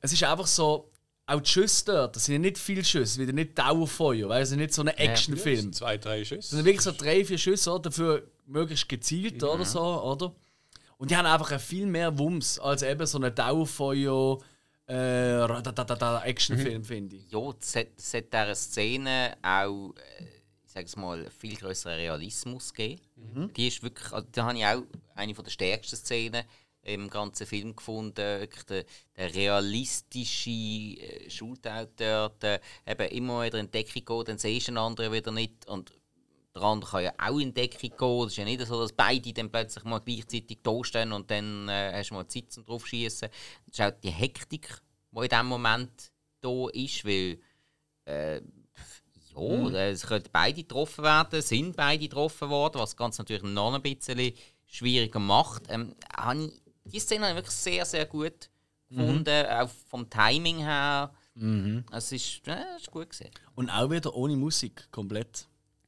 Es 0.00 0.12
ist 0.12 0.22
einfach 0.24 0.46
so, 0.46 0.90
auch 1.26 1.40
die 1.40 1.50
Schüsse 1.50 1.84
dort, 1.86 2.16
das 2.16 2.24
sind 2.24 2.34
ja 2.34 2.38
nicht 2.38 2.56
viele 2.58 2.84
Schüsse, 2.84 3.20
wieder 3.20 3.32
nicht 3.32 3.58
Dauerfeuer, 3.58 4.28
weil 4.28 4.42
es 4.42 4.50
ist 4.50 4.56
nicht 4.56 4.72
so 4.72 4.82
ein 4.82 4.88
Actionfilm. 4.88 5.72
Zwei, 5.72 5.98
drei 5.98 6.20
Das 6.20 6.28
Schüsse. 6.28 6.56
sind 6.56 6.64
wirklich 6.64 6.80
so 6.82 6.92
drei, 6.92 7.24
vier 7.24 7.38
Schüsse, 7.38 7.70
oder? 7.70 7.82
dafür 7.90 8.26
möglichst 8.46 8.88
gezielt 8.88 9.42
oder 9.42 9.64
so, 9.64 9.80
oder? 9.80 10.34
Und 10.96 11.10
die 11.10 11.16
haben 11.16 11.26
einfach 11.26 11.52
ein 11.52 11.60
viel 11.60 11.86
mehr 11.86 12.18
Wumms 12.18 12.58
als 12.58 12.82
eben 12.82 13.06
so 13.06 13.20
ein 13.20 13.34
Dauerfeuer 13.34 14.38
äh, 14.88 15.42
Actionfilm, 16.24 16.82
finde 16.82 17.16
ich. 17.16 17.30
Ja, 17.30 17.52
es 17.60 17.76
hat, 17.76 17.88
es 17.96 18.14
hat 18.14 18.32
dieser 18.32 18.54
Szene 18.54 19.36
auch, 19.42 19.92
äh, 20.18 20.24
ich 20.64 20.72
sage 20.72 20.86
es 20.86 20.96
mal, 20.96 21.28
viel 21.30 21.56
größeren 21.56 21.94
Realismus 21.94 22.72
gegeben. 22.72 23.02
Die 23.54 23.68
ist 23.68 23.82
wirklich, 23.82 24.10
also, 24.12 24.26
da 24.32 24.46
habe 24.46 24.58
ich 24.58 24.64
auch 24.64 24.82
eine 25.14 25.34
von 25.34 25.44
der 25.44 25.50
stärksten 25.50 25.96
Szenen 25.96 26.44
im 26.88 27.08
ganzen 27.08 27.46
Film 27.46 27.76
gefunden. 27.76 28.16
Wirklich 28.16 28.64
der, 28.64 28.84
der 29.16 29.34
realistische 29.34 30.50
äh, 30.50 31.30
Shootout 31.30 31.90
dort. 31.96 32.44
Äh, 32.44 32.60
eben 32.86 33.08
immer 33.08 33.44
wieder 33.44 33.58
in 33.58 33.70
Deckung 33.70 34.04
gehen, 34.04 34.24
dann 34.24 34.38
siehst 34.38 34.68
du 34.68 34.72
den 34.72 34.78
anderen 34.78 35.12
wieder 35.12 35.30
nicht. 35.30 35.66
Und 35.68 35.92
der 36.54 36.62
andere 36.62 36.90
kann 36.90 37.04
ja 37.04 37.12
auch 37.18 37.38
in 37.38 37.54
Deckung 37.54 37.90
gehen. 37.96 38.26
Es 38.26 38.32
ist 38.32 38.36
ja 38.38 38.44
nicht 38.44 38.66
so, 38.66 38.80
dass 38.80 38.92
beide 38.92 39.32
dann 39.32 39.50
plötzlich 39.50 39.84
mal 39.84 40.00
gleichzeitig 40.00 40.58
da 40.62 40.82
stehen 40.82 41.12
und 41.12 41.30
dann 41.30 41.68
äh, 41.68 41.92
hast 41.94 42.10
du 42.10 42.14
mal 42.14 42.26
Zeit 42.26 42.50
zum 42.50 42.64
drauf 42.64 42.86
schießen. 42.86 43.28
Das 43.66 43.78
ist 43.78 43.80
auch 43.80 44.00
die 44.02 44.10
Hektik, 44.10 44.82
die 45.12 45.20
in 45.20 45.28
diesem 45.28 45.46
Moment 45.46 46.10
da 46.40 46.68
ist, 46.72 47.04
weil 47.04 47.38
äh, 48.06 48.40
ja, 49.36 49.90
es 49.90 50.06
könnten 50.06 50.30
beide 50.32 50.62
getroffen 50.62 51.04
werden, 51.04 51.42
sind 51.42 51.76
beide 51.76 52.08
getroffen 52.08 52.48
worden, 52.48 52.80
was 52.80 52.90
das 52.90 52.96
Ganze 52.96 53.22
natürlich 53.22 53.42
noch 53.42 53.72
ein 53.72 53.82
bisschen 53.82 54.32
schwieriger 54.66 55.20
macht. 55.20 55.64
Ähm, 55.68 55.94
habe 56.16 56.44
ich, 56.44 56.52
die 56.92 56.98
Szene 57.00 57.26
habe 57.26 57.32
ich 57.32 57.36
wirklich 57.36 57.56
sehr, 57.56 57.84
sehr 57.84 58.06
gut 58.06 58.50
gefunden, 58.88 59.46
auch 59.46 59.70
vom 59.88 60.08
Timing 60.08 60.58
her. 60.58 61.12
Es 61.92 62.10
ist, 62.12 62.48
äh, 62.48 62.76
ist 62.76 62.90
gut 62.90 63.10
gesehen. 63.10 63.30
Und 63.54 63.70
auch 63.70 63.90
wieder 63.90 64.14
ohne 64.14 64.36
Musik, 64.36 64.88
komplett. 64.90 65.46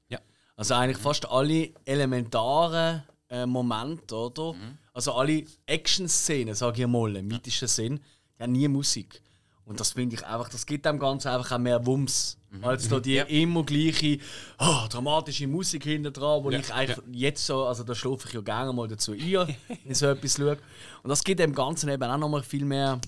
Ja. 0.09 0.21
Also 0.57 0.75
eigentlich 0.75 0.99
fast 0.99 1.29
alle 1.29 1.71
elementaren 1.85 3.03
äh, 3.29 3.47
Momente, 3.47 4.15
oder? 4.15 4.55
Also 4.93 5.13
alle 5.15 5.45
Action-Szenen, 5.67 6.55
sage 6.55 6.83
ich 6.83 6.89
mal, 6.89 7.17
im 7.17 7.29
mythischen 7.29 7.69
Sinn, 7.69 8.01
haben 8.39 8.53
nie 8.53 8.69
Musik. 8.69 9.23
Und 9.71 9.79
das 9.79 9.93
finde 9.93 10.17
ich 10.17 10.27
einfach, 10.27 10.49
das 10.49 10.67
gibt 10.67 10.85
dem 10.85 10.99
Ganzen 10.99 11.29
einfach 11.29 11.53
auch 11.53 11.59
mehr 11.59 11.87
Wumms. 11.87 12.37
Als 12.61 12.89
da 12.89 12.99
die 12.99 13.15
Ja. 13.15 13.23
immer 13.23 13.63
gleiche 13.63 14.19
oh, 14.59 14.89
dramatische 14.91 15.47
Musik 15.47 15.85
hinter 15.85 16.11
dran, 16.11 16.43
wo 16.43 16.51
Ja, 16.51 16.59
ich 16.59 16.75
eigentlich 16.75 16.99
jetzt 17.13 17.47
so, 17.47 17.65
also 17.65 17.85
da 17.85 17.95
schlafe 17.95 18.27
ich 18.27 18.35
ja 18.35 18.41
gerne 18.41 18.73
mal 18.73 18.89
dazu 18.89 19.13
ein, 19.13 19.21
wenn 19.69 19.79
ich 19.85 19.97
so 19.97 20.07
etwas 20.07 20.37
schaue. 20.37 20.59
Und 21.05 21.11
das 21.11 21.23
gibt 21.23 21.39
dem 21.39 21.55
Ganzen 21.55 21.89
eben 21.89 22.03
auch 22.03 22.19
nochmal 22.19 22.43
viel 22.43 22.65
mehr 22.65 23.01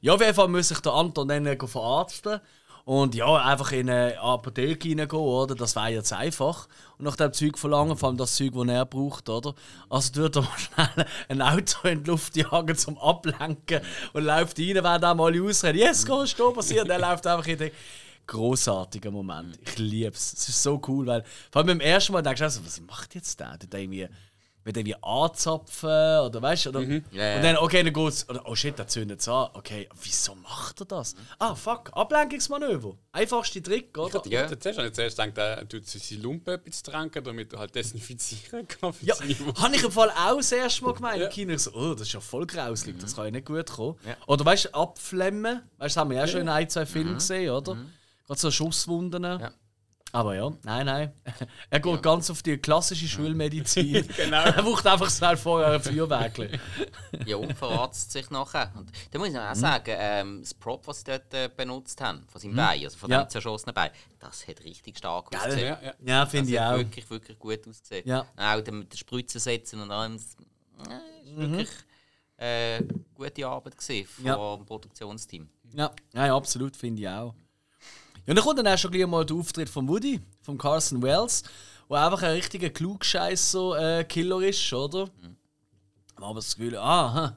ja, 0.00 0.14
auf 0.14 0.20
jeden 0.20 0.34
Fall 0.34 0.48
muss 0.48 0.68
sich 0.68 0.78
der 0.80 0.92
Anton 0.92 1.26
dann 1.28 1.58
verarzten. 1.68 2.40
Und 2.86 3.16
ja, 3.16 3.34
einfach 3.34 3.72
in 3.72 3.90
eine 3.90 4.16
Apotheke 4.20 4.90
reingehen, 4.90 5.10
oder? 5.10 5.56
Das 5.56 5.74
wäre 5.74 5.88
jetzt 5.88 6.12
einfach. 6.12 6.68
Und 6.98 7.04
nach 7.04 7.16
dem 7.16 7.32
Zeug 7.32 7.58
verlangen, 7.58 7.96
vor 7.96 8.10
allem 8.10 8.16
das 8.16 8.36
Zeug, 8.36 8.52
das 8.54 8.68
er 8.68 8.86
braucht, 8.86 9.28
oder? 9.28 9.56
Also 9.90 10.12
tut 10.12 10.36
er 10.36 10.42
mal 10.42 10.56
schnell 10.56 11.06
ein 11.28 11.42
Auto 11.42 11.88
in 11.88 12.04
die 12.04 12.10
Luft 12.10 12.36
jagen 12.36 12.76
zum 12.76 12.96
Ablenken 12.98 13.80
und 14.12 14.22
läuft 14.22 14.60
rein, 14.60 14.76
wenn 14.76 15.00
dann 15.00 15.16
mal 15.16 15.32
alle 15.32 15.42
ausreden, 15.42 15.78
yes, 15.78 16.04
ist 16.04 16.38
da 16.38 16.50
passiert? 16.52 16.88
Er 16.88 17.00
läuft 17.00 17.26
einfach 17.26 17.48
in 17.48 17.58
den 17.58 17.72
großartiger 18.24 19.10
Moment. 19.10 19.58
Ich 19.66 19.78
liebe 19.78 20.14
es. 20.14 20.34
Es 20.34 20.48
ist 20.48 20.62
so 20.62 20.80
cool, 20.86 21.08
weil 21.08 21.24
vor 21.50 21.62
allem 21.62 21.78
beim 21.78 21.80
ersten 21.80 22.12
Mal 22.12 22.22
denkst 22.22 22.38
du, 22.38 22.44
also, 22.44 22.64
was 22.64 22.80
macht 22.82 23.16
jetzt 23.16 23.40
der? 23.40 23.58
Der 23.58 23.80
irgendwie 23.80 24.06
wird 24.66 24.76
irgendwie 24.76 24.96
anzapfen 25.02 25.88
oder 25.88 26.42
weißt 26.42 26.66
du? 26.66 26.70
Oder? 26.70 26.80
Ja, 26.82 27.00
ja. 27.12 27.36
Und 27.36 27.42
dann, 27.44 27.56
okay, 27.58 27.82
dann 27.84 27.92
geht's. 27.92 28.28
Oder, 28.28 28.42
oh 28.46 28.54
shit, 28.54 28.76
der 28.78 28.88
zündet 28.88 29.20
es 29.20 29.28
an. 29.28 29.48
Okay, 29.54 29.88
wieso 30.02 30.34
macht 30.34 30.80
er 30.80 30.86
das? 30.86 31.14
Ah, 31.38 31.54
fuck, 31.54 31.90
Ablenkungsmanöver. 31.92 32.96
Einfachste 33.12 33.62
Trick, 33.62 33.96
oder? 33.96 34.20
Ich 34.24 34.32
Ja. 34.32 34.42
hatte 34.42 34.58
zuerst, 34.58 34.78
habe 34.78 34.88
ich 34.88 34.94
zuerst 34.94 35.16
gedacht, 35.16 35.38
er 35.38 35.68
tut 35.68 35.86
seine 35.86 36.20
Lumpe 36.20 36.54
etwas 36.54 36.82
tränken, 36.82 37.22
damit 37.24 37.52
er 37.52 37.60
halt 37.60 37.74
desinfizieren 37.74 38.66
kann. 38.66 38.92
Ja, 39.02 39.14
habe 39.18 39.76
ich 39.76 39.84
im 39.84 39.92
Fall 39.92 40.10
auch 40.10 40.36
das 40.36 40.50
erste 40.52 40.84
Mal 40.84 40.94
gemeint. 40.94 41.36
Ja. 41.36 41.54
Ich 41.54 41.62
so, 41.62 41.72
oh, 41.72 41.92
das 41.92 42.02
ist 42.02 42.12
ja 42.12 42.20
voll 42.20 42.46
grauslig, 42.46 42.98
das 42.98 43.14
kann 43.14 43.26
ja 43.26 43.30
nicht 43.30 43.46
gut 43.46 43.70
kommen. 43.70 43.96
Ja. 44.04 44.16
Oder 44.26 44.44
weißt 44.44 44.64
du, 44.66 44.74
abflemmen, 44.74 45.44
weißt 45.54 45.62
du, 45.78 45.84
das 45.84 45.96
haben 45.96 46.10
wir 46.10 46.16
ja 46.18 46.26
schon 46.26 46.40
in 46.40 46.48
ein, 46.48 46.68
zwei 46.68 46.84
Filmen 46.86 47.14
gesehen, 47.14 47.50
oder? 47.50 47.76
Gerade 48.26 48.40
so 48.40 48.50
Schusswunden. 48.50 49.22
Ja. 49.22 49.52
Aber 50.16 50.34
ja, 50.34 50.50
nein, 50.62 50.86
nein. 50.86 51.12
er 51.70 51.78
geht 51.80 52.02
ganz 52.02 52.30
auf 52.30 52.42
die 52.42 52.56
klassische 52.56 53.06
Schulmedizin. 53.06 54.08
Genau. 54.16 54.42
er 54.44 54.62
braucht 54.62 54.86
einfach 54.86 55.10
schnell 55.10 55.36
vorher 55.36 55.72
ein 55.72 55.82
Feuerwerk. 55.82 56.58
Ja, 57.26 57.36
und 57.36 57.52
verratzt 57.52 58.12
sich 58.12 58.30
nachher. 58.30 58.72
Und 58.76 58.90
da 59.10 59.18
muss 59.18 59.28
ich 59.28 59.38
auch 59.38 59.54
sagen, 59.54 59.94
ähm, 59.98 60.40
das 60.40 60.54
Prop, 60.54 60.86
was 60.86 61.00
sie 61.00 61.04
dort 61.04 61.34
äh, 61.34 61.50
benutzt 61.54 62.00
haben, 62.00 62.24
von 62.28 62.40
seinem 62.40 62.56
Bein, 62.56 62.82
also 62.82 62.96
von 62.96 63.10
Ja. 63.10 63.24
dem 63.24 63.28
zerschossenen 63.28 63.74
Bein, 63.74 63.90
das 64.18 64.48
hat 64.48 64.64
richtig 64.64 64.96
stark 64.96 65.30
Gell? 65.30 65.38
ausgesehen. 65.40 65.66
Ja, 65.66 65.78
ja. 65.82 65.94
Ja, 66.02 66.20
Das 66.22 66.30
finde 66.30 66.50
ich 66.50 66.60
auch. 66.60 66.76
wirklich, 66.78 67.10
wirklich 67.10 67.38
gut 67.38 67.68
ausgesehen. 67.68 68.08
Ja. 68.08 68.26
Auch 68.36 68.56
mit 68.56 68.92
den 68.92 68.96
Spritzen 68.96 69.38
setzen 69.40 69.80
und 69.82 69.90
allem. 69.90 70.16
das- 70.16 70.36
äh, 70.88 71.28
ist 71.30 71.36
wirklich 71.36 71.68
äh, 72.38 72.82
gute 73.14 73.46
Arbeit 73.46 73.76
gesehen 73.76 74.06
vom 74.06 74.24
Ja. 74.24 74.36
Produktionsteam. 74.64 75.48
Ja, 75.74 75.90
ja, 76.14 76.26
ja 76.26 76.36
absolut, 76.36 76.74
finde 76.76 77.02
ich 77.02 77.08
auch. 77.08 77.34
Ja, 78.26 78.32
und 78.32 78.36
dann 78.36 78.44
kommt 78.44 78.58
dann 78.58 78.66
auch 78.66 78.76
schon 78.76 78.90
gleich 78.90 79.06
mal 79.06 79.24
der 79.24 79.36
Auftritt 79.36 79.68
von 79.68 79.88
Woody, 79.88 80.20
von 80.42 80.58
Carson 80.58 81.00
Wells, 81.00 81.44
der 81.88 82.04
einfach 82.04 82.22
ein 82.22 82.32
richtiger 82.32 82.70
Klugscheißer-Killer 82.70 84.42
ist, 84.42 84.72
oder? 84.72 85.08
Man 86.18 86.30
hat 86.30 86.36
das 86.36 86.56
Gefühl, 86.56 86.76
ah, 86.76 87.36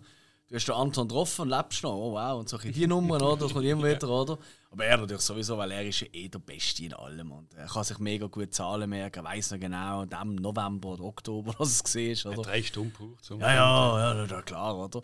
du 0.49 0.55
hast 0.55 0.67
den 0.67 0.75
Anton 0.75 1.07
getroffen 1.07 1.41
und 1.43 1.49
lebst 1.49 1.83
noch, 1.83 1.93
oh 1.93 2.13
wow, 2.13 2.39
und 2.39 2.49
so 2.49 2.57
die 2.57 2.88
Nummern, 2.88 3.21
oder? 3.21 3.38
Das 3.38 3.53
kommt 3.53 3.65
immer 3.65 3.83
wieder, 3.88 4.09
oder? 4.09 4.38
Aber 4.71 4.85
er 4.85 4.97
natürlich 4.97 5.21
sowieso, 5.23 5.57
weil 5.57 5.71
er 5.71 5.85
ist 5.88 6.01
ja 6.01 6.07
eh 6.12 6.27
der 6.27 6.39
Beste 6.39 6.85
in 6.85 6.93
allem 6.93 7.31
und 7.31 7.53
er 7.55 7.67
kann 7.67 7.83
sich 7.83 7.97
mega 7.99 8.27
gut 8.27 8.53
Zahlen 8.53 8.89
merken, 8.89 9.23
weiß 9.23 9.51
noch 9.51 9.59
genau, 9.59 10.03
in 10.03 10.09
dem 10.09 10.35
November 10.35 10.89
oder 10.89 11.03
Oktober, 11.05 11.53
was 11.57 11.81
es 11.83 12.25
war, 12.25 12.33
oder? 12.33 12.41
Drei 12.43 12.62
Stunden 12.63 12.91
braucht 12.91 13.23
zum 13.23 13.39
Ja, 13.39 13.53
ja, 13.53 14.13
ja, 14.15 14.25
ja, 14.25 14.41
klar, 14.41 14.77
oder? 14.77 15.01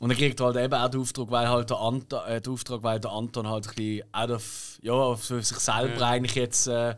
Und 0.00 0.10
er 0.10 0.16
kriegt 0.16 0.40
halt 0.40 0.56
eben 0.56 0.74
auch 0.74 0.88
den 0.88 1.00
Auftrag, 1.00 1.30
weil 1.30 1.48
halt 1.48 1.70
der 1.70 1.78
Anton, 1.78 2.20
äh, 2.26 2.40
den 2.40 2.52
Auftrag, 2.52 2.82
weil 2.82 3.00
der 3.00 3.10
Anton 3.12 3.48
halt 3.48 3.68
ein 3.68 3.74
bisschen 3.74 4.14
out 4.14 4.30
of, 4.30 4.78
ja, 4.82 5.16
für 5.16 5.42
sich 5.42 5.58
selber 5.58 6.00
Ja. 6.00 6.08
eigentlich 6.08 6.34
jetzt 6.34 6.66
äh, 6.66 6.96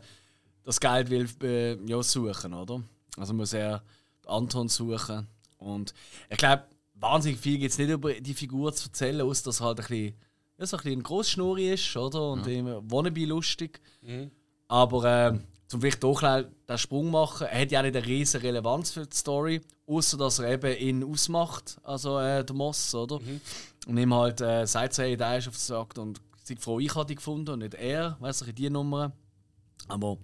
das 0.63 0.79
Geld 0.79 1.09
will 1.09 1.27
äh, 1.43 1.75
ja, 1.85 2.03
suchen, 2.03 2.53
oder? 2.53 2.81
Also 3.17 3.33
muss 3.33 3.53
er 3.53 3.81
Anton 4.27 4.67
suchen. 4.69 5.27
Und 5.57 5.93
ich 6.29 6.37
glaube, 6.37 6.63
wahnsinnig 6.99 7.39
viel 7.39 7.57
gibt 7.57 7.71
es 7.71 7.77
nicht 7.77 7.89
über 7.89 8.13
die 8.13 8.33
Figur 8.33 8.73
zu 8.73 8.89
erzählen, 8.89 9.21
außer 9.21 9.45
dass 9.45 9.59
er 9.61 9.65
halt 9.67 9.79
ein 9.79 9.87
bisschen, 9.87 10.15
ja, 10.57 10.65
so 10.65 10.77
ein 10.77 10.83
bisschen 10.83 10.99
ein 10.99 11.03
Grossschnurri 11.03 11.73
ist, 11.73 11.95
oder? 11.95 12.31
Und 12.31 12.47
immer 12.47 12.81
wannabe 12.89 13.25
lustig. 13.25 13.79
Aber 14.67 15.03
äh, 15.05 15.39
zum 15.67 15.81
vielleicht 15.81 16.03
doch 16.03 16.19
schnell 16.19 16.51
den 16.67 16.77
Sprung 16.77 17.11
machen, 17.11 17.47
er 17.47 17.61
hat 17.61 17.71
ja 17.71 17.81
nicht 17.81 17.95
eine 17.95 18.05
riesige 18.05 18.43
Relevanz 18.47 18.91
für 18.91 19.05
die 19.05 19.15
Story, 19.15 19.61
außer 19.87 20.17
dass 20.17 20.39
er 20.39 20.51
eben 20.51 20.77
ihn 20.77 21.03
ausmacht, 21.03 21.79
also 21.83 22.19
äh, 22.19 22.43
der 22.43 22.55
Moss, 22.55 22.93
oder? 22.95 23.19
Und 23.87 23.97
ihm 23.97 24.13
halt 24.13 24.41
äh, 24.41 24.65
sagt, 24.65 24.97
hey, 24.97 25.15
der 25.15 25.37
ist 25.37 25.47
auf 25.47 25.55
der 25.57 25.77
Jagd 25.77 25.97
und 25.99 26.21
sei 26.43 26.55
froh, 26.57 26.79
ich 26.79 26.93
habe 26.95 27.05
die 27.05 27.15
gefunden 27.15 27.51
und 27.51 27.59
nicht 27.59 27.75
er, 27.75 28.17
weißt 28.19 28.41
du, 28.47 28.53
die 28.53 28.69
Nummer. 28.69 29.11
Aber 29.87 30.17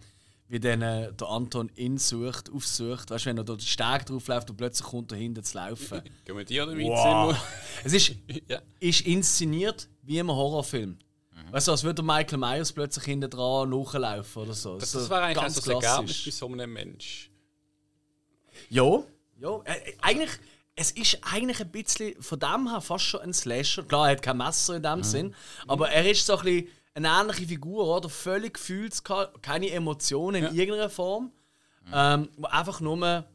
wie 0.48 0.60
dann 0.60 0.82
äh, 0.82 1.12
der 1.14 1.28
Anton 1.28 1.72
ihn 1.76 1.98
sucht, 1.98 2.52
aufsucht, 2.52 3.10
weißt 3.10 3.26
du, 3.26 3.30
wenn 3.30 3.38
er 3.38 3.44
da 3.44 3.54
den 3.54 3.62
Steg 3.62 4.06
drauf 4.06 4.28
läuft 4.28 4.50
und 4.50 4.58
plötzlich 4.58 4.88
kommt 4.88 5.12
er 5.12 5.18
hinten 5.18 5.44
zu 5.44 5.58
laufen. 5.58 6.02
Gehen 6.26 6.38
wir 6.38 6.46
dir 6.46 6.64
oder 6.64 6.78
Wow. 6.78 7.36
Es 7.84 7.94
ist, 7.94 8.16
Ja. 8.48 8.62
ist 8.80 9.02
inszeniert 9.02 9.88
wie 10.04 10.20
im 10.20 10.30
Horrorfilm. 10.30 11.00
Weißt 11.52 11.68
du, 11.68 11.72
als 11.72 11.84
würde 11.84 12.02
Michael 12.02 12.38
Myers 12.38 12.72
plötzlich 12.74 13.06
hinten 13.06 13.30
dran 13.30 13.70
nachlaufen 13.70 14.42
oder 14.44 14.54
so. 14.54 14.78
Das, 14.78 14.92
das 14.92 15.10
war 15.10 15.22
eigentlich 15.22 15.42
ganz 15.44 15.56
das 15.56 15.68
Ergebnis 15.68 16.26
bei 16.26 16.32
so 16.32 16.48
einem 16.48 16.74
Mensch. 16.74 17.30
Ja, 18.70 19.04
ja. 19.40 19.62
Äh, 19.64 19.74
äh, 19.92 19.94
eigentlich, 20.02 20.32
es 20.76 20.92
ist 20.92 21.20
eigentlich 21.22 21.60
ein 21.62 21.72
bisschen 21.72 22.22
von 22.22 22.40
dem 22.40 22.70
her 22.70 22.82
fast 22.82 23.06
schon 23.06 23.22
ein 23.22 23.34
Slasher. 23.34 23.84
Klar, 23.84 24.08
er 24.08 24.12
hat 24.14 24.22
kein 24.22 24.38
Messer 24.38 24.76
in 24.76 24.84
dem 24.84 25.04
Sinn, 25.04 25.36
aber 25.68 25.90
er 25.92 26.10
ist 26.10 26.26
so 26.26 26.38
ein 26.38 26.44
bisschen 26.44 26.68
eine 26.96 27.08
ähnliche 27.10 27.46
Figur, 27.48 27.86
oder? 27.86 28.10
Völlig 28.10 28.56
gefühlskalt, 28.56 29.30
keine 29.44 29.70
Emotionen 29.70 30.44
in 30.46 30.56
irgendeiner 30.56 30.90
Form. 30.90 31.32
Ähm, 31.94 32.30
wo 32.38 32.48
einfach 32.48 32.80
nur. 32.82 33.26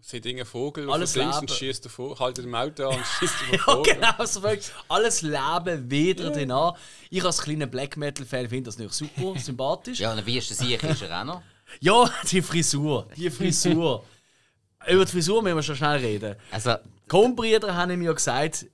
Sieht 0.00 0.24
irgendein 0.26 0.46
Vogel 0.46 0.88
Alles 0.90 1.10
auf 1.10 1.16
links 1.16 1.36
und 1.38 1.50
Leben. 1.50 1.58
schießt 1.58 1.84
davor, 1.84 2.18
haltet 2.20 2.44
im 2.44 2.54
Auto 2.54 2.88
an 2.88 2.96
und 2.98 3.04
schießt 3.18 3.34
den 3.50 3.54
Ja, 3.58 3.62
Vogel. 3.64 3.94
genau, 3.94 4.24
so 4.26 4.42
wirklich 4.42 4.70
alles 4.88 5.22
Leben 5.22 5.90
wieder 5.90 6.30
den 6.30 6.50
an. 6.52 6.74
Ich 7.10 7.24
als 7.24 7.38
kleiner 7.42 7.66
Black 7.66 7.96
Metal-Fan 7.96 8.48
finde 8.48 8.68
das 8.68 8.78
nicht 8.78 8.92
super 8.94 9.38
sympathisch. 9.40 9.98
Ja, 9.98 10.12
und 10.12 10.24
wie 10.24 10.38
ist 10.38 10.50
der 10.50 10.56
Sieg? 10.56 10.82
Ist 10.84 11.02
er 11.02 11.20
auch 11.20 11.24
noch? 11.24 11.42
Ja, 11.80 12.10
die 12.30 12.40
Frisur. 12.40 13.08
Die 13.16 13.28
Frisur. 13.30 14.02
Über 14.88 15.04
die 15.04 15.10
Frisur 15.12 15.42
müssen 15.42 15.56
wir 15.56 15.62
schon 15.62 15.76
schnell 15.76 15.98
reden. 15.98 16.36
Also, 16.50 16.76
Coen-Brüder 17.08 17.74
haben 17.74 17.98
mir 17.98 18.06
ja 18.06 18.12
gesagt, 18.12 18.66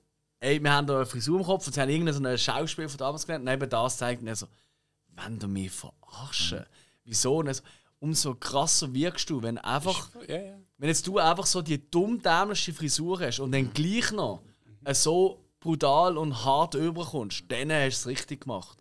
ey, 0.45 0.61
wir 0.63 0.71
haben 0.71 0.87
da 0.87 0.97
eine 0.97 1.05
Frisur 1.05 1.39
im 1.39 1.45
Kopf 1.45 1.65
und 1.67 1.73
sie 1.73 1.81
haben 1.81 1.89
irgendein 1.89 2.13
so 2.13 2.23
ein 2.23 2.37
Schauspiel 2.37 2.87
von 2.87 2.97
damals 2.97 3.25
gelernt. 3.25 3.45
Neben 3.45 3.69
das 3.69 3.97
zeigt 3.97 4.23
er 4.23 4.35
so, 4.35 4.47
wenn 5.15 5.39
du 5.39 5.47
mich 5.47 5.71
verarschen. 5.71 6.65
Wieso? 7.03 7.37
Und 7.37 7.53
so, 7.53 7.63
umso 7.99 8.35
krasser 8.35 8.93
wirkst 8.93 9.29
du, 9.29 9.41
wenn 9.41 9.57
einfach, 9.57 10.11
Ja, 10.27 10.35
ja. 10.35 10.53
wenn 10.77 10.89
jetzt 10.89 11.07
du 11.07 11.17
einfach 11.17 11.45
so 11.45 11.61
die 11.61 11.89
dumm 11.89 12.21
Frisur 12.21 13.19
hast 13.19 13.39
und 13.39 13.51
dann 13.51 13.73
gleich 13.73 14.11
noch 14.11 14.41
äh, 14.83 14.93
so 14.93 15.43
brutal 15.59 16.17
und 16.17 16.45
hart 16.45 16.75
überkommst, 16.75 17.43
dann 17.47 17.71
hast 17.71 18.05
du 18.05 18.09
es 18.11 18.17
richtig 18.17 18.41
gemacht. 18.41 18.77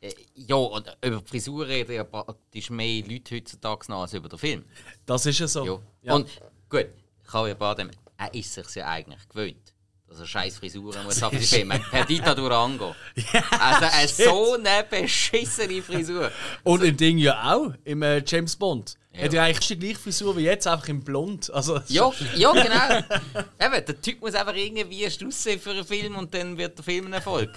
äh, 0.00 0.12
ja, 0.34 0.54
und 0.54 0.96
über 1.04 1.20
die 1.20 1.26
Frisur 1.26 1.66
reden 1.66 1.92
ja 1.92 2.04
praktisch 2.04 2.70
mehr 2.70 3.04
Leute 3.04 3.36
heutzutage 3.36 3.90
noch 3.90 4.02
als 4.02 4.14
über 4.14 4.28
den 4.28 4.38
Film. 4.38 4.64
Das 5.06 5.26
ist 5.26 5.38
ja 5.40 5.48
so. 5.48 5.64
Ja. 5.66 5.78
Ja. 6.02 6.14
Und 6.14 6.28
gut, 6.68 6.86
Javier 7.32 7.54
Bardem, 7.56 7.90
er 8.16 8.32
ist 8.34 8.54
sich 8.54 8.74
ja 8.76 8.86
eigentlich 8.86 9.28
gewöhnt. 9.28 9.69
Dass 10.10 10.18
er 10.18 10.26
scheiß 10.26 10.58
Frisuren 10.58 11.04
muss 11.04 11.22
haben 11.22 11.36
für 11.36 11.40
die 11.40 11.46
Filme. 11.46 11.80
Per 11.90 12.04
Dita 12.04 12.34
Durango. 12.34 12.96
Also 13.50 13.84
eine 13.84 14.08
so 14.08 14.54
eine 14.54 14.84
beschissene 14.84 15.80
Frisur. 15.80 16.32
Und 16.64 16.82
im 16.82 16.96
Ding 16.96 17.16
ja 17.18 17.54
auch, 17.54 17.72
im 17.84 18.02
äh, 18.02 18.20
James 18.26 18.56
Bond. 18.56 18.96
Ja. 19.12 19.22
Hat 19.22 19.32
ja 19.32 19.42
eigentlich 19.44 19.68
die 19.68 19.78
gleiche 19.78 19.98
Frisur 19.98 20.36
wie 20.36 20.42
jetzt, 20.42 20.66
einfach 20.66 20.88
in 20.88 21.02
blond. 21.02 21.52
Also, 21.52 21.80
Ja, 21.86 22.12
ja 22.34 22.52
genau. 22.52 23.44
Eben, 23.60 23.84
der 23.86 24.00
Typ 24.00 24.20
muss 24.20 24.34
einfach 24.34 24.54
irgendwie 24.54 25.06
aussehen 25.06 25.60
für 25.60 25.70
einen 25.70 25.84
Film 25.84 26.16
und 26.16 26.34
dann 26.34 26.58
wird 26.58 26.78
der 26.78 26.84
Film 26.84 27.06
ein 27.06 27.12
Erfolg. 27.12 27.56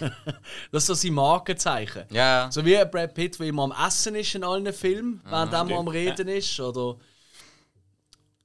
Das 0.72 0.84
ist 0.84 0.88
so 0.88 0.94
sein 0.94 1.14
Markenzeichen. 1.14 2.04
Ja. 2.12 2.52
So 2.52 2.64
wie 2.66 2.76
Brad 2.86 3.16
Pitt, 3.16 3.40
der 3.40 3.48
immer 3.48 3.64
am 3.64 3.74
Essen 3.88 4.16
ist 4.16 4.36
in 4.36 4.44
allen 4.44 4.72
Filmen, 4.74 5.22
während 5.28 5.54
er 5.54 5.60
am 5.60 5.88
Reden 5.88 6.28
ist. 6.28 6.60
Oder, 6.60 6.98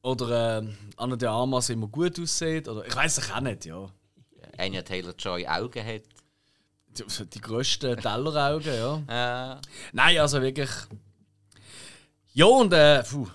oder 0.02 0.58
äh, 0.58 0.68
Anna 0.96 1.16
de 1.16 1.28
Armas 1.28 1.70
immer 1.70 1.88
gut 1.88 2.18
aussieht. 2.18 2.68
Oder, 2.68 2.86
ich 2.86 2.94
weiß 2.94 3.18
es 3.18 3.30
auch 3.30 3.40
nicht, 3.40 3.66
ja. 3.66 3.90
Anya 4.58 4.82
Taylor-Joy 4.82 5.46
Augen 5.46 5.84
hat. 5.84 6.02
Die, 6.98 7.26
die 7.26 7.40
grössten 7.40 7.96
Telleraugen, 7.96 8.74
ja. 8.74 9.56
Äh, 9.58 9.60
Nein, 9.92 10.18
also 10.18 10.42
wirklich. 10.42 10.70
Ja, 12.34 12.46
und 12.46 12.72
äh, 12.72 13.02
puh. 13.02 13.28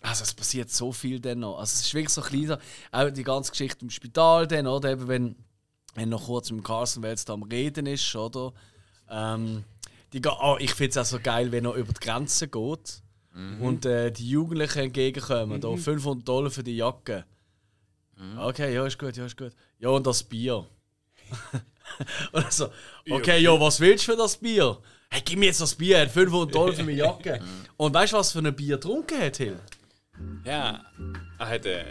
Also 0.00 0.22
es 0.22 0.34
passiert 0.34 0.70
so 0.70 0.92
viel 0.92 1.18
dann 1.18 1.40
noch. 1.40 1.58
Also 1.58 1.72
es 1.74 1.86
ist 1.86 1.94
wirklich 1.94 2.10
so 2.10 2.20
klein. 2.20 2.58
Auch 2.92 3.10
die 3.10 3.22
ganze 3.22 3.52
Geschichte 3.52 3.84
im 3.84 3.90
Spital 3.90 4.46
dann, 4.46 4.66
oder? 4.66 4.90
Eben 4.90 5.08
wenn, 5.08 5.36
wenn 5.94 6.10
noch 6.10 6.26
kurz 6.26 6.50
mit 6.50 6.62
Carson 6.62 7.02
Wells 7.02 7.24
da 7.24 7.32
am 7.32 7.44
Reden 7.44 7.86
ist, 7.86 8.14
oder? 8.14 8.52
Ähm, 9.08 9.64
die, 10.12 10.20
oh, 10.26 10.56
ich 10.60 10.74
finde 10.74 10.90
es 10.90 10.98
auch 10.98 11.04
so 11.10 11.20
geil, 11.20 11.50
wenn 11.52 11.64
er 11.64 11.74
über 11.74 11.92
die 11.92 12.00
Grenze 12.00 12.48
geht 12.48 13.02
und 13.60 13.84
äh, 13.84 14.12
die 14.12 14.28
Jugendlichen 14.28 14.78
entgegenkommen. 14.78 15.60
Da 15.60 15.76
500 15.76 16.28
Dollar 16.28 16.50
für 16.50 16.62
die 16.62 16.76
Jacke. 16.76 17.24
Okay, 18.38 18.74
ja, 18.74 18.86
ist 18.86 18.98
gut, 18.98 19.16
ja, 19.16 19.26
ist 19.26 19.36
gut. 19.36 19.52
Ja, 19.78 19.88
und 19.88 20.06
das 20.06 20.22
Bier. 20.22 20.66
und 22.32 22.52
so, 22.52 22.68
okay, 23.10 23.40
ja, 23.40 23.58
was 23.58 23.80
willst 23.80 24.06
du 24.06 24.12
für 24.12 24.18
das 24.18 24.36
Bier? 24.36 24.78
Hey, 25.10 25.22
gib 25.24 25.38
mir 25.38 25.46
jetzt 25.46 25.60
das 25.60 25.74
Bier, 25.74 25.98
er 25.98 26.02
hat 26.06 26.10
500 26.10 26.54
Dollar 26.54 26.72
für 26.74 26.82
meine 26.82 26.96
Jacke. 26.96 27.40
und 27.76 27.94
weißt 27.94 28.12
du, 28.12 28.16
was 28.16 28.32
für 28.32 28.38
ein 28.40 28.54
Bier 28.54 28.76
getrunken 28.76 29.20
hat, 29.20 29.36
Hill? 29.36 29.58
Ja, 30.44 30.84
er 31.38 31.46
hat. 31.48 31.66
Äh, 31.66 31.84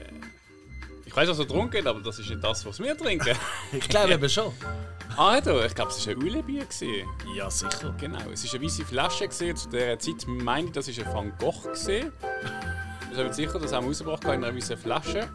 ich 1.06 1.16
weiß, 1.16 1.30
was 1.30 1.40
er 1.40 1.46
getrunken 1.46 1.78
hat, 1.78 1.88
aber 1.88 2.00
das 2.02 2.18
ist 2.20 2.30
nicht 2.30 2.44
das, 2.44 2.66
was 2.66 2.80
wir 2.80 2.98
trinken. 2.98 3.38
Ich 3.72 3.88
glaube 3.88 4.14
eben 4.14 4.30
schon. 4.30 4.52
ah, 5.16 5.34
hat 5.34 5.48
er? 5.48 5.66
Ich 5.66 5.76
glaube, 5.76 5.92
es 5.92 6.08
war 6.08 6.14
ein 6.14 6.24
Ulebier. 6.24 6.66
Ja, 7.36 7.50
sicher. 7.50 7.94
Genau, 8.00 8.30
es 8.32 8.46
war 8.46 8.54
eine 8.56 8.66
weiße 8.66 8.86
Flasche. 8.86 9.28
gewesen. 9.28 9.56
Zu 9.56 9.70
dieser 9.70 10.00
Zeit 10.00 10.28
meine 10.28 10.68
ich, 10.68 10.74
das 10.74 10.88
war 10.88 11.06
ein 11.06 11.14
Van 11.14 11.38
Gogh. 11.38 11.62
gewesen. 11.62 12.12
Das 13.10 13.20
habe 13.20 13.30
ich 13.30 13.36
sicher, 13.36 13.60
das 13.60 13.72
haben 13.72 13.84
wir 13.84 13.90
rausgebracht 13.90 14.24
in 14.24 14.30
einer 14.32 14.56
weißen 14.56 14.78
Flasche. 14.78 15.30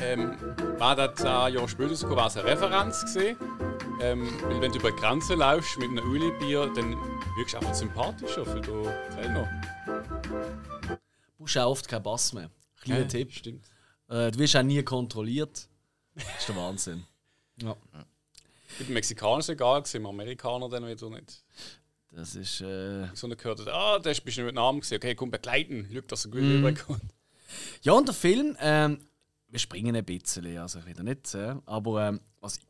Ähm, 0.00 0.36
war 0.78 0.94
das 0.96 1.16
zehn 1.16 1.26
Jahre 1.26 1.68
später 1.68 1.94
sogar 1.96 2.30
eine 2.30 2.44
Referenz. 2.44 3.02
Gewesen. 3.14 3.36
Ähm, 4.00 4.28
weil 4.42 4.60
wenn 4.60 4.72
du 4.72 4.78
über 4.78 4.92
die 4.92 4.96
Grenze 4.96 5.34
läufst 5.34 5.76
mit 5.78 5.88
einem 5.90 6.08
Ulebier, 6.08 6.70
dann 6.74 6.92
wirkst 7.36 7.54
du 7.54 7.58
einfach 7.58 7.74
sympathischer 7.74 8.46
für 8.46 8.60
den 8.60 8.84
Kellner. 9.14 9.48
Du 10.86 10.96
brauchst 11.38 11.58
auch 11.58 11.70
oft 11.70 11.88
keinen 11.88 12.02
Bass 12.04 12.32
mehr. 12.32 12.50
Kleiner 12.80 13.00
Ja, 13.00 13.06
Tipp. 13.08 13.32
Stimmt. 13.32 13.66
Äh, 14.08 14.30
du 14.30 14.38
wirst 14.38 14.56
auch 14.56 14.62
nie 14.62 14.82
kontrolliert. 14.82 15.68
Das 16.14 16.24
ist 16.40 16.48
der 16.48 16.56
Wahnsinn. 16.56 17.04
Ja. 17.60 17.74
Mit 18.78 18.88
dem 18.88 18.94
Mexikaner 18.94 19.38
ist 19.40 19.46
es 19.46 19.54
egal, 19.54 19.80
mit 19.80 19.92
dem 19.92 20.06
Amerikaner 20.06 20.68
dann 20.68 20.86
wieder 20.86 21.10
nicht. 21.10 21.42
Das 22.12 22.36
ist. 22.36 22.60
Äh 22.60 23.08
So 23.14 23.26
gehört 23.28 23.66
ah, 23.66 23.98
der 23.98 24.14
bist 24.14 24.38
du 24.38 24.42
mit 24.42 24.54
Namen 24.54 24.78
gesehen. 24.78 24.98
Okay, 24.98 25.16
komm, 25.16 25.32
begleiten. 25.32 25.88
Schau, 25.92 26.00
dass 26.02 26.24
er 26.26 26.30
gut 26.30 26.40
Mhm. 26.42 26.64
rüberkommt. 26.64 27.02
Ja, 27.82 27.94
und 27.94 28.06
der 28.06 28.14
Film, 28.14 28.56
ähm, 28.60 29.07
wir 29.48 29.58
springen 29.58 29.96
ein 29.96 30.04
bisschen, 30.04 30.58
also 30.58 30.84
wieder 30.86 31.02
nicht, 31.02 31.34
aber 31.66 32.08
ähm, 32.08 32.20
was 32.40 32.60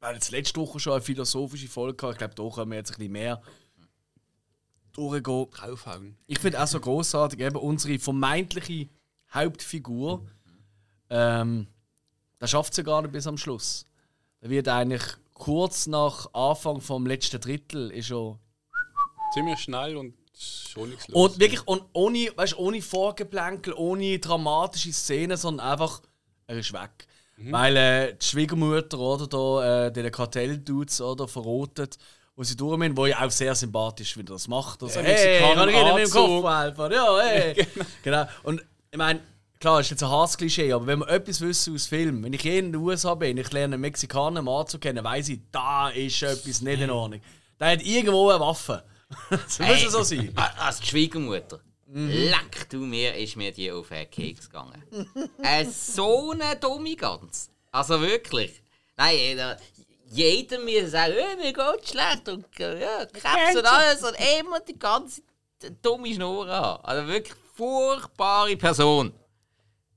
weil 0.00 0.14
jetzt 0.14 0.30
letzte 0.30 0.60
Woche 0.60 0.78
schon 0.78 0.92
eine 0.92 1.02
philosophische 1.02 1.68
Folge 1.68 1.96
gehabt, 1.96 2.14
ich 2.14 2.18
glaube, 2.18 2.34
da 2.34 2.54
können 2.54 2.70
wir 2.70 2.78
jetzt 2.78 2.92
ein 2.92 2.98
bisschen 2.98 3.12
mehr 3.12 3.42
durchgehen. 4.92 5.50
Draufhauen. 5.50 6.16
Ich 6.26 6.38
finde 6.38 6.62
auch 6.62 6.66
so 6.66 6.80
großartig, 6.80 7.40
eben 7.40 7.56
unsere 7.56 7.98
vermeintliche 7.98 8.88
Hauptfigur, 9.32 10.26
ähm, 11.10 11.66
da 12.38 12.46
schafft 12.46 12.74
sie 12.74 12.84
gar 12.84 13.02
nicht 13.02 13.12
bis 13.12 13.26
am 13.26 13.38
Schluss. 13.38 13.86
Da 14.40 14.50
wird 14.50 14.68
eigentlich 14.68 15.02
kurz 15.34 15.86
nach 15.86 16.32
Anfang 16.34 16.80
vom 16.80 17.06
letzten 17.06 17.40
Drittel 17.40 17.90
ist 17.90 18.10
er 18.10 18.38
Ziemlich 19.34 19.58
schnell 19.58 19.96
und 19.96 20.14
schon 20.36 20.90
nichts 20.90 21.08
los. 21.08 21.30
Und 21.30 21.40
wirklich 21.40 21.66
und 21.66 21.82
ohne, 21.92 22.30
weißt, 22.34 22.58
ohne 22.58 22.82
Vorgeplänkel, 22.82 23.74
ohne 23.74 24.18
dramatische 24.18 24.92
Szenen, 24.92 25.36
sondern 25.36 25.68
einfach, 25.70 26.02
er 26.46 26.58
ist 26.58 26.72
weg. 26.72 27.06
Weil 27.38 27.76
äh, 27.76 28.14
die 28.14 28.24
Schwiegermutter 28.24 28.98
oder 28.98 29.26
da, 29.26 29.86
äh, 29.86 29.92
den 29.92 30.10
Kartell-Dudes 30.10 31.02
oder 31.02 31.28
verrotet, 31.28 31.98
wo 32.34 32.42
sie 32.42 32.56
durch 32.56 32.80
sind, 32.80 32.96
wo 32.96 33.06
ja 33.06 33.24
auch 33.24 33.30
sehr 33.30 33.54
sympathisch, 33.54 34.16
wie 34.16 34.20
er 34.20 34.24
das 34.24 34.48
macht. 34.48 34.82
Also, 34.82 35.00
hey, 35.00 35.40
Mexikaner 35.40 35.54
kann 35.54 35.68
ich 35.68 35.76
Ihnen 35.76 35.94
mit 35.94 36.06
dem. 36.06 36.12
Kopf 36.12 36.48
helfen? 36.48 36.92
Ja, 36.92 37.18
hey. 37.20 37.66
genau. 38.02 38.24
Und 38.42 38.64
ich 38.90 38.98
meine, 38.98 39.20
klar, 39.60 39.80
ist 39.80 39.90
jetzt 39.90 40.02
ein 40.02 40.10
Hass-Klischee, 40.10 40.72
aber 40.72 40.86
wenn 40.86 41.00
wir 41.00 41.08
etwas 41.08 41.40
wissen 41.42 41.74
aus 41.74 41.86
Film, 41.86 42.22
wenn 42.22 42.32
ich 42.32 42.42
je 42.42 42.58
in 42.58 42.72
den 42.72 42.76
USA 42.76 43.14
bin, 43.14 43.36
ich 43.36 43.52
lerne 43.52 43.74
einen 43.74 43.82
Mexikaner 43.82 44.40
im 44.40 44.48
Anzug 44.48 44.80
kennen, 44.80 45.04
weiss 45.04 45.28
ich, 45.28 45.40
da 45.52 45.90
ist 45.90 46.22
etwas 46.22 46.62
nicht 46.62 46.80
in 46.80 46.90
Ordnung. 46.90 47.20
Der 47.60 47.72
hat 47.72 47.82
irgendwo 47.82 48.30
eine 48.30 48.40
Waffe. 48.40 48.82
Das 49.30 49.58
muss 49.58 49.82
ja 49.82 49.90
so 49.90 50.02
sein. 50.02 50.32
Als 50.36 50.80
die 50.80 50.86
Schwiegermutter. 50.86 51.60
Leck 51.88 52.68
du 52.70 52.78
mir, 52.78 53.14
ist 53.14 53.36
mir 53.36 53.52
die 53.52 53.70
auf 53.70 53.88
den 53.88 54.10
Keks 54.10 54.50
gegangen. 54.50 54.82
äh, 55.42 55.64
so 55.64 56.32
eine 56.32 56.56
dumme 56.56 56.96
Gans. 56.96 57.50
Also 57.70 58.00
wirklich. 58.00 58.60
Nein, 58.96 59.16
jeder, 59.16 59.58
jeder 60.06 60.58
mir 60.58 60.88
sagen, 60.88 61.14
hey, 61.16 61.36
mir 61.36 61.52
geht's 61.52 61.90
schlecht 61.90 62.28
und 62.28 62.44
äh, 62.58 62.80
ja, 62.80 63.06
Krebs 63.06 63.56
und 63.56 63.66
alles 63.66 64.02
und 64.02 64.16
immer 64.40 64.60
die 64.60 64.78
ganze 64.78 65.22
dumme 65.82 66.12
Schnur 66.12 66.48
haben. 66.48 66.84
Also 66.84 67.06
wirklich 67.06 67.36
furchtbare 67.54 68.56
Person. 68.56 69.12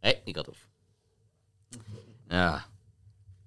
Regt 0.04 0.26
mich 0.26 0.36
gerade 0.36 0.52
auf. 0.52 0.70
Ja. 2.32 2.66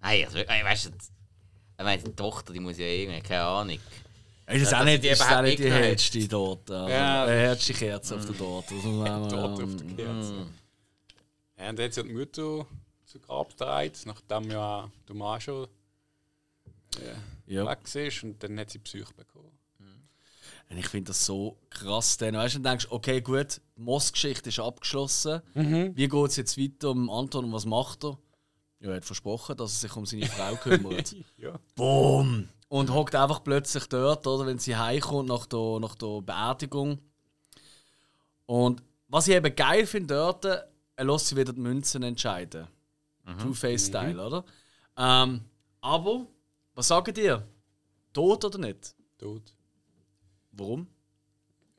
Nein, 0.00 0.24
also, 0.24 0.36
wirklich, 0.36 0.64
weißt 0.64 0.86
du, 0.86 0.90
ich 0.90 1.84
meine, 1.84 2.02
die 2.02 2.12
Tochter, 2.14 2.52
die 2.52 2.60
muss 2.60 2.78
ja 2.78 2.86
irgendwie, 2.86 3.20
keine 3.20 3.44
Ahnung. 3.44 3.78
Ist 4.46 4.62
das 4.64 4.70
Ja, 4.72 4.78
auch 4.80 4.84
dass 4.84 4.92
nicht, 4.92 5.04
die 5.04 5.08
ist 5.08 5.22
auch 5.22 5.42
nicht 5.42 5.58
die 5.58 5.70
hellste 5.70 6.28
dort? 6.28 6.70
Also, 6.70 6.88
Ja. 6.92 7.26
Die 7.26 7.32
hellste 7.32 7.72
Kerze 7.74 8.16
auf 8.16 8.26
der 8.26 8.36
Torte. 8.36 8.74
Das 8.74 8.84
muss 8.84 8.94
man 8.96 9.22
auch 9.22 9.28
Dort 9.28 9.58
mal- 9.58 9.64
auf 9.64 9.76
der 9.76 9.86
Kerze. 9.96 10.46
Ja, 11.58 11.70
und 11.70 11.78
dann 11.78 11.84
hat 11.86 11.94
sie 11.94 12.02
die 12.02 12.12
Mutter 12.12 12.66
zu 13.06 13.20
Grab 13.20 13.50
gedreht, 13.50 14.00
nachdem 14.04 14.50
ja 14.50 14.90
Mann 15.12 15.40
schon 15.40 15.68
ja. 17.46 17.66
weg 17.66 17.94
ist 17.94 18.22
und 18.24 18.42
dann 18.42 18.58
hat 18.58 18.70
sie 18.70 18.78
Psyche 18.78 19.12
bekommen. 19.14 19.48
Und 20.70 20.78
ich 20.78 20.88
finde 20.88 21.08
das 21.08 21.26
so 21.26 21.58
krass. 21.68 22.16
Dann 22.16 22.34
weißt 22.34 22.54
du, 22.54 22.58
dann 22.60 22.72
denkst 22.72 22.86
okay, 22.90 23.20
gut, 23.20 23.60
die 23.76 23.82
Moss-Geschichte 23.82 24.48
ist 24.48 24.58
abgeschlossen. 24.58 25.42
Wie 25.54 26.08
geht 26.08 26.30
es 26.30 26.36
jetzt 26.36 26.56
weiter 26.58 26.90
um 26.90 27.10
Anton 27.10 27.44
und 27.44 27.52
was 27.52 27.66
macht 27.66 28.04
er? 28.04 28.18
Ja, 28.80 28.88
er 28.90 28.96
hat 28.96 29.04
versprochen, 29.04 29.56
dass 29.56 29.72
er 29.74 29.88
sich 29.88 29.96
um 29.96 30.06
seine 30.06 30.26
Frau 30.26 30.56
kümmert. 30.56 31.14
ja. 31.36 31.58
Boom! 31.76 32.48
Und 32.72 32.90
hockt 32.90 33.14
einfach 33.14 33.44
plötzlich 33.44 33.86
dort, 33.86 34.26
oder, 34.26 34.46
wenn 34.46 34.58
sie 34.58 34.74
heimkommt 34.74 35.28
nach 35.28 35.44
der, 35.44 35.78
nach 35.78 35.94
der 35.94 36.22
Beerdigung. 36.22 36.98
Und 38.46 38.82
was 39.08 39.28
ich 39.28 39.34
eben 39.34 39.54
geil 39.54 39.86
finde 39.86 40.14
dort, 40.14 40.46
er 40.46 41.04
lässt 41.04 41.26
sie 41.26 41.36
wieder 41.36 41.52
die 41.52 41.60
Münzen 41.60 42.02
entscheiden. 42.02 42.66
Two-Face-Style, 43.42 44.26
oder? 44.26 44.42
Ähm, 44.96 45.42
aber, 45.82 46.26
was 46.74 46.88
sagt 46.88 47.18
ihr? 47.18 47.46
Tot 48.14 48.42
oder 48.46 48.56
nicht? 48.56 48.94
Tot. 49.18 49.52
Warum? 50.52 50.86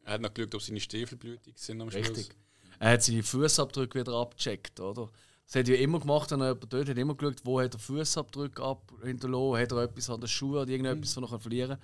Er 0.04 0.14
hat 0.14 0.22
noch 0.22 0.32
geschaut, 0.32 0.54
ob 0.54 0.62
seine 0.62 0.80
Stiefel 0.80 1.18
blütig 1.18 1.58
sind 1.58 1.82
am 1.82 1.90
Schluss. 1.90 2.10
Richtig. 2.10 2.36
Er 2.78 2.92
hat 2.92 3.02
seine 3.02 3.24
Fußabdrücke 3.24 4.00
wieder 4.00 4.14
abgecheckt, 4.14 4.80
oder? 4.80 5.10
Das 5.46 5.56
hat 5.56 5.68
ja 5.68 5.76
immer 5.76 6.00
gemacht, 6.00 6.32
wenn 6.32 6.40
jemand 6.40 6.74
dort 6.74 6.90
hat 6.90 6.98
immer 6.98 7.16
geschaut, 7.16 7.42
wo 7.44 7.62
hat 7.62 7.74
er 7.74 7.80
Fußabdrücke 7.80 8.64
ab 8.64 8.92
hinterlassen, 9.04 9.62
hat 9.62 9.72
er 9.72 9.84
etwas 9.84 10.10
an 10.10 10.22
den 10.22 10.28
Schuhen 10.28 10.62
oder 10.62 10.70
irgendetwas, 10.70 11.10
was 11.10 11.18
er 11.18 11.22
noch 11.22 11.42
verlieren 11.42 11.78
kann. 11.78 11.80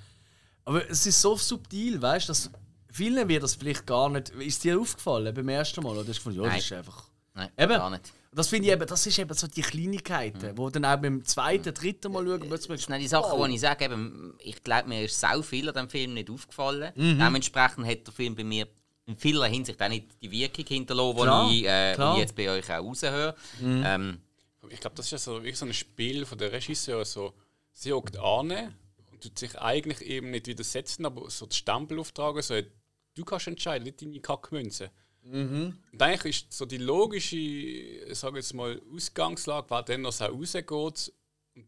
Aber 0.65 0.89
es 0.89 1.05
ist 1.05 1.21
so 1.21 1.35
subtil, 1.35 2.01
weißt 2.01 2.27
du, 2.27 2.31
dass 2.31 2.49
vielen 2.91 3.27
wird 3.27 3.43
das 3.43 3.55
vielleicht 3.55 3.85
gar 3.85 4.09
nicht. 4.09 4.29
Ist 4.29 4.63
dir 4.63 4.79
aufgefallen 4.79 5.33
beim 5.33 5.49
ersten 5.49 5.83
Mal? 5.83 5.91
Oder 5.91 6.07
hast 6.07 6.07
du 6.07 6.13
gefunden, 6.13 6.43
ja, 6.43 6.49
das 6.49 6.63
ist 6.63 6.71
einfach. 6.73 7.09
Nein, 7.33 7.49
Eben. 7.57 7.73
gar 7.73 7.89
nicht. 7.89 8.13
Das 8.31 8.47
finde 8.47 8.67
ich 8.67 8.73
eben, 8.73 8.85
das 8.85 9.07
ist 9.07 9.17
eben 9.17 9.33
so 9.33 9.47
die 9.47 9.61
Kleinigkeiten, 9.61 10.55
wo 10.55 10.69
dann 10.69 10.85
auch 10.85 10.97
beim 10.97 11.25
zweiten, 11.25 11.73
dritten 11.73 12.11
Mal 12.11 12.25
schauen, 12.25 12.41
plötzlich 12.41 12.77
Das 12.77 12.85
sind 12.85 12.99
die 12.99 13.07
Sachen, 13.07 13.43
die 13.43 13.55
ich 13.55 13.61
sage, 13.61 13.85
eben, 13.85 14.35
ich 14.39 14.63
glaube, 14.63 14.87
mir 14.87 15.05
ist 15.05 15.19
sau 15.19 15.41
viel 15.41 15.67
an 15.67 15.73
diesem 15.73 15.89
Film 15.89 16.13
nicht 16.13 16.29
aufgefallen. 16.29 16.93
Mhm. 16.95 17.17
Dementsprechend 17.17 17.87
hat 17.87 18.05
der 18.05 18.13
Film 18.13 18.35
bei 18.35 18.43
mir 18.43 18.67
in 19.09 19.17
vieler 19.17 19.47
Hinsicht 19.47 19.81
auch 19.81 19.89
nicht 19.89 20.05
die 20.21 20.29
Wirkung 20.31 20.65
hinterlassen, 20.65 21.49
die 21.49 21.61
ich, 21.61 21.65
äh. 21.67 21.97
Mhm. 21.97 21.97
die 21.97 22.11
ich 22.13 22.19
jetzt 22.19 22.35
bei 22.35 22.49
euch 22.49 22.71
auch 22.71 22.83
raushöre. 22.83 23.35
Ähm, 23.61 24.19
Ich 24.69 24.79
glaube, 24.79 24.95
das 24.95 25.07
ist 25.07 25.11
ja 25.11 25.17
so, 25.17 25.33
wirklich 25.35 25.57
so 25.57 25.65
ein 25.65 25.73
Spiel 25.73 26.25
von 26.25 26.37
der 26.37 26.51
Regisseur. 26.51 27.03
So, 27.05 27.33
sie 27.73 27.91
hockt 27.91 28.17
an 28.17 28.75
und 29.11 29.23
tut 29.23 29.37
sich 29.39 29.57
eigentlich 29.57 30.01
eben 30.01 30.29
nicht 30.31 30.45
widersetzen, 30.47 31.05
aber 31.05 31.29
so 31.29 31.47
den 31.47 31.53
Stempel 31.53 31.99
auftragen, 31.99 32.41
so, 32.41 32.55
du 33.15 33.25
kannst 33.25 33.47
entscheiden, 33.47 33.85
nicht 33.85 34.01
deine 34.01 34.19
Kackmünze. 34.19 34.91
Und 35.91 36.01
eigentlich 36.01 36.43
ist 36.43 36.53
so 36.53 36.65
die 36.65 36.77
logische, 36.77 38.13
sage 38.13 38.37
jetzt 38.37 38.53
mal, 38.53 38.79
Ausgangslage, 38.93 39.69
war 39.69 39.83
dann, 39.83 40.03
dass 40.03 40.21
er 40.21 40.29
rausgeht 40.29 40.71
und 40.71 41.11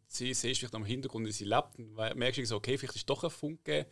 sie 0.08 0.34
siehst 0.34 0.60
vielleicht 0.60 0.76
am 0.76 0.86
Hintergrund, 0.86 1.28
wie 1.28 1.32
sie 1.32 1.46
lebt. 1.46 1.78
Und 1.80 1.96
merkst 1.96 2.38
du 2.40 2.46
so, 2.46 2.58
okay, 2.58 2.78
vielleicht 2.78 2.96
ist 2.98 3.10
doch 3.10 3.24
ein 3.24 3.30
Funke 3.30 3.88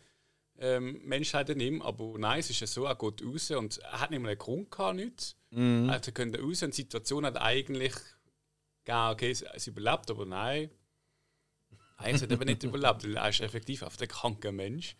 ähm, 0.60 1.00
Menschheit 1.04 1.48
ihm, 1.50 1.82
aber 1.82 2.18
nein, 2.18 2.40
es 2.40 2.50
ist 2.50 2.60
ja 2.60 2.66
so, 2.66 2.84
er 2.84 2.94
geht 2.94 3.24
raus 3.24 3.50
und 3.50 3.78
er 3.78 4.00
hat 4.00 4.10
nicht 4.10 4.20
mal 4.20 4.28
einen 4.28 4.38
Grund 4.38 4.70
gehabt, 4.70 4.96
nichts. 4.96 5.36
Er 5.50 5.94
hat 5.94 6.14
können 6.14 6.34
raus 6.34 6.62
und 6.62 6.76
die 6.76 6.82
Situation 6.82 7.26
hat 7.26 7.40
eigentlich 7.40 7.94
ja, 8.90 9.12
okay, 9.12 9.32
sie, 9.32 9.46
sie 9.56 9.70
überlebt, 9.70 10.10
aber 10.10 10.26
nein. 10.26 10.70
Nein, 11.98 12.16
sie 12.16 12.24
hat 12.24 12.32
eben 12.32 12.44
nicht 12.44 12.62
überlebt, 12.64 13.04
weil 13.04 13.16
er 13.16 13.28
ist 13.28 13.40
effektiv 13.40 13.82
auf 13.82 13.96
der 13.96 14.08
kranker 14.08 14.52
Mensch. 14.52 14.96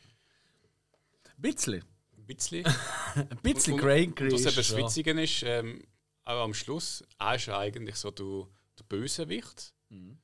Ein 1.24 1.42
bisschen. 1.42 1.82
Ein 2.16 2.26
bisschen. 2.26 2.64
Ein 2.64 3.38
bisschen 3.42 3.74
Und 3.74 4.32
was 4.32 4.46
eben 4.46 4.54
das 4.54 4.70
ja. 4.70 4.76
Witzige 4.76 5.20
ist, 5.20 5.42
ähm, 5.42 5.82
auch 6.24 6.44
am 6.44 6.54
Schluss, 6.54 7.02
er 7.18 7.34
ist 7.34 7.46
ja 7.46 7.58
eigentlich 7.58 7.96
so 7.96 8.12
der, 8.12 8.46
der 8.78 8.84
Bösewicht. 8.84 9.74
Mhm. 9.88 10.18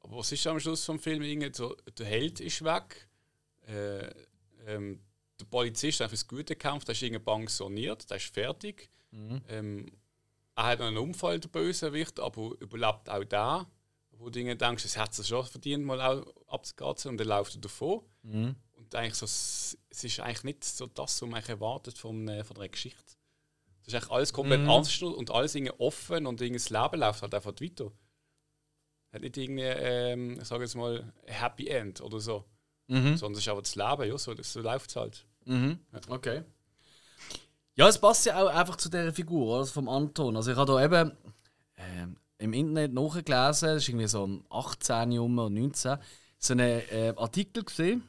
Aber 0.00 0.16
was 0.16 0.32
ist 0.32 0.46
am 0.46 0.58
Schluss 0.58 0.84
vom 0.84 0.98
Film? 0.98 1.22
Irgendwie 1.22 1.52
So, 1.52 1.76
der 1.98 2.06
Held 2.06 2.40
ist 2.40 2.64
weg. 2.64 3.08
Äh, 3.66 4.08
ähm, 4.66 5.00
der 5.40 5.44
Polizist 5.46 6.00
hat 6.00 6.10
fürs 6.10 6.26
Gute 6.26 6.54
gekämpft, 6.56 6.88
der 6.88 6.94
ist 6.94 7.02
irgendwie 7.02 7.24
pensioniert, 7.24 8.08
der 8.10 8.16
ist 8.16 8.32
fertig. 8.34 8.88
Mhm. 9.10 9.42
Ähm, 9.48 9.86
er 10.54 10.64
hat 10.64 10.78
noch 10.78 10.86
einen 10.86 10.96
Unfall, 10.98 11.38
der 11.38 11.48
Bösewicht, 11.48 12.18
aber 12.20 12.52
überlebt 12.60 13.08
auch 13.10 13.24
da. 13.24 13.70
Wo 14.18 14.30
du 14.30 14.56
denkst, 14.56 14.84
es 14.86 14.96
hat 14.96 15.16
es 15.18 15.28
schon 15.28 15.44
verdient, 15.44 15.84
mal 15.84 16.00
auch 16.00 16.26
abzukratzen 16.46 17.10
und 17.10 17.18
dann 17.18 17.28
läuft 17.28 17.54
er 17.56 17.60
davon. 17.60 18.00
Mhm. 18.22 18.56
Und 18.72 18.94
eigentlich 18.94 19.14
so, 19.14 19.26
es 19.26 19.76
es 19.90 20.04
ist 20.04 20.20
eigentlich 20.20 20.44
nicht 20.44 20.64
so 20.64 20.86
das, 20.86 21.20
was 21.20 21.28
man 21.28 21.42
erwartet 21.44 21.98
von, 21.98 22.26
äh, 22.28 22.42
von 22.44 22.56
einer 22.56 22.68
Geschichte. 22.68 23.02
Das 23.84 23.88
ist 23.88 23.94
eigentlich 23.94 24.10
alles 24.10 24.32
komplett 24.32 24.62
Mhm. 24.62 24.70
anders 24.70 25.02
und 25.02 25.30
alles 25.30 25.54
irgendwie 25.54 25.74
offen 25.78 26.26
und 26.26 26.40
irgendwie 26.40 26.58
das 26.62 26.70
Leben 26.70 27.00
läuft 27.00 27.20
halt 27.22 27.34
einfach 27.34 27.52
weiter. 27.60 27.92
Hat 29.12 29.20
nicht 29.22 29.36
irgendwie, 29.36 29.62
ähm, 29.62 30.38
ich 30.40 30.48
sage 30.48 30.64
jetzt 30.64 30.74
mal, 30.74 31.12
ein 31.26 31.32
Happy 31.34 31.68
End 31.68 32.00
oder 32.00 32.18
so. 32.20 32.44
Mhm. 32.88 33.16
Sondern 33.16 33.32
es 33.32 33.38
ist 33.40 33.48
aber 33.48 33.62
das 33.62 33.74
Leben, 33.74 34.08
ja, 34.08 34.18
so, 34.18 34.34
so 34.40 34.60
läuft 34.60 34.90
es 34.90 34.96
halt. 34.96 35.24
Mhm. 35.44 35.78
Okay. 36.08 36.42
Ja, 37.74 37.88
es 37.88 37.98
passt 37.98 38.24
ja 38.26 38.42
auch 38.42 38.48
einfach 38.48 38.76
zu 38.76 38.88
dieser 38.88 39.12
Figur, 39.12 39.58
oder? 39.58 39.66
vom 39.66 39.88
Anton. 39.88 40.36
Also 40.36 40.50
ich 40.52 40.56
habe 40.56 40.72
da 40.72 40.84
eben 40.84 41.12
ähm, 41.76 42.16
im 42.38 42.52
Internet 42.52 42.94
nachgelesen, 42.94 43.68
das 43.68 43.82
ist 43.82 43.88
irgendwie 43.88 44.06
so 44.06 44.22
um 44.22 44.44
18 44.50 45.12
Jahre 45.12 45.26
oder 45.26 45.50
19, 45.50 45.98
so 46.38 46.52
einen 46.52 46.80
äh, 46.90 47.12
Artikel 47.16 47.64
gesehen, 47.64 48.02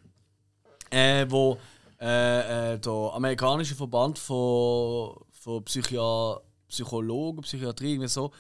äh, 0.90 1.26
wo 1.28 1.58
äh, 2.00 2.74
äh, 2.74 2.80
der 2.80 3.12
amerikanische 3.14 3.76
Verband 3.76 4.20
von, 4.20 5.18
von 5.32 5.64
Psychia 5.66 6.40
Psychologen, 6.68 7.42
Psychiatrie, 7.42 7.94
irgendwie 7.94 8.10
so, 8.10 8.32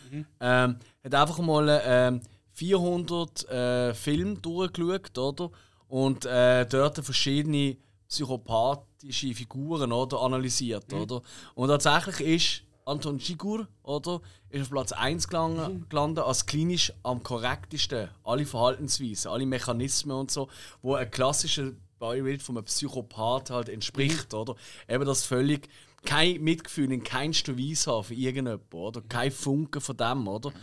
ähm, 0.41 0.77
hat 1.03 1.15
einfach 1.15 1.39
mal 1.39 1.81
ähm, 1.83 2.21
400 2.51 3.49
äh, 3.49 3.93
Filme 3.93 4.35
durchgeschaut, 4.35 5.17
oder? 5.17 5.51
Und 5.87 6.25
äh, 6.25 6.65
dort 6.65 6.97
verschiedene 7.03 7.77
psychopathische 8.09 9.33
Figuren 9.33 9.91
oder, 9.91 10.21
analysiert, 10.21 10.91
oder? 10.93 11.21
Und 11.55 11.69
tatsächlich 11.69 12.21
ist 12.21 12.63
Anton 12.85 13.19
Chigur, 13.19 13.67
oder? 13.83 14.21
Ist 14.49 14.61
auf 14.63 14.69
Platz 14.69 14.91
1 14.93 15.27
gelang- 15.27 15.85
gelandet 15.89 16.23
als 16.23 16.45
klinisch 16.45 16.93
am 17.03 17.21
korrektesten. 17.21 18.09
Alle 18.23 18.45
Verhaltensweisen, 18.45 19.29
alle 19.31 19.45
Mechanismen 19.45 20.15
und 20.17 20.31
so, 20.31 20.47
wo 20.81 20.95
ein 20.95 21.11
klassischer 21.11 21.71
Beispiel 21.99 22.39
von 22.39 22.57
einem 22.57 22.65
Psychopath 22.65 23.49
halt 23.49 23.69
entspricht, 23.69 24.33
oder? 24.33 24.55
Eben 24.87 25.05
das 25.05 25.23
völlig 25.23 25.67
kein 26.07 26.41
Mitgefühl 26.41 26.91
in 26.91 27.03
keinster 27.03 27.57
Weise 27.57 27.91
haben 27.91 28.03
für 28.05 28.13
irgendjemanden, 28.13 28.65
oder? 28.71 29.01
Kein 29.01 29.29
Funken 29.29 29.81
von 29.81 29.97
dem, 29.97 30.27
oder? 30.27 30.53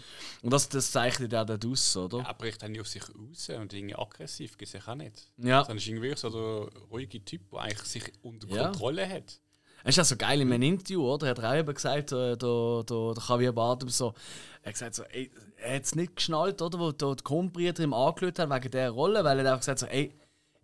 Und 0.43 0.53
das, 0.53 0.69
das 0.71 0.91
zeichnet 0.91 1.35
auch 1.35 1.45
dort 1.45 1.65
aus, 1.67 1.97
oder? 1.97 2.25
Er 2.27 2.35
bricht 2.35 2.63
dann 2.63 2.73
nicht 2.73 2.81
auf 2.81 2.89
sich 2.89 3.03
raus 3.03 3.51
und 3.51 3.73
irgendwie 3.73 3.95
aggressiv 3.95 4.57
es 4.59 4.71
sich 4.71 4.89
auch 4.89 4.95
nicht. 4.95 5.31
Ja. 5.37 5.61
Sondern 5.61 5.77
ist 5.77 5.87
irgendwie 5.87 6.17
so 6.17 6.31
der 6.31 6.83
ruhige 6.91 7.23
Typ, 7.25 7.51
der 7.51 7.61
eigentlich 7.61 7.83
sich 7.89 8.05
unter 8.23 8.49
Ja. 8.49 8.65
Kontrolle 8.65 9.09
hat. 9.09 9.39
Es 9.87 9.99
ist 9.99 10.01
auch 10.01 10.09
so 10.09 10.17
geil 10.17 10.41
in 10.41 10.51
einem 10.51 10.63
Interview, 10.63 11.07
oder? 11.07 11.27
Er 11.27 11.31
hat 11.33 11.45
auch 11.45 11.55
eben 11.55 11.75
gesagt, 11.75 12.13
äh, 12.13 12.37
der, 12.39 12.85
der, 12.85 13.15
der 13.15 13.23
Javier 13.29 13.53
Bardem 13.53 13.91
so, 13.91 14.15
er 14.63 14.69
hat 14.69 14.73
gesagt 14.73 14.95
so, 14.95 15.03
ey, 15.05 15.31
er 15.59 15.77
hat 15.77 15.83
es 15.85 15.95
nicht 15.95 16.17
geschnallt, 16.17 16.63
oder? 16.63 16.79
Wo 16.79 16.91
der 16.91 17.17
Komprieter 17.23 17.83
ihm 17.85 17.93
angelötet 17.93 18.49
hat 18.49 18.51
wegen 18.63 18.71
dieser 18.71 18.91
Rolle, 18.91 19.23
weil 19.25 19.39
er 19.39 19.45
hat 19.45 19.53
einfach 19.53 19.61
gesagt 19.61 19.81
so, 19.81 19.87
ey, 19.87 20.15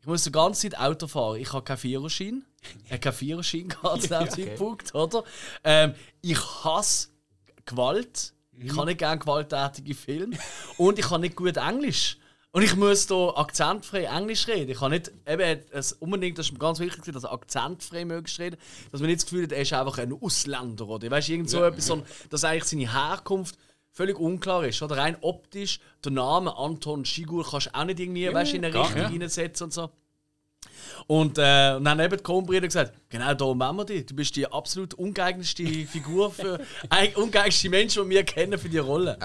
ich 0.00 0.06
muss 0.06 0.24
die 0.24 0.32
ganze 0.32 0.68
Zeit 0.68 0.80
Auto 0.80 1.06
fahren, 1.06 1.40
ich 1.40 1.52
habe 1.52 1.62
keinen 1.62 1.78
Führerschein. 1.78 2.44
Er 2.88 2.94
hat 2.94 3.02
keinen 3.02 3.12
Führerschein 3.12 3.68
gehabt 3.68 4.02
zu 4.02 4.08
diesem 4.18 4.30
Zeitpunkt, 4.30 4.94
oder? 4.94 5.24
Ähm, 5.64 5.94
ich 6.22 6.38
hasse 6.64 7.08
Gewalt. 7.66 8.34
Ich 8.62 8.76
habe 8.76 8.86
nicht 8.86 8.98
gerne 8.98 9.18
gewalttätige 9.18 9.94
Filme. 9.94 10.36
Und 10.76 10.98
ich 10.98 11.06
kann 11.06 11.22
nicht 11.22 11.34
gut 11.34 11.56
Englisch. 11.56 12.18
Und 12.52 12.62
ich 12.62 12.74
muss 12.74 13.06
hier 13.06 13.32
akzentfrei 13.36 14.04
Englisch 14.04 14.48
reden. 14.48 14.70
Ich 14.70 14.78
kann 14.78 14.90
nicht, 14.90 15.12
eben, 15.26 15.60
es 15.70 15.92
unbedingt, 15.92 16.36
das 16.36 16.46
ist 16.46 16.52
mir 16.52 16.58
ganz 16.58 16.80
wichtig, 16.80 17.14
dass 17.14 17.24
er 17.24 17.32
akzentfrei 17.32 18.04
möglichst 18.04 18.40
reden. 18.40 18.56
Dass 18.90 19.00
man 19.00 19.08
nicht 19.08 19.20
das 19.20 19.26
Gefühl 19.26 19.44
hat, 19.44 19.52
er 19.52 19.62
ist 19.62 19.72
einfach 19.72 19.98
ein 19.98 20.12
Ausländer. 20.12 20.88
Oder 20.88 21.10
weißt, 21.10 21.28
irgend 21.28 21.48
so 21.48 21.62
etwas, 21.62 21.86
so, 21.86 22.02
dass 22.28 22.44
eigentlich 22.44 22.64
seine 22.64 22.92
Herkunft 22.92 23.56
völlig 23.92 24.18
unklar 24.18 24.64
ist. 24.64 24.82
Oder 24.82 24.96
rein 24.98 25.16
optisch, 25.20 25.80
der 26.04 26.12
Name 26.12 26.56
Anton 26.56 27.04
Schigur 27.04 27.48
kannst 27.48 27.66
du 27.66 27.74
auch 27.74 27.84
nicht 27.84 28.00
irgendwie 28.00 28.32
weißt, 28.32 28.54
in 28.54 28.64
eine 28.64 28.74
Richtung 28.74 28.96
ja. 29.00 29.06
reinsetzen 29.08 29.64
und 29.64 29.72
so. 29.72 29.90
Und, 31.06 31.38
äh, 31.38 31.74
und 31.76 31.84
dann 31.84 31.88
haben 31.88 32.00
eben 32.00 32.16
die 32.16 32.22
Kronbrüder 32.22 32.66
gesagt, 32.66 32.94
genau 33.08 33.34
darum 33.34 33.58
wollen 33.58 33.76
wir 33.76 33.84
dich. 33.84 34.06
Du 34.06 34.14
bist 34.14 34.36
die 34.36 34.46
absolut 34.50 34.94
ungeeignetste 34.94 35.64
Figur 35.86 36.30
für, 36.30 36.60
eig- 36.90 37.14
ungeeignetste 37.16 37.68
Mensch, 37.70 37.94
die 37.94 38.08
wir 38.08 38.24
kennen 38.24 38.58
für 38.58 38.68
die 38.68 38.78
Rolle. 38.78 39.16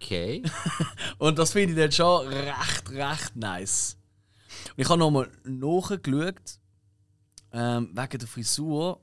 okay. 0.00 0.42
Und 1.18 1.38
das 1.38 1.52
finde 1.52 1.72
ich 1.74 1.78
dann 1.78 1.92
schon 1.92 2.26
recht, 2.28 2.90
recht 2.90 3.36
nice. 3.36 3.96
Und 4.76 4.82
ich 4.82 4.88
habe 4.88 4.98
nochmal 4.98 5.28
nachgeschaut, 5.44 6.58
ähm, 7.52 7.90
wegen 7.94 8.18
der 8.18 8.28
Frisur. 8.28 9.00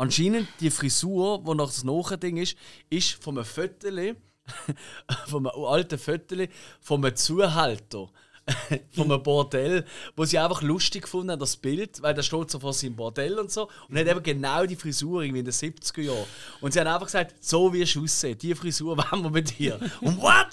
Anscheinend 0.00 0.46
die 0.60 0.70
Frisur, 0.70 1.42
die 1.44 1.54
noch 1.56 1.66
das 1.66 1.82
Nachding 1.82 2.36
ist, 2.36 2.56
ist 2.88 3.22
von 3.22 3.36
einem 3.36 3.44
Viertel, 3.44 4.16
von 5.26 5.44
einem 5.44 5.64
alten 5.64 5.98
Viertel, 5.98 6.48
von 6.80 7.04
einem 7.04 7.16
Zuhälter. 7.16 8.08
von 8.92 9.12
einem 9.12 9.22
Bordell, 9.22 9.84
wo 10.16 10.24
sie 10.24 10.38
einfach 10.38 10.62
lustig 10.62 11.02
gefunden 11.02 11.32
haben, 11.32 11.40
das 11.40 11.56
Bild, 11.56 12.00
weil 12.00 12.14
da 12.14 12.22
steht 12.22 12.50
so 12.50 12.58
vor 12.58 12.72
seinem 12.72 12.96
Bordell 12.96 13.38
und 13.38 13.50
so 13.50 13.68
und 13.90 13.98
hat 13.98 14.06
eben 14.06 14.22
genau 14.22 14.64
die 14.64 14.76
Frisur 14.76 15.22
irgendwie 15.22 15.40
in 15.40 15.44
den 15.44 15.52
70er 15.52 16.00
Jahren. 16.00 16.24
Und 16.62 16.72
sie 16.72 16.80
haben 16.80 16.86
einfach 16.86 17.08
gesagt, 17.08 17.34
so 17.40 17.70
wirst 17.74 17.96
du 17.96 18.04
aussehen, 18.04 18.38
die 18.38 18.54
Frisur 18.54 18.96
wollen 19.10 19.22
wir 19.22 19.30
mit 19.30 19.58
dir. 19.58 19.78
Und 20.00 20.18
what? 20.22 20.46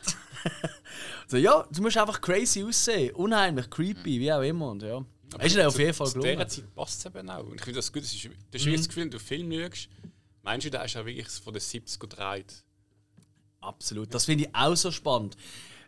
so, 1.28 1.38
ja, 1.38 1.66
du 1.72 1.84
musst 1.84 1.98
einfach 1.98 2.20
crazy 2.20 2.64
aussehen. 2.64 3.16
Unheimlich, 3.16 3.70
creepy, 3.70 4.20
wie 4.20 4.34
auch 4.34 4.41
immer. 4.41 4.72
Und, 4.72 4.84
ja. 4.84 5.02
Ist 5.44 5.56
dir 5.56 5.68
auf 5.68 5.80
jeden 5.80 5.94
Fall 5.94 6.08
Zu 6.08 6.14
gelungen. 6.20 6.38
dieser 6.38 6.48
Zeit 6.48 6.76
passt 6.76 7.00
es 7.00 7.06
eben 7.06 7.30
auch. 7.30 7.46
Und 7.46 7.56
ich 7.56 7.64
finde 7.64 7.80
das 7.80 7.92
gut. 7.92 8.04
Das 8.04 8.14
ist, 8.14 8.26
das 8.26 8.62
ist 8.62 8.66
wirklich 8.66 8.82
das 8.82 8.88
Gefühl, 8.88 9.04
wenn 9.04 9.12
du 9.12 9.20
Film 9.20 9.52
schaust, 9.52 9.90
meinst 10.44 10.66
du, 10.66 10.72
der 10.72 10.86
ist 10.86 10.94
ja 10.94 11.06
wirklich 11.06 11.28
von 11.28 11.54
den 11.54 11.62
70er 11.62 12.00
gedreht. 12.00 12.54
Absolut. 13.62 14.14
Das 14.14 14.26
finde 14.26 14.46
ich 14.46 14.56
auch 14.56 14.76
so 14.76 14.92
spannend. 14.92 15.36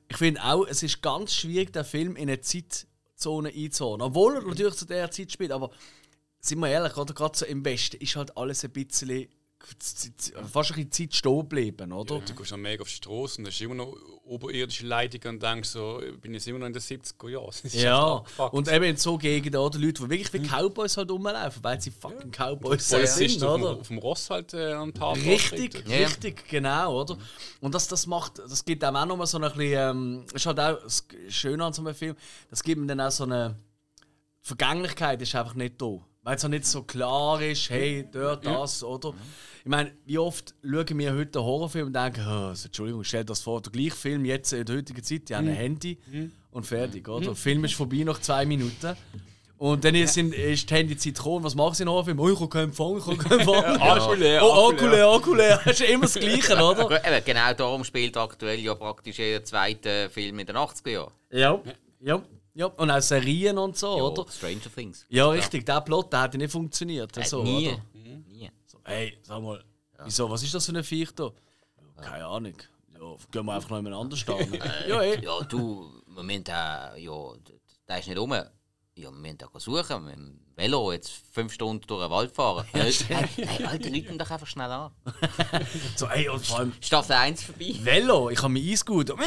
Ich 0.10 0.18
finde 0.18 0.43
auch, 0.43 0.66
es 0.66 0.84
ist 0.84 1.02
ganz 1.02 1.34
schwierig, 1.34 1.74
den 1.74 1.84
Film 1.84 2.16
in 2.16 2.30
eine 2.30 2.41
Zeitzone 2.41 3.50
einzuordnen. 3.50 4.08
Obwohl 4.08 4.36
er 4.36 4.41
natürlich 4.41 4.76
zu 4.76 4.86
der 4.86 5.12
Zeit 5.12 5.32
spielt, 5.32 5.52
aber 5.52 5.70
sind 6.39 6.60
wir 6.60 6.70
ehrlich, 6.70 6.95
oder 6.98 7.14
gerade 7.14 7.38
so 7.38 7.45
im 7.45 7.64
Westen 7.66 7.98
ist 7.98 8.16
halt 8.16 8.36
alles 8.38 8.64
ein 8.64 8.72
bisschen 8.72 9.28
fast 9.60 10.72
ein 10.72 10.88
bisschen 10.88 10.91
Zeit 10.91 11.16
stehen 11.16 11.39
geblieben, 11.39 11.91
oder? 11.91 12.16
Ja, 12.16 12.22
du 12.22 12.36
gehst 12.36 12.51
noch 12.51 12.58
mega 12.58 12.82
auf 12.82 12.88
die 12.88 12.95
Straße 12.95 13.41
und 13.41 13.47
hast 13.47 13.60
immer 13.60 13.76
noch 13.76 13.95
oberirdische 14.24 14.86
Leitungen 14.86 15.36
und 15.36 15.43
denkst 15.43 15.70
so, 15.70 16.01
ich 16.01 16.20
bin 16.20 16.34
jetzt 16.34 16.47
immer 16.47 16.60
noch 16.60 16.68
in 16.68 16.74
den 16.74 16.82
70er 16.82 17.30
Jahren. 17.30 17.53
Ja, 17.72 18.24
und 18.51 18.68
eben 18.68 18.86
in 18.86 18.97
so 18.97 19.18
Gegenden, 19.18 19.60
oder? 19.60 19.80
Leute, 19.80 20.03
die 20.03 20.10
wirklich 20.10 20.34
wie 20.34 20.47
Cowboys 20.47 20.97
halt 20.97 21.10
rumlaufen, 21.12 21.64
weil 21.64 21.82
sie 21.82 21.91
fucking 21.91 22.32
Cowboys 22.32 22.88
sind, 22.88 22.99
Polizisten 22.99 23.43
auf, 23.43 23.55
dem, 23.55 23.64
oder? 23.64 23.80
auf 23.80 23.88
dem 23.88 23.97
Ross 23.97 24.30
halt 24.30 24.53
äh, 24.53 24.74
am 24.74 24.93
Tatort. 24.93 25.26
Richtig. 25.26 25.84
Ja, 25.88 25.97
ja. 25.97 26.08
richtig, 26.08 26.47
genau, 26.47 27.01
oder? 27.01 27.18
Und 27.62 27.74
das, 27.74 27.88
das 27.88 28.05
macht, 28.08 28.39
das 28.39 28.64
gibt 28.64 28.84
einem 28.84 28.95
auch 28.97 29.05
nochmal 29.05 29.28
so 29.28 29.38
ein 29.38 29.43
bisschen, 29.43 29.74
ähm, 29.74 30.26
ist 30.34 30.45
halt 30.45 30.60
auch 30.60 30.82
das 30.84 31.08
Schöne 31.30 31.66
an 31.66 31.74
so 31.74 31.82
einem 31.82 31.95
Film, 31.95 32.16
das 32.49 32.64
gibt 32.64 32.80
ihm 32.80 32.88
dann 32.88 33.01
auch 33.01 33.12
so 33.12 33.24
eine 33.24 33.58
Vergänglichkeit 34.47 35.22
ist 35.22 35.36
einfach 35.36 35.55
nicht 35.55 35.82
da. 35.82 35.99
Weil 36.28 36.36
es 36.36 36.43
auch 36.43 36.49
nicht 36.49 36.65
so 36.65 36.84
klar 36.84 37.41
ist, 37.41 37.69
hey, 37.69 38.05
dort, 38.11 38.45
das, 38.45 38.84
oder? 38.84 39.13
Ich 39.63 39.69
meine, 39.69 39.93
wie 40.05 40.17
oft 40.17 40.53
schauen 40.61 40.99
wir 40.99 41.13
heute 41.13 41.39
einen 41.39 41.47
Horrorfilm 41.47 41.88
und 41.88 41.93
denken, 41.93 42.21
oh, 42.28 42.49
also, 42.49 42.65
Entschuldigung, 42.65 43.01
stell 43.05 43.21
dir 43.21 43.28
das 43.28 43.39
vor, 43.39 43.61
der 43.61 43.71
gleiche 43.71 43.95
Film 43.95 44.25
jetzt 44.25 44.51
in 44.51 44.65
der 44.65 44.75
heutigen 44.75 45.01
Zeit, 45.01 45.30
die 45.30 45.36
haben 45.38 45.47
ein 45.47 45.55
Handy 45.55 45.97
und 46.51 46.65
fertig, 46.65 47.07
oder? 47.07 47.28
Der 47.28 47.36
Film 47.36 47.63
ist 47.63 47.75
vorbei 47.75 48.03
nach 48.03 48.19
zwei 48.19 48.45
Minuten. 48.45 48.97
Und 49.57 49.86
dann 49.86 49.95
ist, 49.95 50.15
sind, 50.15 50.36
ist 50.36 50.69
die 50.69 50.73
Handyzeit 50.75 51.15
gekommen. 51.15 51.45
Was 51.45 51.55
machen 51.55 51.75
sie 51.75 51.84
in 51.84 51.89
Horrorfilmen? 51.89 52.21
Oh, 52.21 52.30
ich 52.30 52.39
habe 52.41 52.49
keinen 52.49 52.63
Empfang, 52.65 52.97
ich 52.97 53.05
habe 53.05 53.17
keinen 53.17 53.39
Empfang. 53.39 53.63
Akku 53.82 54.13
leer, 54.15 54.43
Oh, 54.43 54.69
Akku 54.69 54.86
leer, 54.86 55.07
Akku 55.07 55.34
leer. 55.34 55.61
Das 55.63 55.80
ist 55.80 55.89
immer 55.89 56.01
das 56.03 56.15
Gleiche, 56.15 56.55
oder? 56.61 57.07
Eben, 57.07 57.23
genau 57.25 57.53
darum 57.53 57.86
spielt 57.86 58.17
aktuell 58.17 58.59
ja 58.59 58.75
praktisch 58.75 59.17
jeder 59.17 59.45
zweite 59.45 60.09
Film 60.09 60.39
in 60.39 60.45
den 60.45 60.57
80er 60.57 60.89
Jahren. 60.89 61.13
Ja. 61.32 61.61
Ja. 62.01 62.21
Ja. 62.58 62.66
Und 62.66 62.89
auch 62.89 63.01
Serien 63.01 63.58
und 63.58 63.78
so, 63.78 63.97
Ja, 63.97 64.03
oder? 64.03 64.26
Stranger 64.32 64.74
Things. 64.74 65.05
Ja, 65.10 65.30
richtig. 65.30 65.66
Der 65.66 65.82
Plot 65.82 66.12
der 66.12 66.22
hat 66.22 66.34
ja 66.34 66.39
nicht 66.39 66.51
funktioniert. 66.51 67.16
Äh, 67.16 67.24
so, 67.24 67.43
nie. 67.43 67.68
Oder? 67.70 67.82
Nie. 67.93 68.49
So, 68.66 68.80
hey, 68.84 69.18
sag 69.22 69.41
mal, 69.41 69.64
wieso, 70.03 70.30
was 70.30 70.41
ist 70.41 70.53
das 70.53 70.66
für 70.66 70.76
ein 70.76 70.84
Viech 70.84 71.12
da? 71.14 71.32
Keine 72.01 72.26
Ahnung. 72.26 72.55
Ja, 72.93 73.16
gehen 73.32 73.45
wir 73.45 73.53
einfach 73.53 73.70
noch 73.70 73.78
jemand 73.78 73.95
anders 73.95 74.20
stehen. 74.20 74.53
ja, 74.88 75.01
eh. 75.03 75.24
Ja, 75.24 75.39
du, 75.41 75.91
wir 76.08 76.24
müssen 76.24 76.43
da, 76.43 76.95
ja, 76.95 77.14
der 77.88 77.99
ist 77.99 78.08
nicht 78.08 78.18
rum. 78.18 78.34
Ja, 78.34 78.49
wir 78.95 79.12
müssen 79.12 79.38
da 79.38 79.47
suchen, 79.60 80.05
mit 80.05 80.16
dem 80.16 80.39
Velo 80.55 80.91
jetzt 80.91 81.12
fünf 81.32 81.53
Stunden 81.53 81.86
durch 81.86 82.03
den 82.03 82.10
Wald 82.10 82.32
fahren. 82.32 82.66
Hey, 82.72 82.91
hey, 82.91 83.66
Alter, 83.66 83.89
Leute 83.91 84.18
doch 84.18 84.32
einfach 84.32 84.47
schnell 84.47 84.72
an. 84.72 84.91
So, 85.95 86.08
ey, 86.08 86.28
und 86.28 86.43
vor 86.43 86.58
allem 86.60 86.74
Staffel 86.82 87.14
1 87.14 87.43
vorbei. 87.43 87.76
Velo, 87.82 88.32
ich 88.32 88.41
habe 88.41 88.49
mein 88.49 88.64
Eisgut. 88.64 89.14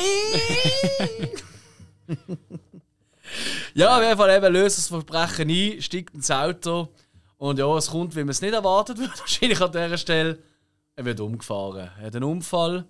ja, 3.75 3.97
auf 3.97 4.03
jeden 4.03 4.17
Fall 4.17 4.37
eben 4.37 4.53
löst 4.53 4.79
das 4.79 4.89
Verbrechen 4.89 5.51
ein, 5.51 5.83
steigt 5.83 6.15
ins 6.15 6.31
Auto 6.31 6.89
und 7.37 7.59
ja, 7.59 7.77
es 7.77 7.89
kommt, 7.89 8.15
wie 8.15 8.21
man 8.21 8.31
es 8.31 8.43
nicht 8.43 8.55
erwartet 8.55 8.99
wird, 8.99 9.11
wahrscheinlich 9.19 9.61
an 9.61 9.73
dieser 9.73 9.99
Stelle. 9.99 10.39
Er 10.97 11.05
wird 11.05 11.21
umgefahren. 11.21 11.91
Er 11.99 12.07
hat 12.07 12.17
einen 12.17 12.25
Unfall, 12.25 12.85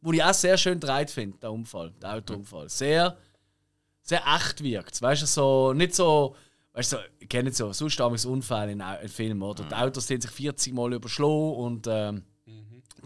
wo 0.00 0.12
ich 0.12 0.22
auch 0.22 0.34
sehr 0.34 0.56
schön 0.56 0.80
dreht 0.80 1.10
finde, 1.10 1.38
der 1.38 1.52
Unfall, 1.52 1.92
der 2.02 2.14
Autounfall. 2.14 2.68
Sehr, 2.68 3.16
sehr 4.02 4.22
echt 4.26 4.62
wirkt. 4.62 5.00
Weißt 5.00 5.22
du, 5.22 5.26
so, 5.26 5.72
nicht 5.72 5.94
so, 5.94 6.34
weißt 6.72 6.92
du, 6.92 6.96
so, 6.96 7.02
ich 7.20 7.28
kenne 7.28 7.52
so, 7.52 7.72
sonst 7.72 8.00
damals 8.00 8.24
Unfälle 8.24 8.72
in, 8.72 8.82
in 9.02 9.08
Filmen, 9.08 9.42
oder? 9.42 9.64
Die 9.64 9.74
Autos 9.74 10.06
sind 10.06 10.22
sich 10.22 10.30
40 10.32 10.74
Mal 10.74 10.92
überschlagen 10.94 11.54
und 11.54 11.86
ähm, 11.88 12.24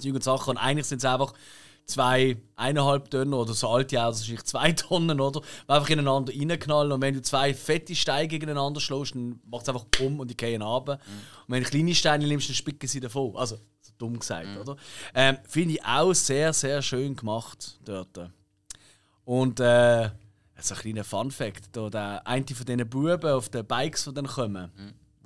und 0.04 0.24
Sachen. 0.24 0.50
Und 0.50 0.58
eigentlich 0.58 0.86
sind 0.86 0.98
es 0.98 1.04
einfach 1.04 1.32
zwei, 1.86 2.36
eineinhalb 2.56 3.10
Tonnen 3.10 3.32
oder 3.34 3.54
so 3.54 3.68
alte 3.68 4.02
Autos, 4.02 4.20
wahrscheinlich 4.20 4.44
zwei 4.44 4.72
Tonnen, 4.72 5.20
oder? 5.20 5.40
Die 5.40 5.70
einfach 5.72 5.88
ineinander 5.88 6.32
reinknallen. 6.32 6.92
Und 6.92 7.00
wenn 7.00 7.14
du 7.14 7.22
zwei 7.22 7.54
fette 7.54 7.94
Steine 7.94 8.28
gegeneinander 8.28 8.80
schlägst, 8.80 9.14
dann 9.14 9.40
macht 9.50 9.62
es 9.62 9.68
einfach 9.68 9.84
bumm 9.84 10.20
und 10.20 10.28
die 10.30 10.36
gehen 10.36 10.62
runter. 10.62 10.94
Und 11.46 11.54
wenn 11.54 11.62
du 11.62 11.68
kleine 11.70 11.94
Steine 11.94 12.26
nimmst, 12.26 12.48
dann 12.48 12.54
spicken 12.56 12.86
sie 12.88 13.00
davon. 13.00 13.36
Also, 13.36 13.56
so 13.80 13.92
dumm 13.98 14.18
gesagt, 14.18 14.48
oder? 14.60 14.76
Ähm, 15.14 15.38
Finde 15.48 15.74
ich 15.74 15.84
auch 15.84 16.12
sehr, 16.12 16.52
sehr 16.52 16.82
schön 16.82 17.14
gemacht 17.16 17.78
dort. 17.84 18.30
Und 19.24 19.60
äh, 19.60 20.10
so 20.60 20.74
ein 20.74 20.80
kleiner 20.80 21.04
Fun-Fact: 21.04 21.68
da, 21.72 21.88
der 21.90 22.26
eine 22.26 22.44
von 22.46 22.66
diesen 22.66 22.88
Buben 22.88 23.30
auf 23.30 23.48
den 23.48 23.64
Bikes, 23.66 24.04
die 24.04 24.14
dann 24.14 24.26
kommen, 24.26 24.70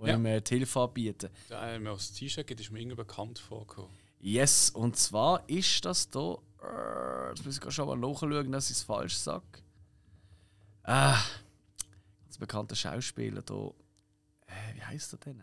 die 0.03 0.09
Ja. 0.09 0.15
ihm 0.15 0.27
äh, 0.27 0.41
die 0.41 0.57
Hilfe 0.59 0.81
anbieten. 0.81 1.29
Der 1.49 1.79
mir 1.79 1.93
aus 1.93 2.13
T-Shirt 2.13 2.47
gibt, 2.47 2.61
ist 2.61 2.71
mir 2.71 2.81
irgendwie 2.81 2.97
bekannt 2.97 3.39
vorgekommen. 3.39 3.91
Yes, 4.23 4.71
und 4.71 4.97
zwar 4.97 5.43
ist 5.49 5.85
das 5.85 6.09
da. 6.11 6.37
Äh, 6.63 7.29
jetzt 7.31 7.45
muss 7.45 7.59
ich 7.59 7.73
schon 7.73 7.87
mal 7.87 7.97
nachschauen, 7.97 8.53
dass 8.53 8.71
ich 8.71 8.77
es 8.77 8.83
falsch 8.83 9.17
sage. 9.17 9.45
Ah, 10.83 11.19
ganz 12.25 12.39
bekannter 12.39 12.77
Schauspieler 12.77 13.43
da. 13.43 13.73
Äh, 14.47 14.75
wie 14.75 14.83
heißt 14.83 15.15
er 15.15 15.19
denn? 15.19 15.43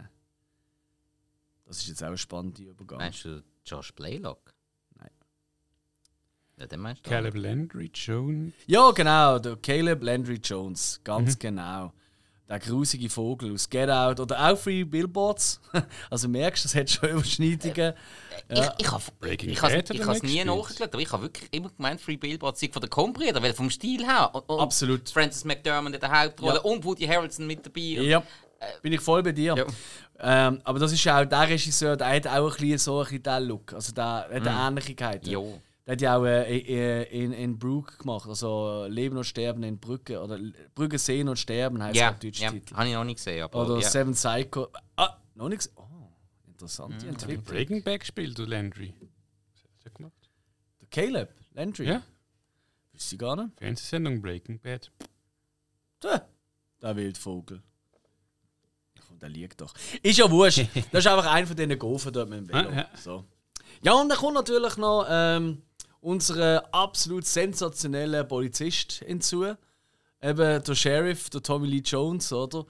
Das 1.66 1.78
ist 1.80 1.88
jetzt 1.88 2.04
auch 2.04 2.08
ein 2.08 2.18
spannender 2.18 2.62
Übergang. 2.64 3.00
Meinst 3.00 3.26
du 3.26 3.44
Josh 3.66 3.94
Blaylock? 3.94 4.54
Nein. 4.96 5.12
Ja, 6.58 6.68
den 6.68 6.80
meinst 6.80 7.06
du? 7.06 7.10
Caleb 7.10 7.36
Landry, 7.36 7.92
Joan. 7.94 8.54
Ja, 8.68 8.92
genau, 8.92 9.40
der 9.40 9.58
Caleb 9.58 10.04
Landry 10.04 10.40
Jones, 10.44 11.02
ganz 11.04 11.38
genau. 11.38 11.94
Der 12.50 12.60
grusige 12.60 13.10
Vogel 13.10 13.54
aus 13.54 13.70
Get 13.70 13.90
Out 13.90 14.22
oder 14.22 14.40
auch 14.52 14.58
Free 14.58 14.84
Billboards. 14.86 15.60
Also 16.10 16.30
merkst 16.30 16.64
du, 16.64 16.68
es 16.70 16.76
hat 16.76 16.90
schon 16.90 17.10
Überschneidungen. 17.10 17.94
Ja. 18.50 18.74
Ich, 18.78 18.86
ich 18.86 18.92
habe 18.92 19.04
Breaking 19.20 19.50
ich 19.50 19.60
Bad 19.60 19.72
has, 19.72 19.78
hat 19.80 19.90
ich 19.90 20.06
has 20.06 20.24
nie 20.24 20.44
nachgeschaut, 20.46 20.94
aber 20.94 21.02
ich 21.02 21.12
habe 21.12 21.24
wirklich 21.24 21.50
immer 21.52 21.70
gemeint, 21.70 22.00
Free 22.00 22.16
Billboards 22.16 22.62
sei 22.62 22.70
von 22.72 22.80
der 22.82 22.90
Combrüder, 22.90 23.42
weil 23.44 23.54
vom 23.54 23.70
Stil 23.70 24.06
her. 24.06 24.34
Und, 24.34 24.48
und 24.48 24.60
Absolut. 24.62 25.10
Francis 25.10 25.44
McDermott 25.44 25.94
in 25.94 26.00
der 26.00 26.22
Hauptrolle 26.22 26.56
Ja. 26.56 26.62
und 26.62 26.86
Woody 26.86 27.06
Harrelson 27.06 27.46
mit 27.48 27.66
dabei. 27.66 27.82
Ja, 27.82 28.24
bin 28.82 28.94
ich 28.94 29.02
voll 29.02 29.22
bei 29.24 29.34
dir. 29.34 29.56
Ja. 29.56 29.66
Ähm, 30.48 30.62
aber 30.64 30.80
das 30.80 30.92
ist 30.94 31.04
ja 31.04 31.22
auch 31.22 31.26
der 31.26 31.50
Regisseur, 31.50 31.98
der 31.98 32.08
hat 32.08 32.28
auch 32.28 32.50
ein 32.52 32.58
bisschen 32.58 32.78
so 32.78 33.00
ein 33.00 33.04
bisschen 33.04 33.24
diesen 33.24 33.44
Look. 33.44 33.74
Also 33.74 33.92
der 33.94 34.06
hat 34.06 34.32
eine 34.32 34.50
Ähnlichkeit. 34.50 35.28
Jo. 35.28 35.62
Der 35.88 35.94
hat 35.94 36.02
ja 36.02 36.18
auch 36.18 36.26
äh, 36.26 37.04
in, 37.04 37.32
in 37.32 37.58
Brook 37.58 38.00
gemacht, 38.00 38.28
also 38.28 38.86
Leben 38.90 39.16
und 39.16 39.24
Sterben 39.24 39.64
in 39.64 39.80
Brücke. 39.80 40.22
Oder 40.22 40.38
Brücke 40.76 41.00
sehen 41.00 41.30
und 41.30 41.38
sterben 41.40 41.82
heißt 41.82 41.96
Ja, 41.98 42.12
der 42.12 42.20
deutsche 42.20 42.44
ja. 42.44 42.52
Titel. 42.52 42.76
habe 42.76 42.88
ich 42.90 42.94
noch 42.94 43.04
nicht 43.06 43.16
gesehen. 43.16 43.44
Aber 43.44 43.66
Oder 43.66 43.80
ja. 43.82 43.90
Seven 43.90 44.14
Psycho. 44.14 44.68
Ah, 44.98 45.18
noch 45.36 45.48
nichts. 45.48 45.72
Oh, 45.78 46.10
interessante 46.46 47.08
Entwicklung. 47.08 47.46
Breaking 47.46 47.84
Bad 47.84 48.02
gespielt, 48.02 48.38
du 48.38 48.44
Landry. 48.44 48.94
Was 49.54 49.64
hat 49.64 49.70
er 49.86 49.92
gemacht? 49.92 50.30
Der 50.82 50.88
Caleb 50.90 51.34
Landry. 51.54 51.88
Ja, 51.88 52.04
Wüsste 52.92 53.16
ich 53.16 53.20
gar 53.20 53.36
nicht. 53.38 53.58
Fernsehsendung 53.58 54.22
Breaking 54.22 54.60
Bad. 54.60 54.92
Der, 56.04 56.28
der 56.82 56.96
Wildvogel. 56.98 57.64
Der 59.22 59.30
liegt 59.30 59.62
doch. 59.62 59.74
Ist 60.04 60.20
ja 60.20 60.30
wurscht. 60.30 60.68
Das 60.92 61.06
ist 61.06 61.08
einfach 61.08 61.32
einer 61.32 61.48
von 61.48 61.56
diesen 61.56 61.80
Gofen 61.80 62.12
dort 62.12 62.30
mit 62.30 62.40
dem 62.40 62.50
Velo. 62.50 62.70
Ah, 62.70 62.76
ja. 62.76 62.90
So. 62.96 63.26
ja, 63.82 63.94
und 63.94 64.10
dann 64.10 64.18
kommt 64.18 64.36
natürlich 64.36 64.78
noch 64.78 65.08
ähm, 65.10 65.64
unser 66.08 66.74
absolut 66.74 67.26
sensationeller 67.26 68.24
Polizist 68.24 69.04
hinzu. 69.06 69.46
Eben 70.22 70.64
der 70.64 70.76
Sheriff, 70.76 71.30
der 71.30 71.44
Tommy 71.44 71.68
Lee 71.68 71.82
Jones, 71.84 72.32
oder? 72.34 72.66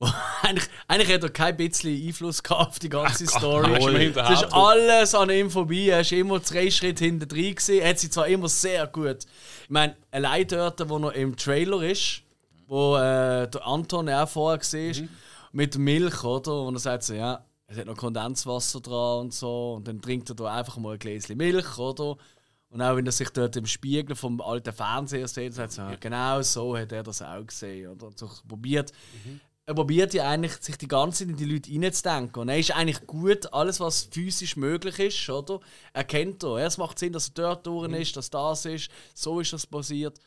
eigentlich, 0.42 0.66
eigentlich 0.88 1.12
hat 1.14 1.22
er 1.22 1.28
kein 1.28 1.56
bisschen 1.58 1.94
Einfluss 2.06 2.42
gehabt 2.42 2.70
auf 2.70 2.78
die 2.78 2.88
ganze 2.88 3.26
Story. 3.36 3.70
ist 3.78 3.86
immerhin 3.86 4.14
der 4.14 4.24
Es 4.24 4.30
ist 4.30 4.42
Haupttyp. 4.44 4.54
alles 4.56 5.14
an 5.14 5.30
ihm 5.30 5.50
vorbei. 5.50 5.88
Er 5.88 6.00
ist 6.00 6.12
immer 6.12 6.40
drei 6.40 6.70
Schritte 6.70 7.04
hinter 7.04 7.26
drin. 7.26 7.54
Er 7.68 7.90
hat 7.90 7.98
sie 7.98 8.08
zwar 8.08 8.26
immer 8.26 8.48
sehr 8.48 8.86
gut. 8.86 9.18
Ich 9.64 9.70
meine, 9.70 9.94
allein 10.10 10.46
dort, 10.48 10.88
wo 10.88 10.96
er 10.98 11.12
im 11.14 11.36
Trailer 11.36 11.82
ist, 11.82 12.22
wo 12.66 12.96
äh, 12.96 13.46
der 13.48 13.66
Anton 13.66 14.08
auch 14.08 14.28
vorher 14.28 14.58
gesehen 14.58 15.02
Mhm. 15.04 15.08
mit 15.52 15.76
Milch, 15.76 16.24
oder? 16.24 16.62
Und 16.62 16.76
er 16.76 16.80
sagt 16.80 17.02
so, 17.04 17.12
ja, 17.12 17.44
es 17.66 17.76
hat 17.76 17.84
noch 17.86 17.96
Kondenswasser 17.96 18.80
dran 18.80 19.20
und 19.26 19.34
so. 19.34 19.74
Und 19.74 19.86
dann 19.86 20.00
trinkt 20.00 20.30
er 20.30 20.34
da 20.34 20.46
einfach 20.46 20.78
mal 20.78 20.94
ein 20.94 20.98
Gläschen 20.98 21.36
Milch, 21.36 21.76
oder? 21.78 22.16
Und 22.70 22.80
auch 22.82 22.96
wenn 22.96 23.04
er 23.06 23.12
sich 23.12 23.28
dort 23.30 23.56
im 23.56 23.66
Spiegel 23.66 24.14
vom 24.14 24.40
alten 24.40 24.72
Fernseher 24.72 25.26
sieht, 25.26 25.54
sagt 25.54 25.76
er 25.78 25.90
ja, 25.90 25.96
genau 25.96 26.40
so 26.42 26.76
hat 26.76 26.92
er 26.92 27.02
das 27.02 27.20
auch 27.20 27.44
gesehen. 27.44 27.90
Oder? 27.90 28.06
Und 28.06 28.18
so 28.18 28.30
probiert, 28.46 28.92
er 29.66 29.74
probiert 29.74 30.14
ja 30.14 30.28
eigentlich, 30.28 30.52
sich 30.58 30.76
die 30.78 30.86
ganze 30.86 31.24
Zeit 31.24 31.30
in 31.30 31.36
die 31.36 31.44
Leute 31.52 31.70
reinzudenken. 31.72 32.42
Und 32.42 32.48
er 32.48 32.58
ist 32.58 32.70
eigentlich 32.70 33.04
gut, 33.08 33.52
alles 33.52 33.80
was 33.80 34.04
physisch 34.04 34.56
möglich 34.56 34.98
ist, 35.00 35.28
oder? 35.28 35.58
Er 35.92 36.04
kennt 36.04 36.42
da. 36.44 36.58
Es 36.58 36.78
macht 36.78 36.98
Sinn, 37.00 37.12
dass 37.12 37.28
er 37.28 37.34
dort 37.34 37.66
durch 37.66 37.90
ist, 37.92 38.16
dass 38.16 38.30
das 38.30 38.64
ist, 38.66 38.88
so 39.14 39.40
ist 39.40 39.52
das 39.52 39.66
passiert. 39.66 40.18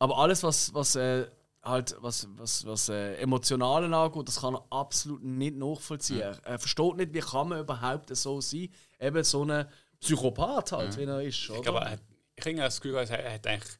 Aber 0.00 0.18
alles, 0.18 0.42
was, 0.42 0.74
was 0.74 0.96
äh, 0.96 1.26
halt, 1.62 1.96
was, 2.00 2.26
was, 2.36 2.66
was 2.66 2.88
äh, 2.88 3.14
Emotionalen 3.16 3.94
angeht, 3.94 4.26
das 4.28 4.40
kann 4.40 4.54
er 4.56 4.64
absolut 4.70 5.22
nicht 5.22 5.56
nachvollziehen. 5.56 6.20
Er- 6.20 6.38
Er 6.44 6.58
versteht 6.58 6.96
nicht, 6.96 7.14
wie 7.14 7.20
kann 7.20 7.48
man 7.48 7.60
überhaupt 7.60 8.14
so 8.16 8.40
sein. 8.40 8.68
Eben 9.00 9.22
so 9.24 9.44
ein 9.44 9.66
Psychopath 10.00 10.72
halt, 10.72 10.96
wie 10.96 11.04
er 11.04 11.22
ist. 11.22 11.48
Oder? 11.50 11.58
Ich 11.58 11.62
glaube, 11.64 11.78
er 11.80 11.90
hat- 11.92 12.02
ich 12.36 12.44
habe 12.46 12.56
das 12.56 12.80
Gefühl, 12.80 12.96
er 12.96 13.34
hat 13.34 13.46
eigentlich 13.46 13.78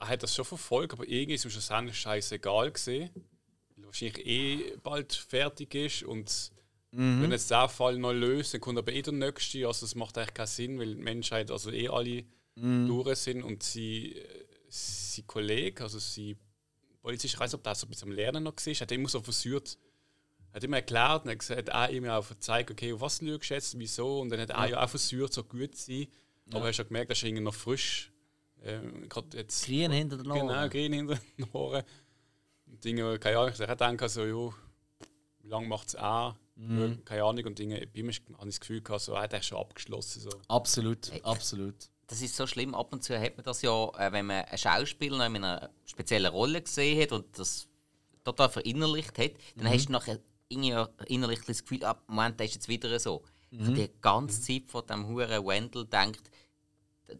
er 0.00 0.08
hat 0.08 0.22
das 0.22 0.34
schon 0.34 0.44
verfolgt, 0.44 0.92
aber 0.92 1.06
irgendwie 1.08 1.34
ist 1.34 1.44
ihm 1.44 1.50
schlussendlich 1.50 1.96
scheißegal 1.98 2.72
gesehen. 2.72 3.10
Weil 3.74 3.84
er 3.84 3.86
wahrscheinlich 3.86 4.26
eh 4.26 4.76
bald 4.82 5.12
fertig 5.14 5.74
ist 5.74 6.02
und 6.02 6.52
wenn 7.22 7.30
jetzt 7.32 7.50
der 7.50 7.68
Fall 7.68 7.96
noch 7.98 8.12
löst, 8.12 8.54
dann 8.54 8.60
kommt 8.60 8.78
aber 8.78 8.92
eh 8.92 9.02
der 9.02 9.12
nächste. 9.14 9.66
Also 9.66 9.86
es 9.86 9.94
macht 9.94 10.16
eigentlich 10.18 10.34
keinen 10.34 10.46
Sinn, 10.46 10.78
weil 10.78 10.94
die 10.94 11.02
Menschheit 11.02 11.50
also 11.50 11.70
eh 11.72 11.88
alle 11.88 12.24
durch 12.86 13.18
sind 13.18 13.42
und 13.42 13.62
sie, 13.64 14.20
sein 14.68 15.26
Kollege, 15.26 15.82
also 15.82 15.98
sein 15.98 16.36
Polizist, 17.02 17.34
ich 17.34 17.40
weiß 17.40 17.50
nicht, 17.52 17.58
ob 17.58 17.64
der 17.64 17.74
so 17.74 17.86
ein 17.86 17.90
bisschen 17.90 18.08
am 18.10 18.14
Lernen 18.14 18.44
noch 18.44 18.54
war, 18.54 18.74
hat 18.74 18.92
immer 18.92 19.08
so 19.08 19.20
versucht, 19.20 19.76
hat 20.54 20.64
immer 20.64 20.76
erklärt 20.76 21.24
und 21.24 21.30
hat 21.30 21.38
gesagt, 21.38 21.72
auch 21.72 21.88
immer 21.88 22.18
auch 22.18 22.28
gezeigt, 22.28 22.70
okay, 22.70 22.92
auf 22.92 23.00
was 23.00 23.20
lügst 23.20 23.50
du 23.50 23.54
jetzt, 23.54 23.78
wieso, 23.78 24.20
und 24.20 24.30
dann 24.30 24.40
hat 24.40 24.50
er 24.50 24.68
ja 24.68 24.84
auch 24.84 24.88
versucht, 24.88 25.32
so 25.32 25.42
gut 25.42 25.76
zu 25.76 25.86
sein, 25.86 26.06
aber 26.52 26.68
hast 26.68 26.76
schon 26.76 26.86
gemerkt, 26.86 27.10
er 27.10 27.16
ist 27.16 27.22
irgendwie 27.24 27.42
noch 27.42 27.54
frisch. 27.54 28.12
Ähm, 28.62 29.08
jetzt 29.34 29.66
Grien 29.66 29.92
hinter 29.92 30.16
den 30.16 30.30
Ohren. 30.30 30.48
Genau, 30.48 30.68
grün 30.68 30.92
hinter 30.92 31.18
den 31.36 31.50
Ohren. 31.52 31.82
Und 32.66 32.84
Dinge, 32.84 33.18
keine 33.18 33.38
Ahnung, 33.38 33.52
ich 33.52 33.58
denke 33.58 34.08
so, 34.08 34.24
jo, 34.24 34.54
wie 35.40 35.48
lange 35.48 35.66
macht 35.66 35.88
es 35.88 35.96
auch? 35.96 36.34
Keine 37.04 37.24
Ahnung. 37.24 37.44
Und 37.46 37.58
Dinge, 37.58 37.86
bei 37.92 38.02
mir 38.02 38.12
habe 38.12 38.48
ich 38.48 38.54
das 38.54 38.60
Gefühl 38.60 38.80
gehabt, 38.80 39.02
so, 39.02 39.12
er 39.12 39.22
hat 39.22 39.34
eigentlich 39.34 39.48
schon 39.48 39.58
abgeschlossen. 39.58 40.20
So. 40.20 40.30
Absolut, 40.48 41.12
absolut. 41.24 41.74
Das 42.06 42.22
ist 42.22 42.36
so 42.36 42.46
schlimm. 42.46 42.74
Ab 42.74 42.92
und 42.92 43.02
zu 43.02 43.18
hat 43.18 43.36
man 43.36 43.44
das 43.44 43.62
ja, 43.62 43.88
äh, 43.98 44.12
wenn 44.12 44.26
man 44.26 44.44
einen 44.44 44.58
Schauspieler 44.58 45.26
in 45.26 45.36
einer 45.36 45.70
speziellen 45.84 46.32
Rolle 46.32 46.62
gesehen 46.62 47.02
hat 47.02 47.12
und 47.12 47.38
das 47.38 47.66
total 48.22 48.48
verinnerlicht 48.48 49.18
hat, 49.18 49.32
dann 49.56 49.68
hast 49.68 49.86
du 49.86 49.92
nachher 49.92 50.20
innerlich 50.48 51.40
das 51.46 51.62
Gefühl, 51.62 51.84
ah, 51.84 52.00
Moment, 52.06 52.38
das 52.38 52.48
ist 52.48 52.54
jetzt 52.54 52.68
wieder 52.68 52.98
so. 52.98 53.22
Mhm. 53.50 53.74
Die 53.74 53.90
ganze 54.00 54.40
Zeit 54.40 54.64
von 54.68 54.86
dem 54.86 55.06
Huren 55.06 55.46
Wendell 55.46 55.86
denkt, 55.86 56.30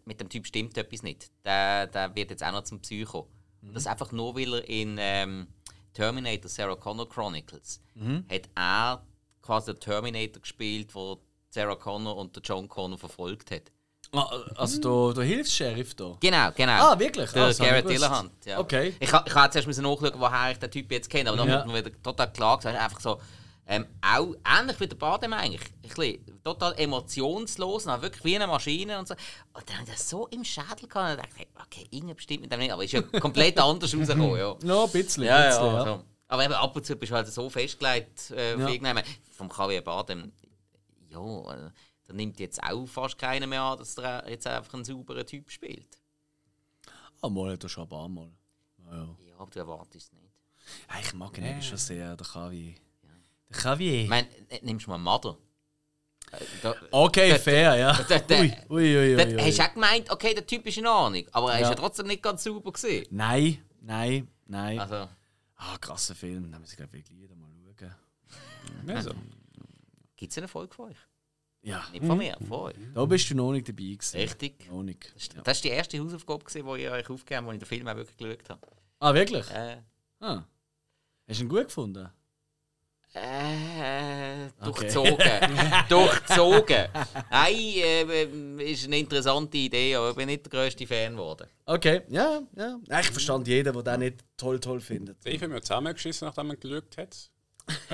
mit 0.04 0.20
dem 0.20 0.28
Typ 0.28 0.46
stimmt 0.46 0.76
etwas 0.76 1.02
nicht. 1.02 1.30
Der, 1.44 1.86
der 1.86 2.14
wird 2.14 2.30
jetzt 2.30 2.42
auch 2.42 2.52
noch 2.52 2.64
zum 2.64 2.80
Psycho. 2.80 3.28
Und 3.62 3.74
das 3.74 3.86
einfach 3.86 4.12
nur, 4.12 4.36
weil 4.36 4.54
er 4.54 4.68
in 4.68 4.96
ähm, 4.98 5.46
Terminator 5.92 6.48
Sarah 6.48 6.76
Connor 6.76 7.08
Chronicles 7.08 7.80
hat 8.30 8.50
er 8.54 9.06
quasi 9.40 9.72
den 9.72 9.80
Terminator 9.80 10.40
gespielt, 10.40 10.94
wo 10.94 11.20
Sarah 11.50 11.76
Connor 11.76 12.16
und 12.16 12.34
der 12.34 12.42
John 12.42 12.68
Connor 12.68 12.98
verfolgt 12.98 13.50
hat. 13.50 13.70
Also 14.56 14.80
der, 15.12 15.14
der 15.14 15.24
Hilfs-Sheriff 15.24 15.94
da. 15.94 16.16
Genau, 16.20 16.50
genau. 16.54 16.72
Ah, 16.72 16.98
wirklich? 16.98 17.30
Der 17.32 17.44
Ah, 17.46 17.52
Garrett. 17.52 17.88
Dillahunt. 17.88 18.32
Ja. 18.46 18.58
Okay. 18.60 18.94
Ich, 19.00 19.08
ich 19.08 19.12
habe 19.34 19.50
zuerst 19.50 19.66
nachschauen, 19.68 20.12
woher 20.16 20.50
ich 20.52 20.58
den 20.58 20.70
Typ 20.70 20.90
jetzt 20.92 21.10
kenne, 21.10 21.30
aber 21.30 21.38
dann 21.38 21.48
Ja. 21.48 21.56
wird 21.58 21.66
mir 21.66 21.84
wieder 21.84 22.02
total 22.02 22.32
klar 22.32 22.56
gesagt, 22.58 22.78
einfach 22.78 23.00
so, 23.00 23.20
ähm, 23.66 23.86
auch 24.02 24.34
ähnlich 24.46 24.78
wie 24.78 24.86
der 24.86 24.96
Badem 24.96 25.32
eigentlich. 25.32 25.62
Ein 25.82 25.88
bisschen, 25.88 26.42
total 26.44 26.74
emotionslos, 26.78 27.86
und 27.86 28.02
wirklich 28.02 28.22
wie 28.24 28.36
eine 28.36 28.46
Maschine 28.46 28.98
und 28.98 29.08
so. 29.08 29.14
Und 29.54 29.68
dann 29.68 29.76
habe 29.78 29.86
ich 29.88 29.94
das 29.94 30.08
so 30.10 30.26
im 30.28 30.44
Schädel 30.44 30.86
gehabt 30.88 31.18
und 31.18 31.24
dachte, 31.24 31.46
okay, 31.64 31.86
irgendwas 31.90 32.22
stimmt 32.22 32.42
mit 32.42 32.52
dem 32.52 32.60
nicht, 32.60 32.72
aber 32.72 32.84
ist 32.84 32.92
ja 32.92 33.00
komplett 33.20 33.58
anders 33.58 33.94
rausgekommen, 33.96 34.38
ja. 34.38 34.54
Ja, 34.62 34.84
ein 34.84 34.90
bisschen. 34.90 35.22
Ja, 35.24 35.36
ein 35.36 35.42
ja, 35.44 35.48
bisschen, 35.48 35.74
also. 35.76 36.04
Aber 36.28 36.44
eben 36.44 36.54
ab 36.54 36.74
und 36.76 36.84
zu 36.84 36.96
bist 36.96 37.10
du 37.12 37.16
halt 37.16 37.26
so 37.28 37.48
festgelegt 37.48 38.30
äh, 38.32 38.54
auf 38.54 38.60
Ja. 38.60 38.68
irgendeinem. 38.68 39.02
Vom 39.36 39.48
KW 39.48 39.80
Badem, 39.80 40.32
ja, 41.08 41.18
da 42.06 42.12
nimmt 42.14 42.38
jetzt 42.40 42.62
auch 42.62 42.86
fast 42.86 43.18
keiner 43.18 43.46
mehr 43.46 43.62
an, 43.62 43.78
dass 43.78 43.96
er 43.98 44.28
jetzt 44.28 44.46
einfach 44.46 44.74
einen 44.74 44.84
sauberen 44.84 45.26
Typ 45.26 45.50
spielt. 45.50 45.98
Ah, 47.22 47.28
mal 47.28 47.52
hat 47.52 47.62
er 47.62 47.68
schon 47.68 47.84
ein 47.84 47.88
paar 47.88 48.08
Mal. 48.08 48.30
Ja, 48.86 48.96
ja. 48.96 49.16
Ja, 49.26 49.34
aber 49.38 49.50
du 49.50 49.58
erwartest 49.58 50.06
es 50.08 50.12
nicht. 50.12 50.32
Ja, 50.90 51.00
ich 51.00 51.14
mag 51.14 51.36
ihn 51.38 51.44
eben 51.44 51.62
schon 51.62 51.78
sehr, 51.78 52.16
der 52.16 52.26
Kavi. 52.26 52.74
Der 53.50 53.56
Kavi. 53.58 54.02
Ich 54.02 54.08
meine, 54.08 54.28
nimmst 54.62 54.86
du 54.86 54.90
mal 54.90 54.98
Mother. 54.98 55.36
Äh, 56.32 56.44
Da, 56.62 56.74
Okay, 56.90 57.28
Der- 57.28 57.40
fair, 57.40 57.76
ja. 57.76 58.02
der- 58.02 58.20
der- 58.20 58.40
Ui, 58.40 58.52
ui, 58.70 58.96
ui, 58.96 59.16
da 59.16 59.24
ui, 59.26 59.38
hast 59.42 59.58
du 59.58 59.62
auch 59.62 59.74
gemeint, 59.74 60.10
okay, 60.10 60.34
der 60.34 60.46
Typ 60.46 60.66
ist 60.66 60.76
in 60.78 60.86
Ordnung, 60.86 61.24
aber 61.32 61.52
er 61.52 61.60
ist 61.60 61.64
Ja. 61.64 61.70
ja 61.70 61.74
trotzdem 61.76 62.06
nicht 62.06 62.22
ganz 62.22 62.42
sauber 62.44 62.72
gesehen. 62.72 63.06
Nein, 63.10 63.62
nein, 63.80 64.28
nein. 64.46 64.78
Also, 64.80 65.08
Ah, 65.56 65.78
krasser 65.78 66.14
Film. 66.14 66.50
Da 66.50 66.58
muss 66.58 66.70
ich, 66.72 66.76
glaube 66.76 66.96
ich, 66.98 67.04
wirklich 67.04 67.18
jeder 67.20 67.36
mal 67.36 67.48
schauen. 67.78 68.90
Also, 68.90 69.12
gibt 70.16 70.32
es 70.32 70.38
eine 70.38 70.48
Folge 70.48 70.74
von 70.74 70.90
euch? 70.90 70.96
Ja, 71.64 71.82
Nicht 71.92 72.04
von 72.04 72.18
mir, 72.18 72.36
von 72.46 72.58
euch. 72.60 72.74
da 72.94 73.04
bist 73.06 73.30
du 73.30 73.34
noch 73.34 73.50
nicht 73.52 73.66
dabei 73.68 73.82
gewesen. 73.84 74.16
Richtig. 74.18 74.70
Noch 74.70 74.82
nicht. 74.82 75.12
Das 75.14 75.22
ist- 75.22 75.34
Ja. 75.34 75.42
Das 75.42 75.58
war 75.58 75.62
die 75.62 75.68
erste 75.76 75.98
Hausaufgabe, 75.98 76.44
gewesen, 76.44 76.66
die 76.76 76.82
ihr 76.82 76.92
euch 76.92 77.08
aufgegeben 77.10 77.36
habt, 77.38 77.46
wo 77.46 77.52
ich 77.52 77.58
den 77.58 77.66
Film 77.66 77.88
auch 77.88 77.96
wirklich 77.96 78.16
geschaut 78.18 78.50
habe. 78.50 78.60
Ah, 79.00 79.14
wirklich? 79.14 79.50
Äh, 79.50 79.78
Ah. 80.20 80.44
Hast 81.26 81.40
du 81.40 81.44
ihn 81.44 81.48
gut 81.48 81.64
gefunden? 81.64 82.08
Äh, 83.16 84.46
Okay. 84.60 84.90
durchzogen. 84.90 85.16
durchzogen. 85.88 86.88
Nein, 87.30 87.54
äh, 87.54 88.72
ist 88.72 88.84
eine 88.86 88.98
interessante 88.98 89.56
Idee, 89.56 89.94
aber 89.94 90.10
ich 90.10 90.16
bin 90.16 90.26
nicht 90.26 90.44
der 90.46 90.50
grösste 90.50 90.86
Fan 90.86 91.12
geworden. 91.12 91.46
Okay, 91.64 92.02
ja, 92.08 92.42
ja. 92.56 92.78
Ich 93.00 93.10
verstand 93.10 93.46
jeden, 93.46 93.72
der 93.72 93.82
den 93.82 94.00
nicht 94.00 94.24
toll, 94.36 94.58
toll 94.58 94.80
findet. 94.80 95.24
Dave 95.24 95.44
haben 95.44 95.52
wir 95.52 95.62
zusammengeschissen, 95.62 96.26
nachdem 96.26 96.48
man 96.48 96.58
geschaut 96.58 96.96
hat. 96.98 97.30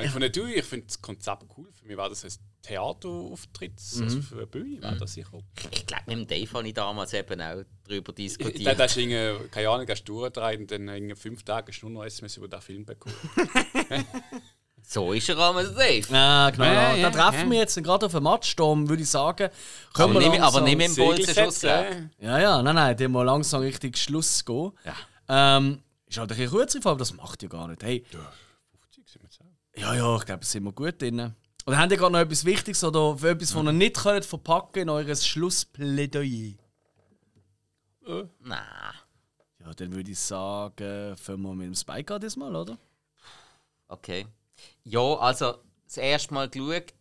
Ich 0.03 0.11
finde, 0.11 0.31
du, 0.31 0.47
ich 0.47 0.65
finde 0.65 0.87
das 0.87 1.01
Konzept 1.01 1.45
cool. 1.57 1.69
Für 1.73 1.87
mich 1.87 1.97
war 1.97 2.09
das 2.09 2.25
ein 2.25 2.33
Theaterauftritt, 2.63 3.73
also 4.01 4.21
für 4.23 4.37
eine 4.37 4.47
Bühne 4.47 4.83
war 4.83 4.97
das 4.97 5.15
sicher. 5.15 5.39
Ich 5.71 5.87
glaube, 5.87 6.03
mit 6.07 6.19
dem 6.19 6.27
Dave 6.27 6.53
habe 6.53 6.69
ich 6.69 6.75
damals 6.75 7.13
eben 7.15 7.41
auch 7.41 7.63
darüber 7.87 8.13
Da, 8.13 8.17
diskutiert. 8.17 8.79
da 8.79 8.83
hast 8.85 8.97
du 8.97 9.49
keine 9.51 9.69
Ahnung, 9.69 9.87
hast 9.89 10.05
du 10.05 10.13
durchgedreht 10.15 10.61
und 10.61 10.71
dann 10.71 10.89
in 10.89 11.15
fünf 11.17 11.43
Tagen 11.45 11.69
hast 11.69 11.81
du 11.81 11.89
nur 11.89 12.01
noch 12.03 12.07
SMS 12.07 12.37
über 12.37 12.49
den 12.49 12.61
Film 12.61 12.85
bekommen. 12.85 13.15
So 14.83 15.13
ist 15.13 15.29
er 15.29 15.39
einmal 15.39 15.73
Dave. 15.73 16.07
Ah, 16.13 16.51
genau. 16.51 16.65
Ja, 16.65 16.97
ja, 16.97 17.11
da 17.11 17.31
treffen 17.31 17.51
wir 17.51 17.59
jetzt 17.59 17.81
gerade 17.81 18.07
auf 18.07 18.15
einen 18.15 18.25
Matchsturm, 18.25 18.89
würde 18.89 19.03
ich 19.03 19.09
sagen. 19.09 19.51
Können 19.95 20.11
Aber 20.11 20.21
wir 20.21 20.31
nicht, 20.31 20.41
aber 20.41 20.63
mit 20.63 20.81
dem 20.81 20.97
Bolzen 20.97 21.33
Schuss. 21.35 21.61
setzen, 21.61 22.11
Ja, 22.19 22.41
ja, 22.41 22.63
nein, 22.63 22.75
nein, 22.75 22.97
dem 22.97 23.13
mal 23.13 23.23
langsam 23.23 23.61
richtig 23.61 23.97
Schluss 23.99 24.45
gehen. 24.45 24.73
Ähm, 25.29 25.83
ist 26.07 26.19
halt 26.19 26.33
ein 26.33 26.37
bisschen 26.37 26.51
kurz, 26.51 26.75
aber 26.77 26.97
das 26.99 27.15
macht 27.15 27.41
ja 27.43 27.49
gar 27.49 27.69
nicht. 27.69 27.85
Hey, 27.85 28.05
50 28.11 29.09
sind 29.09 29.23
wir 29.23 29.29
jetzt 29.29 29.41
auch. 29.41 29.45
Ja, 29.81 29.95
ja, 29.95 30.17
ich 30.17 30.25
glaube, 30.25 30.41
da 30.41 30.47
sind 30.47 30.65
wir 30.65 30.73
gut 30.73 31.01
drin. 31.01 31.35
Oder 31.67 31.79
habt 31.79 31.93
ihr 31.93 31.99
gerade 31.99 32.13
noch 32.13 32.21
etwas 32.21 32.45
Wichtiges 32.45 32.83
oder 32.85 33.17
für 33.17 33.31
etwas, 33.31 33.55
was 33.55 33.65
ihr 33.65 33.73
nicht 33.73 33.97
könnt 33.97 34.25
verpacken 34.25 34.83
in 34.83 34.89
eures 34.89 35.27
Schlussplädoyer? 35.27 36.55
Nein. 38.41 38.95
Ja, 39.61 39.75
dann 39.75 39.93
würde 39.93 40.11
ich 40.11 40.19
sagen, 40.19 41.17
fangen 41.17 41.43
wir 41.43 41.55
mit 41.55 41.67
dem 41.67 41.75
Spike 41.75 42.15
an 42.15 42.21
diesmal, 42.21 42.55
oder? 42.57 42.79
Okay. 43.89 44.27
Ja, 44.85 45.15
also 45.17 45.59
das 45.85 45.97
erste 45.99 46.35
Mal 46.35 46.49
geschaut. 46.49 46.95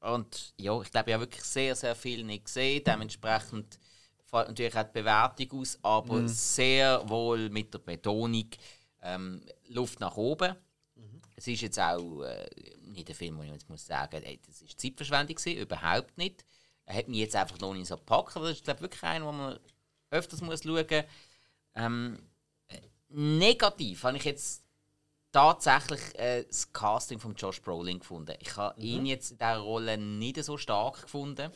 Und 0.00 0.54
ja, 0.58 0.80
ich 0.80 0.90
glaube, 0.90 1.10
ich 1.10 1.14
habe 1.14 1.24
wirklich 1.24 1.42
sehr, 1.42 1.74
sehr 1.74 1.94
viel 1.94 2.24
nicht 2.24 2.44
gesehen. 2.44 2.82
Dementsprechend 2.86 3.78
fällt 4.24 4.48
natürlich 4.48 4.76
auch 4.76 4.82
die 4.84 5.00
Bewertung 5.00 5.60
aus, 5.60 5.78
aber 5.82 6.28
sehr 6.28 7.08
wohl 7.08 7.48
mit 7.48 7.72
der 7.72 7.78
Betonung 7.78 8.48
ähm, 9.02 9.42
Luft 9.68 10.00
nach 10.00 10.16
oben. 10.16 10.54
Es 11.36 11.46
ist 11.46 11.60
jetzt 11.60 11.78
auch 11.78 12.22
äh, 12.22 12.48
nicht 12.80 13.08
ein 13.08 13.14
Film, 13.14 13.38
wo 13.38 13.42
ich 13.42 13.50
jetzt 13.50 13.68
muss 13.68 13.86
sagen, 13.86 14.22
ey, 14.22 14.40
das 14.46 14.62
ist 14.62 14.80
Zeitverschwendung 14.80 15.36
gewesen, 15.36 15.58
überhaupt 15.58 16.16
nicht. 16.16 16.44
Er 16.86 16.96
hat 16.96 17.08
mich 17.08 17.18
jetzt 17.18 17.36
einfach 17.36 17.58
noch 17.58 17.74
nicht 17.74 17.88
so 17.88 17.96
gepackt, 17.96 18.36
aber 18.36 18.48
das 18.48 18.56
ist 18.56 18.64
glaube 18.64 18.78
ich, 18.78 18.82
wirklich 18.82 19.02
einer, 19.02 19.26
wo 19.26 19.32
man 19.32 19.58
öfters 20.10 20.40
muss 20.40 20.62
schauen 20.62 20.86
muss. 20.88 21.04
Ähm, 21.74 22.18
äh, 22.68 22.80
negativ 23.08 24.04
habe 24.04 24.16
ich 24.16 24.24
jetzt 24.24 24.64
tatsächlich 25.32 26.00
äh, 26.18 26.44
das 26.44 26.72
Casting 26.72 27.18
von 27.18 27.34
Josh 27.34 27.60
Brolin 27.60 27.98
gefunden. 27.98 28.34
Ich 28.40 28.56
habe 28.56 28.80
ihn 28.80 29.04
jetzt 29.04 29.32
in 29.32 29.38
dieser 29.38 29.58
Rolle 29.58 29.98
nicht 29.98 30.42
so 30.42 30.56
stark 30.56 31.02
gefunden. 31.02 31.52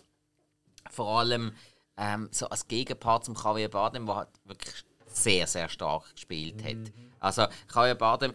Vor 0.91 1.21
allem 1.21 1.55
ähm, 1.97 2.29
so 2.31 2.47
als 2.49 2.69
Gegenpart 2.69 3.25
zum 3.25 3.35
Javier 3.35 3.71
Bardem, 3.71 4.05
der 4.05 4.17
halt 4.17 4.29
wirklich 4.45 4.85
sehr, 5.07 5.47
sehr 5.47 5.69
stark 5.69 6.13
gespielt 6.15 6.63
hat. 6.63 6.93
Also 7.21 7.47
Javier 7.75 7.95
Bardem 7.95 8.35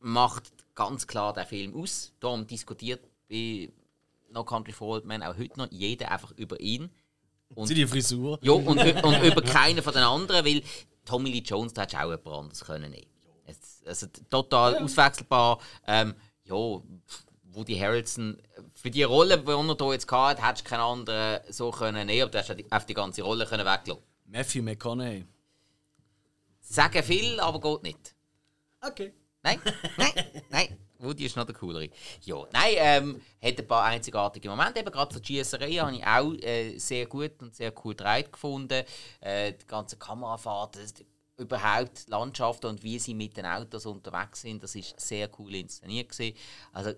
macht 0.00 0.50
ganz 0.80 1.06
klar 1.06 1.32
den 1.34 1.46
Film 1.46 1.74
aus. 1.82 2.12
Darum 2.20 2.46
diskutiert 2.46 3.00
bei 3.28 3.70
No 4.30 4.44
Country 4.44 4.72
for 4.72 4.88
Old 4.88 5.04
Men 5.04 5.22
auch 5.22 5.36
heute 5.36 5.58
noch 5.58 5.70
jeder 5.70 6.10
einfach 6.10 6.32
über 6.36 6.58
ihn. 6.60 6.90
Und 7.54 7.66
Sie 7.66 7.74
die 7.74 7.86
Frisur. 7.86 8.38
ja, 8.42 8.52
und, 8.52 8.78
und 8.78 9.22
über 9.22 9.42
keinen 9.42 9.82
von 9.82 9.92
den 9.92 10.02
anderen, 10.04 10.46
weil 10.46 10.62
Tommy 11.04 11.30
Lee 11.30 11.42
Jones, 11.44 11.74
da 11.74 11.82
hättest 11.82 11.94
du 11.94 12.06
auch 12.06 12.10
jemand 12.10 12.26
anderes 12.28 12.60
können 12.64 12.90
nehmen. 12.92 13.06
Es, 13.44 13.82
also 13.84 14.06
total 14.30 14.78
auswechselbar. 14.78 15.58
Ähm, 15.86 16.14
ja, 16.44 16.54
Woody 16.54 17.76
Harrelson, 17.76 18.38
für 18.74 18.90
die 18.90 19.02
Rolle, 19.02 19.36
die 19.38 19.46
er 19.50 19.76
hier 19.76 19.92
jetzt 19.92 20.10
hatte, 20.10 20.42
hättest 20.46 20.64
du 20.64 20.68
keinen 20.70 20.80
anderen 20.80 21.40
so 21.52 21.70
können 21.72 22.06
nehmen, 22.06 22.22
aber 22.22 22.30
du 22.30 22.38
hast 22.38 22.56
die- 22.56 22.70
auf 22.70 22.86
die 22.86 22.94
ganze 22.94 23.22
Rolle 23.22 23.44
können 23.46 23.66
weglassen. 23.66 24.02
Matthew 24.26 24.62
McConaughey. 24.62 25.26
Sagen 26.60 27.02
viel, 27.02 27.40
aber 27.40 27.60
geht 27.60 27.82
nicht. 27.82 28.14
Okay. 28.80 29.12
Nein, 29.42 29.60
nein, 29.96 30.12
nein. 30.50 30.78
Woody 30.98 31.24
ist 31.24 31.36
noch 31.36 31.46
der 31.46 31.54
coolere. 31.54 31.88
Ja, 32.22 32.46
nein, 32.52 32.74
ähm, 32.76 33.22
hat 33.42 33.58
ein 33.58 33.66
paar 33.66 33.84
einzigartige 33.84 34.50
Momente. 34.50 34.80
Eben 34.80 34.92
gerade 34.92 35.14
für 35.14 35.20
die 35.20 35.28
Schiesserei 35.28 35.72
habe 35.72 35.96
ich 35.96 36.06
auch 36.06 36.34
äh, 36.42 36.78
sehr 36.78 37.06
gut 37.06 37.40
und 37.40 37.54
sehr 37.54 37.72
cool 37.82 37.94
gedreht 37.94 38.32
gefunden. 38.32 38.84
Äh, 39.20 39.54
die 39.54 39.66
ganze 39.66 39.96
Kamerafahrt, 39.96 40.76
das, 40.76 40.94
überhaupt 41.38 42.06
Landschaften 42.08 42.66
und 42.66 42.82
wie 42.82 42.98
sie 42.98 43.14
mit 43.14 43.36
den 43.36 43.46
Autos 43.46 43.86
unterwegs 43.86 44.42
sind, 44.42 44.62
das 44.62 44.74
ist 44.74 45.00
sehr 45.00 45.30
cool 45.38 45.54
inszeniert 45.54 46.10
gewesen. 46.10 46.36
Also 46.72 46.92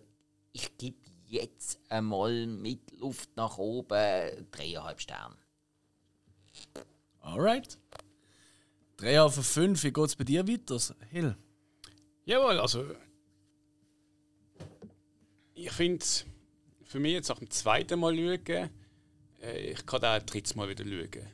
ich 0.52 0.76
gebe 0.76 0.98
jetzt 1.26 1.78
einmal 1.88 2.46
mit 2.46 2.90
Luft 2.98 3.30
nach 3.36 3.56
oben 3.56 4.48
dreieinhalb 4.50 5.00
Sterne. 5.00 5.36
Alright. 7.20 7.78
3 8.96 9.30
von 9.30 9.42
5, 9.42 9.82
wie 9.84 9.92
geht 9.92 10.06
es 10.06 10.16
bei 10.16 10.24
dir 10.24 10.46
weiter, 10.46 10.78
Hill? 11.10 11.36
Jawohl, 12.24 12.58
also. 12.60 12.84
Ich 15.54 15.70
finde, 15.72 16.04
für 16.84 16.98
mich 17.00 17.12
jetzt 17.12 17.28
nach 17.28 17.38
dem 17.38 17.50
zweiten 17.50 17.98
Mal 18.00 18.14
schauen, 18.16 18.70
äh, 19.42 19.70
ich 19.72 19.86
kann 19.86 20.00
auch 20.04 20.08
ein 20.08 20.26
drittes 20.26 20.54
Mal 20.54 20.68
wieder 20.68 20.84
schauen. 20.84 21.26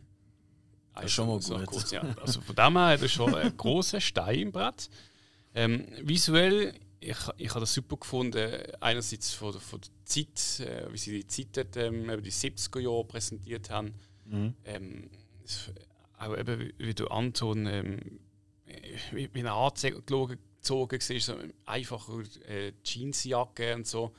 Das 0.95 1.05
ist 1.05 1.13
schon 1.13 1.29
mal 1.29 1.41
so 1.41 1.57
gut. 1.57 1.67
kurz, 1.67 1.91
ja. 1.93 2.01
Also 2.21 2.41
von 2.41 2.57
dem 2.57 2.73
her 2.77 2.87
hat 2.89 3.03
er 3.03 3.09
schon 3.09 3.35
einen 3.35 3.57
grossen 3.57 4.01
Stein 4.01 4.39
im 4.41 4.53
Brett. 4.53 4.91
Ähm, 5.55 5.87
visuell, 6.03 6.75
ich, 7.01 7.17
ich 7.37 7.51
habe 7.51 7.61
das 7.61 7.73
super 7.73 7.97
gefunden. 7.97 8.51
Einerseits 8.81 9.33
von, 9.33 9.53
der- 9.53 9.61
von 9.61 9.81
der 9.81 9.91
Zeit, 10.05 10.61
äh, 10.67 10.93
wie 10.93 10.99
sie 10.99 11.23
die 11.23 11.27
Zeit 11.27 11.49
dort, 11.57 11.77
ähm, 11.77 12.11
eben 12.11 12.23
die 12.23 12.33
70er 12.33 12.81
Jahre 12.81 13.05
präsentiert 13.05 13.71
haben. 13.71 13.95
Ähm, 14.65 15.09
es- 15.45 15.71
auch 16.19 16.37
eben, 16.37 16.59
wie, 16.59 16.75
wie 16.79 16.95
du 16.95 17.07
Anton, 17.07 17.67
ähm, 17.67 18.19
wie, 19.13 19.31
wie 19.33 19.41
er 19.41 19.55
angezogen 20.59 21.01
war, 21.01 21.21
so 21.21 21.37
einfach 21.65 22.09
äh, 22.49 22.73
Jeansjacke 22.85 23.75
und 23.75 23.87
so. 23.87 24.13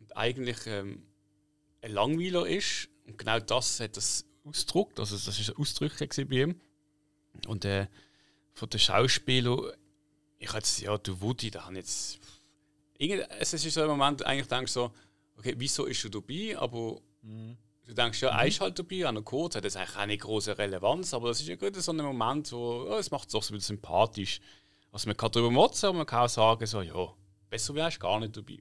Und 0.00 0.16
eigentlich 0.16 0.66
ähm, 0.66 1.02
ein 1.82 1.92
Langweiler 1.92 2.46
ist. 2.46 2.88
Und 3.06 3.18
genau 3.18 3.38
das 3.38 3.80
hat 3.80 3.96
das 3.96 4.24
ausgedruckt. 4.44 4.98
Also 4.98 5.16
das 5.16 5.50
ausdrücklich 5.56 6.10
gewesen 6.10 6.28
bei 6.28 6.36
ihm. 6.36 6.60
Und 7.46 7.64
äh, 7.64 7.86
von 8.52 8.68
den 8.68 8.80
Schauspielern, 8.80 9.72
ich 10.38 10.52
hatte 10.52 10.84
ja, 10.84 10.98
du 10.98 11.20
Woody, 11.20 11.50
da 11.50 11.66
haben 11.66 11.76
jetzt. 11.76 12.18
Es 12.98 13.54
ist 13.54 13.72
so 13.72 13.82
ein 13.82 13.88
Moment, 13.88 14.24
eigentlich 14.26 14.48
denkst 14.48 14.74
du 14.74 14.80
so, 14.80 14.92
okay, 15.36 15.54
wieso 15.56 15.86
ist 15.86 16.04
er 16.04 16.10
dabei? 16.10 16.58
Aber 16.58 17.00
du 17.22 17.94
denkst, 17.94 18.20
ja, 18.20 18.28
er 18.28 18.46
ist 18.46 18.60
halt 18.60 18.78
dabei, 18.78 19.08
auch 19.08 19.12
noch 19.12 19.24
kurz, 19.24 19.56
hat 19.56 19.64
das 19.64 19.76
eigentlich 19.76 19.96
auch 19.96 20.06
nicht 20.06 20.20
große 20.20 20.58
Relevanz, 20.58 21.14
aber 21.14 21.28
das 21.28 21.40
ist 21.40 21.48
ja 21.48 21.56
gerade 21.56 21.80
so 21.80 21.92
ein 21.92 21.96
Moment, 21.96 22.52
wo 22.52 22.86
ja, 22.88 22.98
es 22.98 23.10
macht 23.10 23.28
es 23.28 23.32
doch 23.32 23.42
so 23.42 23.54
ein 23.54 23.56
bisschen 23.56 23.76
sympathisch. 23.76 24.40
Also 24.92 25.08
man 25.08 25.16
kann 25.16 25.30
darüber 25.30 25.50
motzen, 25.50 25.88
aber 25.88 25.98
man 25.98 26.06
kann 26.06 26.24
auch 26.24 26.28
sagen, 26.28 26.66
so, 26.66 26.82
ja, 26.82 27.14
besser 27.48 27.74
wärst 27.74 27.96
du 27.96 28.00
gar 28.00 28.20
nicht 28.20 28.36
dabei. 28.36 28.58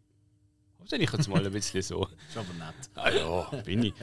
Das 0.79 0.89
sehe 0.89 0.99
ich 0.99 1.11
jetzt 1.11 1.27
mal 1.27 1.45
ein 1.45 1.51
bisschen 1.51 1.81
so. 1.81 2.05
Ist 2.29 2.37
aber 2.37 2.53
nett. 2.53 2.89
Ah 2.95 3.09
ja, 3.09 3.61
bin 3.63 3.83
ich. 3.83 3.93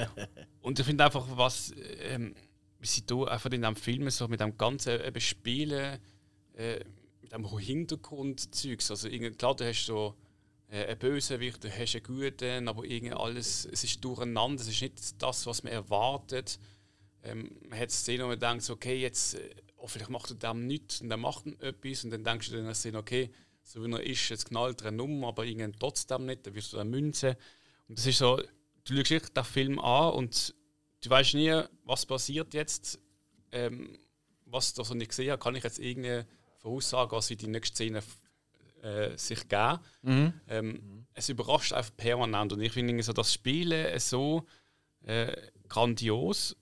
Und 0.60 0.78
ich 0.78 0.84
finde 0.84 1.04
einfach, 1.04 1.26
was, 1.30 1.72
ähm, 2.00 2.34
sie 2.86 3.06
da 3.06 3.24
einfach 3.24 3.50
in 3.50 3.62
diesem 3.62 3.76
Film 3.76 4.08
so 4.10 4.28
mit 4.28 4.40
dem 4.40 4.56
ganzen 4.56 5.00
eben 5.00 5.20
Spielen, 5.20 5.98
äh, 6.54 6.80
mit 7.22 7.32
dem 7.32 7.58
Hintergrundzeugs, 7.58 8.90
also 8.90 9.08
klar, 9.08 9.56
du 9.56 9.64
hast 9.64 9.86
so 9.86 10.14
äh, 10.68 10.86
einen 10.86 10.98
Bösewicht, 10.98 11.64
du 11.64 11.70
hast 11.70 11.94
einen 11.94 12.04
Guten, 12.04 12.68
aber 12.68 12.84
irgendwie 12.84 13.14
alles, 13.14 13.66
es 13.70 13.84
ist 13.84 14.04
durcheinander, 14.04 14.62
es 14.62 14.68
ist 14.68 14.82
nicht 14.82 15.22
das, 15.22 15.46
was 15.46 15.62
man 15.62 15.72
erwartet. 15.72 16.58
Ähm, 17.22 17.50
man 17.68 17.78
hat 17.78 17.90
Szenen, 17.90 18.24
wo 18.24 18.28
man 18.28 18.38
denkt, 18.38 18.68
okay, 18.70 19.00
jetzt, 19.00 19.34
äh, 19.34 19.50
oh, 19.76 19.86
vielleicht 19.86 20.10
macht 20.10 20.30
er 20.30 20.36
dem 20.36 20.66
nichts 20.66 21.00
und 21.00 21.08
dann 21.08 21.20
macht 21.20 21.46
er 21.46 21.68
etwas 21.68 22.04
und 22.04 22.10
dann 22.10 22.24
denkst 22.24 22.50
du 22.50 22.62
dir 22.62 22.74
Szene, 22.74 22.98
okay, 22.98 23.30
so 23.62 23.84
wie 23.84 23.92
er 23.92 24.02
ist, 24.02 24.28
jetzt 24.28 24.46
knallt 24.48 24.80
er 24.82 24.88
eine 24.88 24.96
Nummer, 24.98 25.28
aber 25.28 25.44
irgendwie 25.44 25.76
trotzdem 25.78 26.26
nicht, 26.26 26.46
dann 26.46 26.54
wirst 26.54 26.72
du 26.72 26.76
dann 26.76 26.90
münzen. 26.90 27.34
Und 27.88 27.98
das 27.98 28.06
ist 28.06 28.18
so, 28.18 28.36
du 28.36 28.44
schaust 28.94 29.10
wirklich 29.10 29.22
den 29.30 29.44
Film 29.44 29.78
an 29.80 30.12
und 30.14 30.54
du 31.02 31.10
weißt 31.10 31.34
nie, 31.34 31.62
was 31.84 32.06
passiert 32.06 32.54
jetzt. 32.54 32.98
Ähm, 33.52 33.98
was 34.46 34.74
da 34.74 34.84
so 34.84 34.94
nicht 34.94 35.08
gesehen 35.08 35.32
habe, 35.32 35.42
kann 35.42 35.56
ich 35.56 35.64
jetzt 35.64 35.78
irgendwie 35.80 36.24
voraussagen, 36.58 37.12
was 37.12 37.30
in 37.30 37.38
die 37.38 37.48
nächste 37.48 37.74
Szene 37.74 38.02
äh, 38.82 39.16
sich 39.16 39.48
geben. 39.48 39.80
Ähm, 40.48 41.06
Es 41.14 41.28
überrascht 41.28 41.72
einfach 41.72 41.96
permanent 41.96 42.52
und 42.52 42.60
ich 42.60 42.72
finde 42.72 43.02
so 43.02 43.12
das 43.12 43.32
Spielen 43.32 43.98
so 43.98 44.46
äh, 45.02 45.36
grandios 45.68 46.56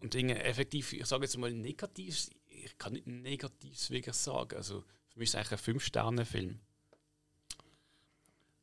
und 0.00 0.14
irgendwie 0.14 0.34
effektiv, 0.34 0.92
ich 0.92 1.06
sage 1.06 1.24
jetzt 1.24 1.38
mal 1.38 1.52
negativ, 1.52 2.28
ich 2.64 2.78
kann 2.78 2.92
nicht 2.94 3.06
negatives 3.06 3.90
wirklich 3.90 4.14
sagen. 4.14 4.56
Also 4.56 4.82
für 5.08 5.18
mich 5.18 5.28
ist 5.28 5.34
es 5.34 5.36
eigentlich 5.36 5.52
ein 5.52 5.58
Fünf-Sterne-Film. 5.58 6.60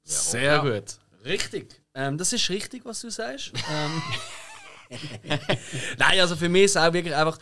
Sehr 0.03 0.41
Ja. 0.43 0.57
gut. 0.61 0.99
Richtig. 1.25 1.81
Ähm, 1.93 2.17
das 2.17 2.33
ist 2.33 2.49
richtig, 2.49 2.85
was 2.85 3.01
du 3.01 3.09
sagst. 3.11 3.51
ähm. 3.71 4.01
Nein, 5.97 6.19
also 6.19 6.35
für 6.35 6.49
mich 6.49 6.63
ist 6.63 6.71
es 6.71 6.77
auch 6.77 6.93
wirklich 6.93 7.13
einfach 7.15 7.37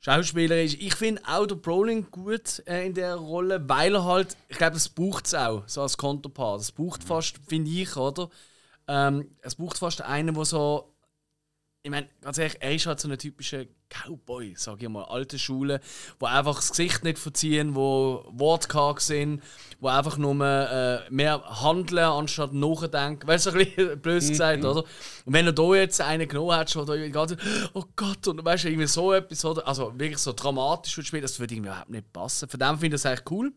schauspielerisch. 0.00 0.74
Ich 0.74 0.94
finde 0.94 1.22
auch 1.26 1.46
der 1.46 1.54
Brolin 1.56 2.10
gut 2.10 2.62
äh, 2.66 2.86
in 2.86 2.94
der 2.94 3.14
Rolle, 3.16 3.66
weil 3.68 3.94
er 3.94 4.04
halt, 4.04 4.36
ich 4.48 4.58
glaube, 4.58 4.74
das 4.74 4.88
braucht 4.88 5.26
es 5.26 5.34
auch, 5.34 5.62
so 5.66 5.82
als 5.82 5.96
Konterpart. 5.96 6.60
Das 6.60 6.72
braucht 6.72 7.02
fast, 7.02 7.38
finde 7.48 7.70
ich, 7.70 7.96
oder? 7.96 8.28
Ähm, 8.88 9.30
es 9.40 9.54
braucht 9.54 9.78
fast 9.78 10.02
einen, 10.02 10.34
der 10.34 10.44
so 10.44 10.91
ich 11.84 11.90
meine, 11.90 12.08
ganz 12.20 12.38
ehrlich, 12.38 12.58
er 12.60 12.74
ist 12.74 12.86
halt 12.86 13.00
so 13.00 13.08
ein 13.08 13.18
typischer 13.18 13.64
Cowboy, 13.88 14.54
sage 14.56 14.84
ich 14.84 14.88
mal, 14.88 15.02
alte 15.04 15.36
Schule, 15.36 15.80
wo 16.20 16.26
einfach 16.26 16.54
das 16.54 16.70
Gesicht 16.70 17.02
nicht 17.02 17.18
verziehen, 17.18 17.74
wo 17.74 18.24
wortkarg 18.30 19.00
sind, 19.00 19.42
wo 19.80 19.88
einfach 19.88 20.16
nur 20.16 20.32
äh, 20.46 21.10
mehr 21.10 21.42
handeln 21.60 22.04
anstatt 22.04 22.52
nachdenken. 22.52 23.26
Weißt 23.26 23.46
du, 23.46 23.50
ein 23.50 23.56
bisschen 23.58 24.00
blöd 24.00 24.20
gesagt, 24.20 24.64
oder? 24.64 24.84
Und 25.24 25.32
wenn 25.32 25.46
er 25.46 25.52
da 25.52 25.74
jetzt 25.74 26.00
einen 26.00 26.28
genommen 26.28 26.56
hat, 26.56 26.70
schon 26.70 26.86
da 26.86 26.94
die 26.94 27.10
ganze 27.10 27.36
oh 27.74 27.84
Gott, 27.96 28.28
und 28.28 28.44
weißt 28.44 28.62
du, 28.62 28.68
irgendwie 28.68 28.86
so 28.86 29.12
etwas, 29.12 29.44
oder? 29.44 29.66
Also 29.66 29.92
wirklich 29.98 30.18
so 30.18 30.32
dramatisch 30.32 30.96
wird 30.96 31.08
spielen, 31.08 31.22
das 31.22 31.40
würde 31.40 31.54
irgendwie 31.54 31.70
überhaupt 31.70 31.90
nicht 31.90 32.12
passen. 32.12 32.48
Von 32.48 32.60
dem 32.60 32.78
finde 32.78 32.94
ich 32.94 33.02
das 33.02 33.06
eigentlich 33.06 33.30
cool. 33.32 33.52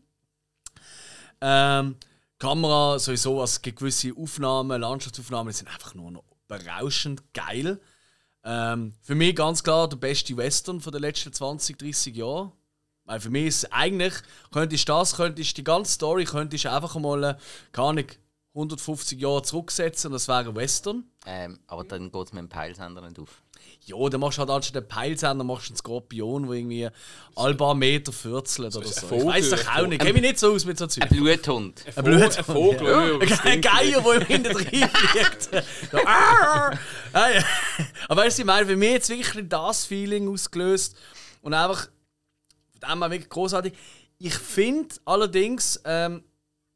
Ähm, 1.41 1.95
Kamera 2.39 2.97
sowieso, 2.97 3.43
es 3.43 3.61
gibt 3.61 3.77
gewisse 3.77 4.13
Aufnahmen, 4.17 4.81
Landschaftsaufnahmen, 4.81 5.51
die 5.51 5.57
sind 5.57 5.67
einfach 5.67 5.93
nur 5.93 6.09
noch 6.09 6.23
berauschend 6.47 7.21
geil. 7.33 7.79
Ähm, 8.45 8.93
für 9.01 9.15
mich 9.15 9.35
ganz 9.35 9.63
klar 9.63 9.89
der 9.89 9.97
beste 9.97 10.37
Western 10.37 10.79
von 10.79 10.93
den 10.93 11.01
letzten 11.01 11.33
20, 11.33 11.77
30 11.77 12.15
Jahren. 12.15 12.51
Weil 13.05 13.19
für 13.19 13.29
mich 13.29 13.47
ist 13.47 13.73
eigentlich, 13.73 14.13
könntest 14.51 14.87
das, 14.87 15.15
könntest 15.15 15.57
die 15.57 15.63
ganze 15.63 15.91
Story, 15.91 16.25
könntest 16.25 16.65
einfach 16.65 16.95
mal, 16.95 17.23
äh, 17.23 17.35
keine 17.71 17.87
Ahnung, 17.87 18.05
150 18.53 19.19
Jahre 19.19 19.43
zurücksetzen 19.43 20.07
und 20.07 20.13
das 20.13 20.27
wäre 20.27 20.49
ein 20.49 20.55
Western. 20.55 21.03
Ähm, 21.25 21.59
aber 21.67 21.83
dann 21.83 22.11
geht 22.11 22.27
es 22.27 22.33
mit 22.33 22.41
dem 22.41 22.49
Peilsender 22.49 23.01
nicht 23.01 23.19
auf. 23.19 23.41
Ja, 23.85 24.09
dann 24.09 24.19
machst 24.19 24.37
du 24.37 24.39
halt 24.39 24.49
anstatt 24.49 24.77
einen 24.77 24.87
Peilsender 24.87 25.43
machst 25.43 25.67
du 25.67 25.71
einen 25.71 25.77
Skorpion, 25.77 26.47
der 26.47 26.53
irgendwie 26.53 26.89
alle 27.35 27.53
paar 27.53 27.75
Meter 27.75 28.11
fürzelt 28.11 28.75
oder 28.75 28.85
ist 28.85 29.07
so. 29.07 29.15
Ich 29.15 29.25
weiß 29.25 29.49
doch 29.51 29.77
auch 29.77 29.87
nicht. 29.87 29.93
Ich 29.93 29.99
kenne 29.99 30.13
mich 30.13 30.21
nicht 30.23 30.39
so 30.39 30.53
aus 30.53 30.65
mit 30.65 30.77
so 30.77 30.87
Zeug. 30.87 31.03
Ein 31.03 31.09
Bluthund. 31.09 31.83
Ein 31.95 32.03
Blut. 32.03 32.37
Ein 32.37 32.43
Vogel, 32.43 33.19
Ja. 33.27 33.37
Ein 33.43 33.61
Geier, 33.61 34.01
der 34.01 34.13
im 34.13 34.25
hinten 34.25 34.53
drin 34.53 34.89
fliegt. 34.89 35.49
So! 35.91 35.99
Ah. 36.05 36.71
Aber 38.07 38.21
weißt 38.21 38.39
du, 38.39 38.41
ich 38.41 38.45
meine, 38.45 38.65
für 38.65 38.75
mich 38.75 38.91
jetzt 38.91 39.09
wirklich 39.09 39.47
das 39.47 39.85
Feeling 39.85 40.29
ausgelöst. 40.29 40.97
Und 41.41 41.53
einfach, 41.53 41.87
von 42.81 42.89
dem 42.89 43.01
her 43.01 43.11
wirklich 43.11 43.29
großartig. 43.29 43.73
Ich 44.17 44.33
finde 44.33 44.95
allerdings, 45.05 45.79
ähm, 45.85 46.23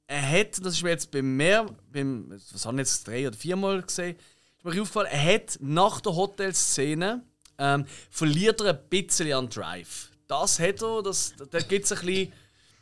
er 0.09 0.29
hat, 0.29 0.63
das 0.63 0.73
ist 0.73 0.83
mir 0.83 0.89
jetzt 0.89 1.11
beim 1.11 1.37
mehr, 1.37 1.65
beim, 1.91 2.29
was 2.29 2.65
haben 2.65 2.77
wir 2.77 2.81
jetzt 2.81 3.07
drei 3.07 3.27
oder 3.27 3.37
viermal 3.37 3.81
gesehen, 3.81 4.15
ist 4.59 4.75
mir 4.75 4.81
aufgefallen, 4.81 5.09
er 5.11 5.33
hat 5.35 5.57
nach 5.61 6.01
der 6.01 6.15
Hotelszene 6.15 7.23
ähm, 7.57 7.85
verliert 8.09 8.61
er 8.61 8.69
ein 8.69 8.79
bisschen 8.89 9.33
an 9.33 9.49
Drive. 9.49 10.11
Das 10.27 10.59
hat 10.59 10.81
er, 10.81 11.01
das, 11.03 11.33
da 11.51 11.59
gibt 11.59 11.85
es 11.85 11.91
ein 11.91 12.05
bisschen. 12.05 12.33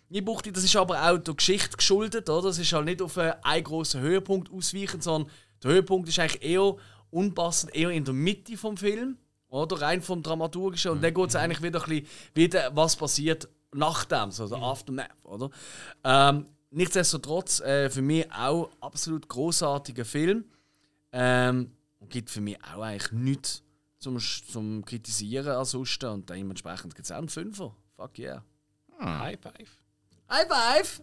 Ich 0.09 0.23
buchte, 0.23 0.51
das 0.51 0.63
ist 0.63 0.75
aber 0.75 1.01
auch 1.09 1.17
der 1.17 1.34
Geschichte 1.34 1.75
geschuldet, 1.75 2.30
oder? 2.30 2.47
Das 2.47 2.59
ist 2.59 2.71
halt 2.71 2.86
nicht 2.86 3.01
auf 3.01 3.17
einen, 3.17 3.34
einen 3.43 3.63
grossen 3.63 4.01
Höhepunkt 4.01 4.51
ausweichend, 4.51 5.03
sondern 5.03 5.32
der 5.61 5.71
Höhepunkt 5.71 6.07
ist 6.07 6.19
eigentlich 6.19 6.43
eher 6.43 6.75
unpassend, 7.09 7.75
eher 7.75 7.89
in 7.89 8.05
der 8.05 8.13
Mitte 8.13 8.55
vom 8.55 8.78
Film, 8.78 9.17
oder? 9.49 9.82
Rein 9.82 10.01
vom 10.01 10.23
Dramaturgischen. 10.23 10.91
Und 10.91 11.03
dann 11.03 11.13
geht 11.13 11.30
es 11.30 11.36
eigentlich 11.36 11.61
wieder 11.61 11.84
ein 11.84 11.89
bisschen, 11.89 12.07
wieder, 12.34 12.75
was 12.75 12.95
passiert 12.95 13.49
nach 13.73 14.05
dem, 14.05 14.32
so 14.32 14.47
der 14.47 14.59
Aftermath, 14.59 15.09
oder? 15.23 15.49
Ähm, 16.03 16.45
nichtsdestotrotz, 16.71 17.59
äh, 17.59 17.89
für 17.89 18.01
mich 18.01 18.32
auch 18.32 18.69
absolut 18.80 19.28
großartiger 19.28 20.05
Film. 20.05 20.45
Ähm, 21.12 21.72
und 21.99 22.10
gibt 22.10 22.30
für 22.30 22.41
mich 22.41 22.58
auch 22.64 22.82
eigentlich 22.82 23.12
nichts 23.12 23.64
zum, 23.99 24.20
zum 24.20 24.86
Kritisieren 24.86 25.49
ansonsten. 25.49 26.08
Und 26.08 26.30
dementsprechend 26.30 26.95
gibt 26.95 27.05
es 27.05 27.12
auch 27.12 27.18
einen 27.18 27.30
Fünfer. 27.30 27.76
Fuck 27.95 28.20
yeah. 28.20 28.43
High 28.99 29.39
five. 29.41 29.78
High 30.30 30.47
five! 30.47 31.01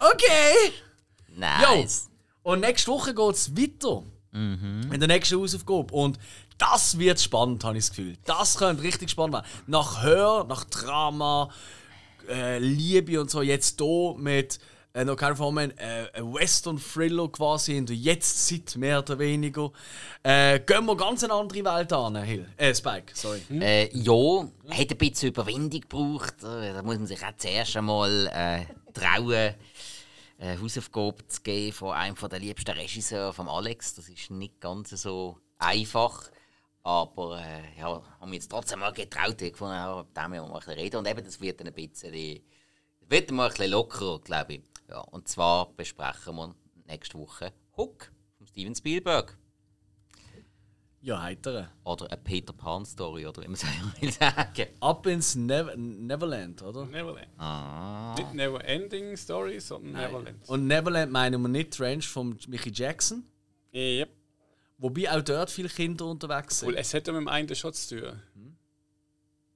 Okay! 0.00 0.72
Nice. 1.36 2.10
Und 2.42 2.60
nächste 2.60 2.90
Woche 2.90 3.14
geht 3.14 3.34
es 3.34 3.56
weiter. 3.56 4.02
In 4.32 4.98
der 4.98 5.08
nächsten 5.08 5.38
Hausaufgabe. 5.38 5.94
Und 5.94 6.18
das 6.58 6.98
wird 6.98 7.20
spannend, 7.20 7.64
habe 7.64 7.78
ich 7.78 7.84
das 7.84 7.90
Gefühl. 7.90 8.16
Das 8.24 8.56
könnte 8.56 8.82
richtig 8.82 9.10
spannend 9.10 9.34
werden. 9.34 9.46
Nach 9.66 10.02
Hör, 10.02 10.44
nach 10.44 10.64
Drama, 10.64 11.50
äh, 12.28 12.58
Liebe 12.58 13.20
und 13.20 13.30
so, 13.30 13.42
jetzt 13.42 13.80
hier 13.80 14.14
mit 14.18 14.58
äh, 14.92 15.04
noch 15.04 15.16
keiner 15.16 15.36
Form 15.36 15.58
äh, 15.58 15.70
ein 16.12 16.34
Western-Thriller 16.34 17.28
quasi 17.28 17.76
in 17.76 17.86
der 17.86 17.96
Jetztzeit, 17.96 18.76
mehr 18.76 18.98
oder 18.98 19.18
weniger. 19.18 19.70
Äh, 20.22 20.60
gehen 20.60 20.84
wir 20.86 20.96
ganz 20.96 21.22
eine 21.22 21.32
andere 21.34 21.64
Welt 21.64 21.92
an, 21.92 22.16
Hill. 22.22 22.48
Äh, 22.56 22.74
Spike, 22.74 23.12
sorry. 23.14 23.40
Äh, 23.50 23.88
ja, 23.96 24.48
hat 24.68 24.90
ein 24.90 24.98
bisschen 24.98 25.28
Überwindung 25.28 25.80
gebraucht. 25.80 26.42
Äh, 26.42 26.72
Da 26.72 26.82
muss 26.82 26.98
man 26.98 27.06
sich 27.06 27.22
auch 27.22 27.36
zuerst 27.36 27.76
einmal 27.76 28.26
äh, 28.26 28.64
trauen, 28.92 29.54
eine 30.38 30.60
Hausaufgabe 30.60 31.26
zu 31.28 31.42
geben 31.42 31.72
von 31.72 31.92
einem 31.92 32.16
der 32.16 32.38
liebsten 32.38 32.70
Regisseure, 32.70 33.32
von 33.32 33.48
Alex. 33.48 33.94
Das 33.94 34.08
ist 34.08 34.30
nicht 34.30 34.60
ganz 34.60 34.90
so 34.90 35.38
einfach. 35.58 36.30
Aber 36.82 37.38
äh, 37.38 37.78
ja, 37.78 38.02
haben 38.20 38.30
wir 38.30 38.38
jetzt 38.38 38.50
trotzdem 38.50 38.80
mal 38.80 38.92
getraut, 38.92 39.40
ich 39.42 39.52
gefunden, 39.52 39.74
ja, 39.74 39.96
mit 39.96 40.16
dem 40.16 40.32
wir 40.32 40.46
mal 40.46 40.58
reden. 40.60 40.96
Und 40.96 41.08
eben, 41.08 41.22
das 41.22 41.40
wird 41.40 41.60
dann 41.60 41.68
ein 41.68 41.74
bisschen, 41.74 42.40
wird 43.06 43.30
mal 43.30 43.44
ein 43.44 43.50
bisschen 43.50 43.70
lockerer, 43.70 44.18
glaube 44.20 44.54
ich. 44.54 44.62
Ja, 44.90 44.98
und 45.02 45.28
zwar 45.28 45.72
besprechen 45.74 46.34
wir 46.34 46.52
nächste 46.86 47.16
Woche 47.16 47.52
Hook 47.76 48.10
von 48.36 48.46
Steven 48.48 48.74
Spielberg. 48.74 49.38
Ja, 51.00 51.22
heitere. 51.22 51.68
Oder 51.84 52.10
eine 52.10 52.20
Peter 52.20 52.52
Pan-Story, 52.52 53.24
oder 53.24 53.42
wie 53.42 53.46
man 53.46 53.54
es 53.54 53.62
will 54.02 54.12
sagen. 54.12 54.66
Ab 54.80 55.06
ins 55.06 55.36
Never 55.36 55.76
Neverland, 55.76 56.60
oder? 56.62 56.86
Neverland. 56.86 57.28
Ah. 57.38 58.16
Nicht 58.18 58.34
Never 58.34 58.64
Ending 58.64 59.16
Story, 59.16 59.60
sondern 59.60 59.92
Neverland. 59.92 60.48
Und 60.48 60.66
Neverland 60.66 61.12
meinen 61.12 61.40
wir 61.40 61.48
nicht 61.48 61.78
die 61.78 61.82
Ranch 61.84 62.08
von 62.08 62.36
Mickey 62.48 62.72
Jackson. 62.72 63.24
Yep. 63.72 64.10
Wobei 64.78 65.10
auch 65.12 65.22
dort 65.22 65.50
viele 65.50 65.68
Kinder 65.68 66.06
unterwegs 66.06 66.58
sind. 66.58 66.70
Cool, 66.70 66.74
es 66.76 66.92
hat 66.92 67.06
ja 67.06 67.12
mit 67.12 67.22
dem 67.22 67.28
einen 67.28 67.54
schon 67.54 67.72
zu 67.72 68.00
tun. 68.00 68.22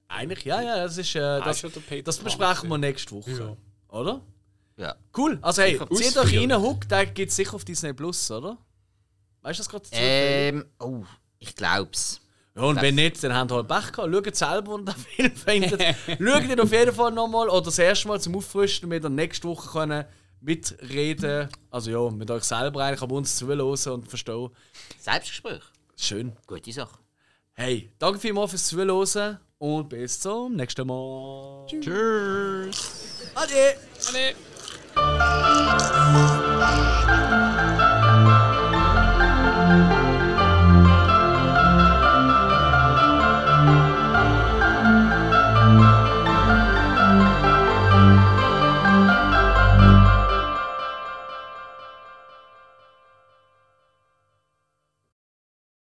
Eigentlich, 0.07 0.45
ja, 0.45 0.61
ja, 0.61 0.77
das 0.77 0.97
ist. 0.97 1.13
Äh, 1.13 1.41
das, 1.41 1.61
das 1.61 1.73
Pan 2.17 2.23
besprechen 2.23 2.69
wir 2.69 2.77
nächste 2.77 3.15
Woche. 3.15 3.57
Oder? 3.89 4.21
Ja. 4.77 4.95
Cool. 5.15 5.39
Also, 5.41 5.61
hey, 5.61 5.79
zieht 5.93 6.17
euch 6.17 6.37
rein, 6.37 6.61
Hook, 6.61 6.87
der 6.89 7.05
gibt 7.05 7.29
es 7.29 7.35
sicher 7.35 7.55
auf 7.55 7.63
Disney 7.63 7.93
Plus, 7.93 8.29
oder? 8.31 8.57
Weißt 9.41 9.59
du 9.59 9.63
das 9.63 9.69
gerade? 9.69 9.85
Ähm, 9.91 10.65
oh, 10.79 11.03
ich 11.39 11.55
glaub's. 11.55 12.19
ja, 12.55 12.63
und 12.63 12.81
wenn 12.81 12.95
nicht, 12.95 13.23
dann 13.23 13.33
habt 13.33 13.51
ihr 13.51 13.55
halt 13.55 13.67
Pech 13.67 13.91
gehabt. 13.91 14.13
Schaut 14.13 14.35
selber, 14.35 14.73
und 14.73 14.87
den 14.87 14.95
Film 14.95 15.35
findet. 15.35 15.81
Schaut 16.19 16.43
ihn 16.43 16.59
auf 16.59 16.71
jeden 16.71 16.93
Fall 16.93 17.11
nochmal 17.11 17.47
oder 17.49 17.61
das 17.61 17.79
erste 17.79 18.07
Mal 18.07 18.19
zum 18.19 18.35
Auffrischen, 18.35 18.89
damit 18.89 19.03
ihr 19.03 19.09
nächste 19.09 19.47
Woche 19.47 19.69
können 19.69 20.05
mitreden 20.41 21.49
Also, 21.71 21.91
ja, 21.91 22.09
mit 22.11 22.29
euch 22.29 22.43
selber 22.43 22.83
eigentlich, 22.83 23.01
aber 23.01 23.15
uns 23.15 23.35
zuhören 23.35 23.61
und 23.93 24.07
verstehen. 24.07 24.49
Selbstgespräch. 24.99 25.61
Schön. 25.95 26.33
Gute 26.47 26.71
Sache. 26.71 26.99
Hey, 27.53 27.91
danke 27.99 28.19
vielmals 28.19 28.51
fürs 28.51 28.67
Zuhören 28.67 29.39
und 29.57 29.89
bis 29.89 30.19
zum 30.19 30.55
nächsten 30.55 30.85
Mal. 30.85 31.65
Tschüss. 31.67 33.31
Ade. 33.33 33.77
Ade. 34.09 34.35
Thank 34.95 35.19
you. 37.79 37.84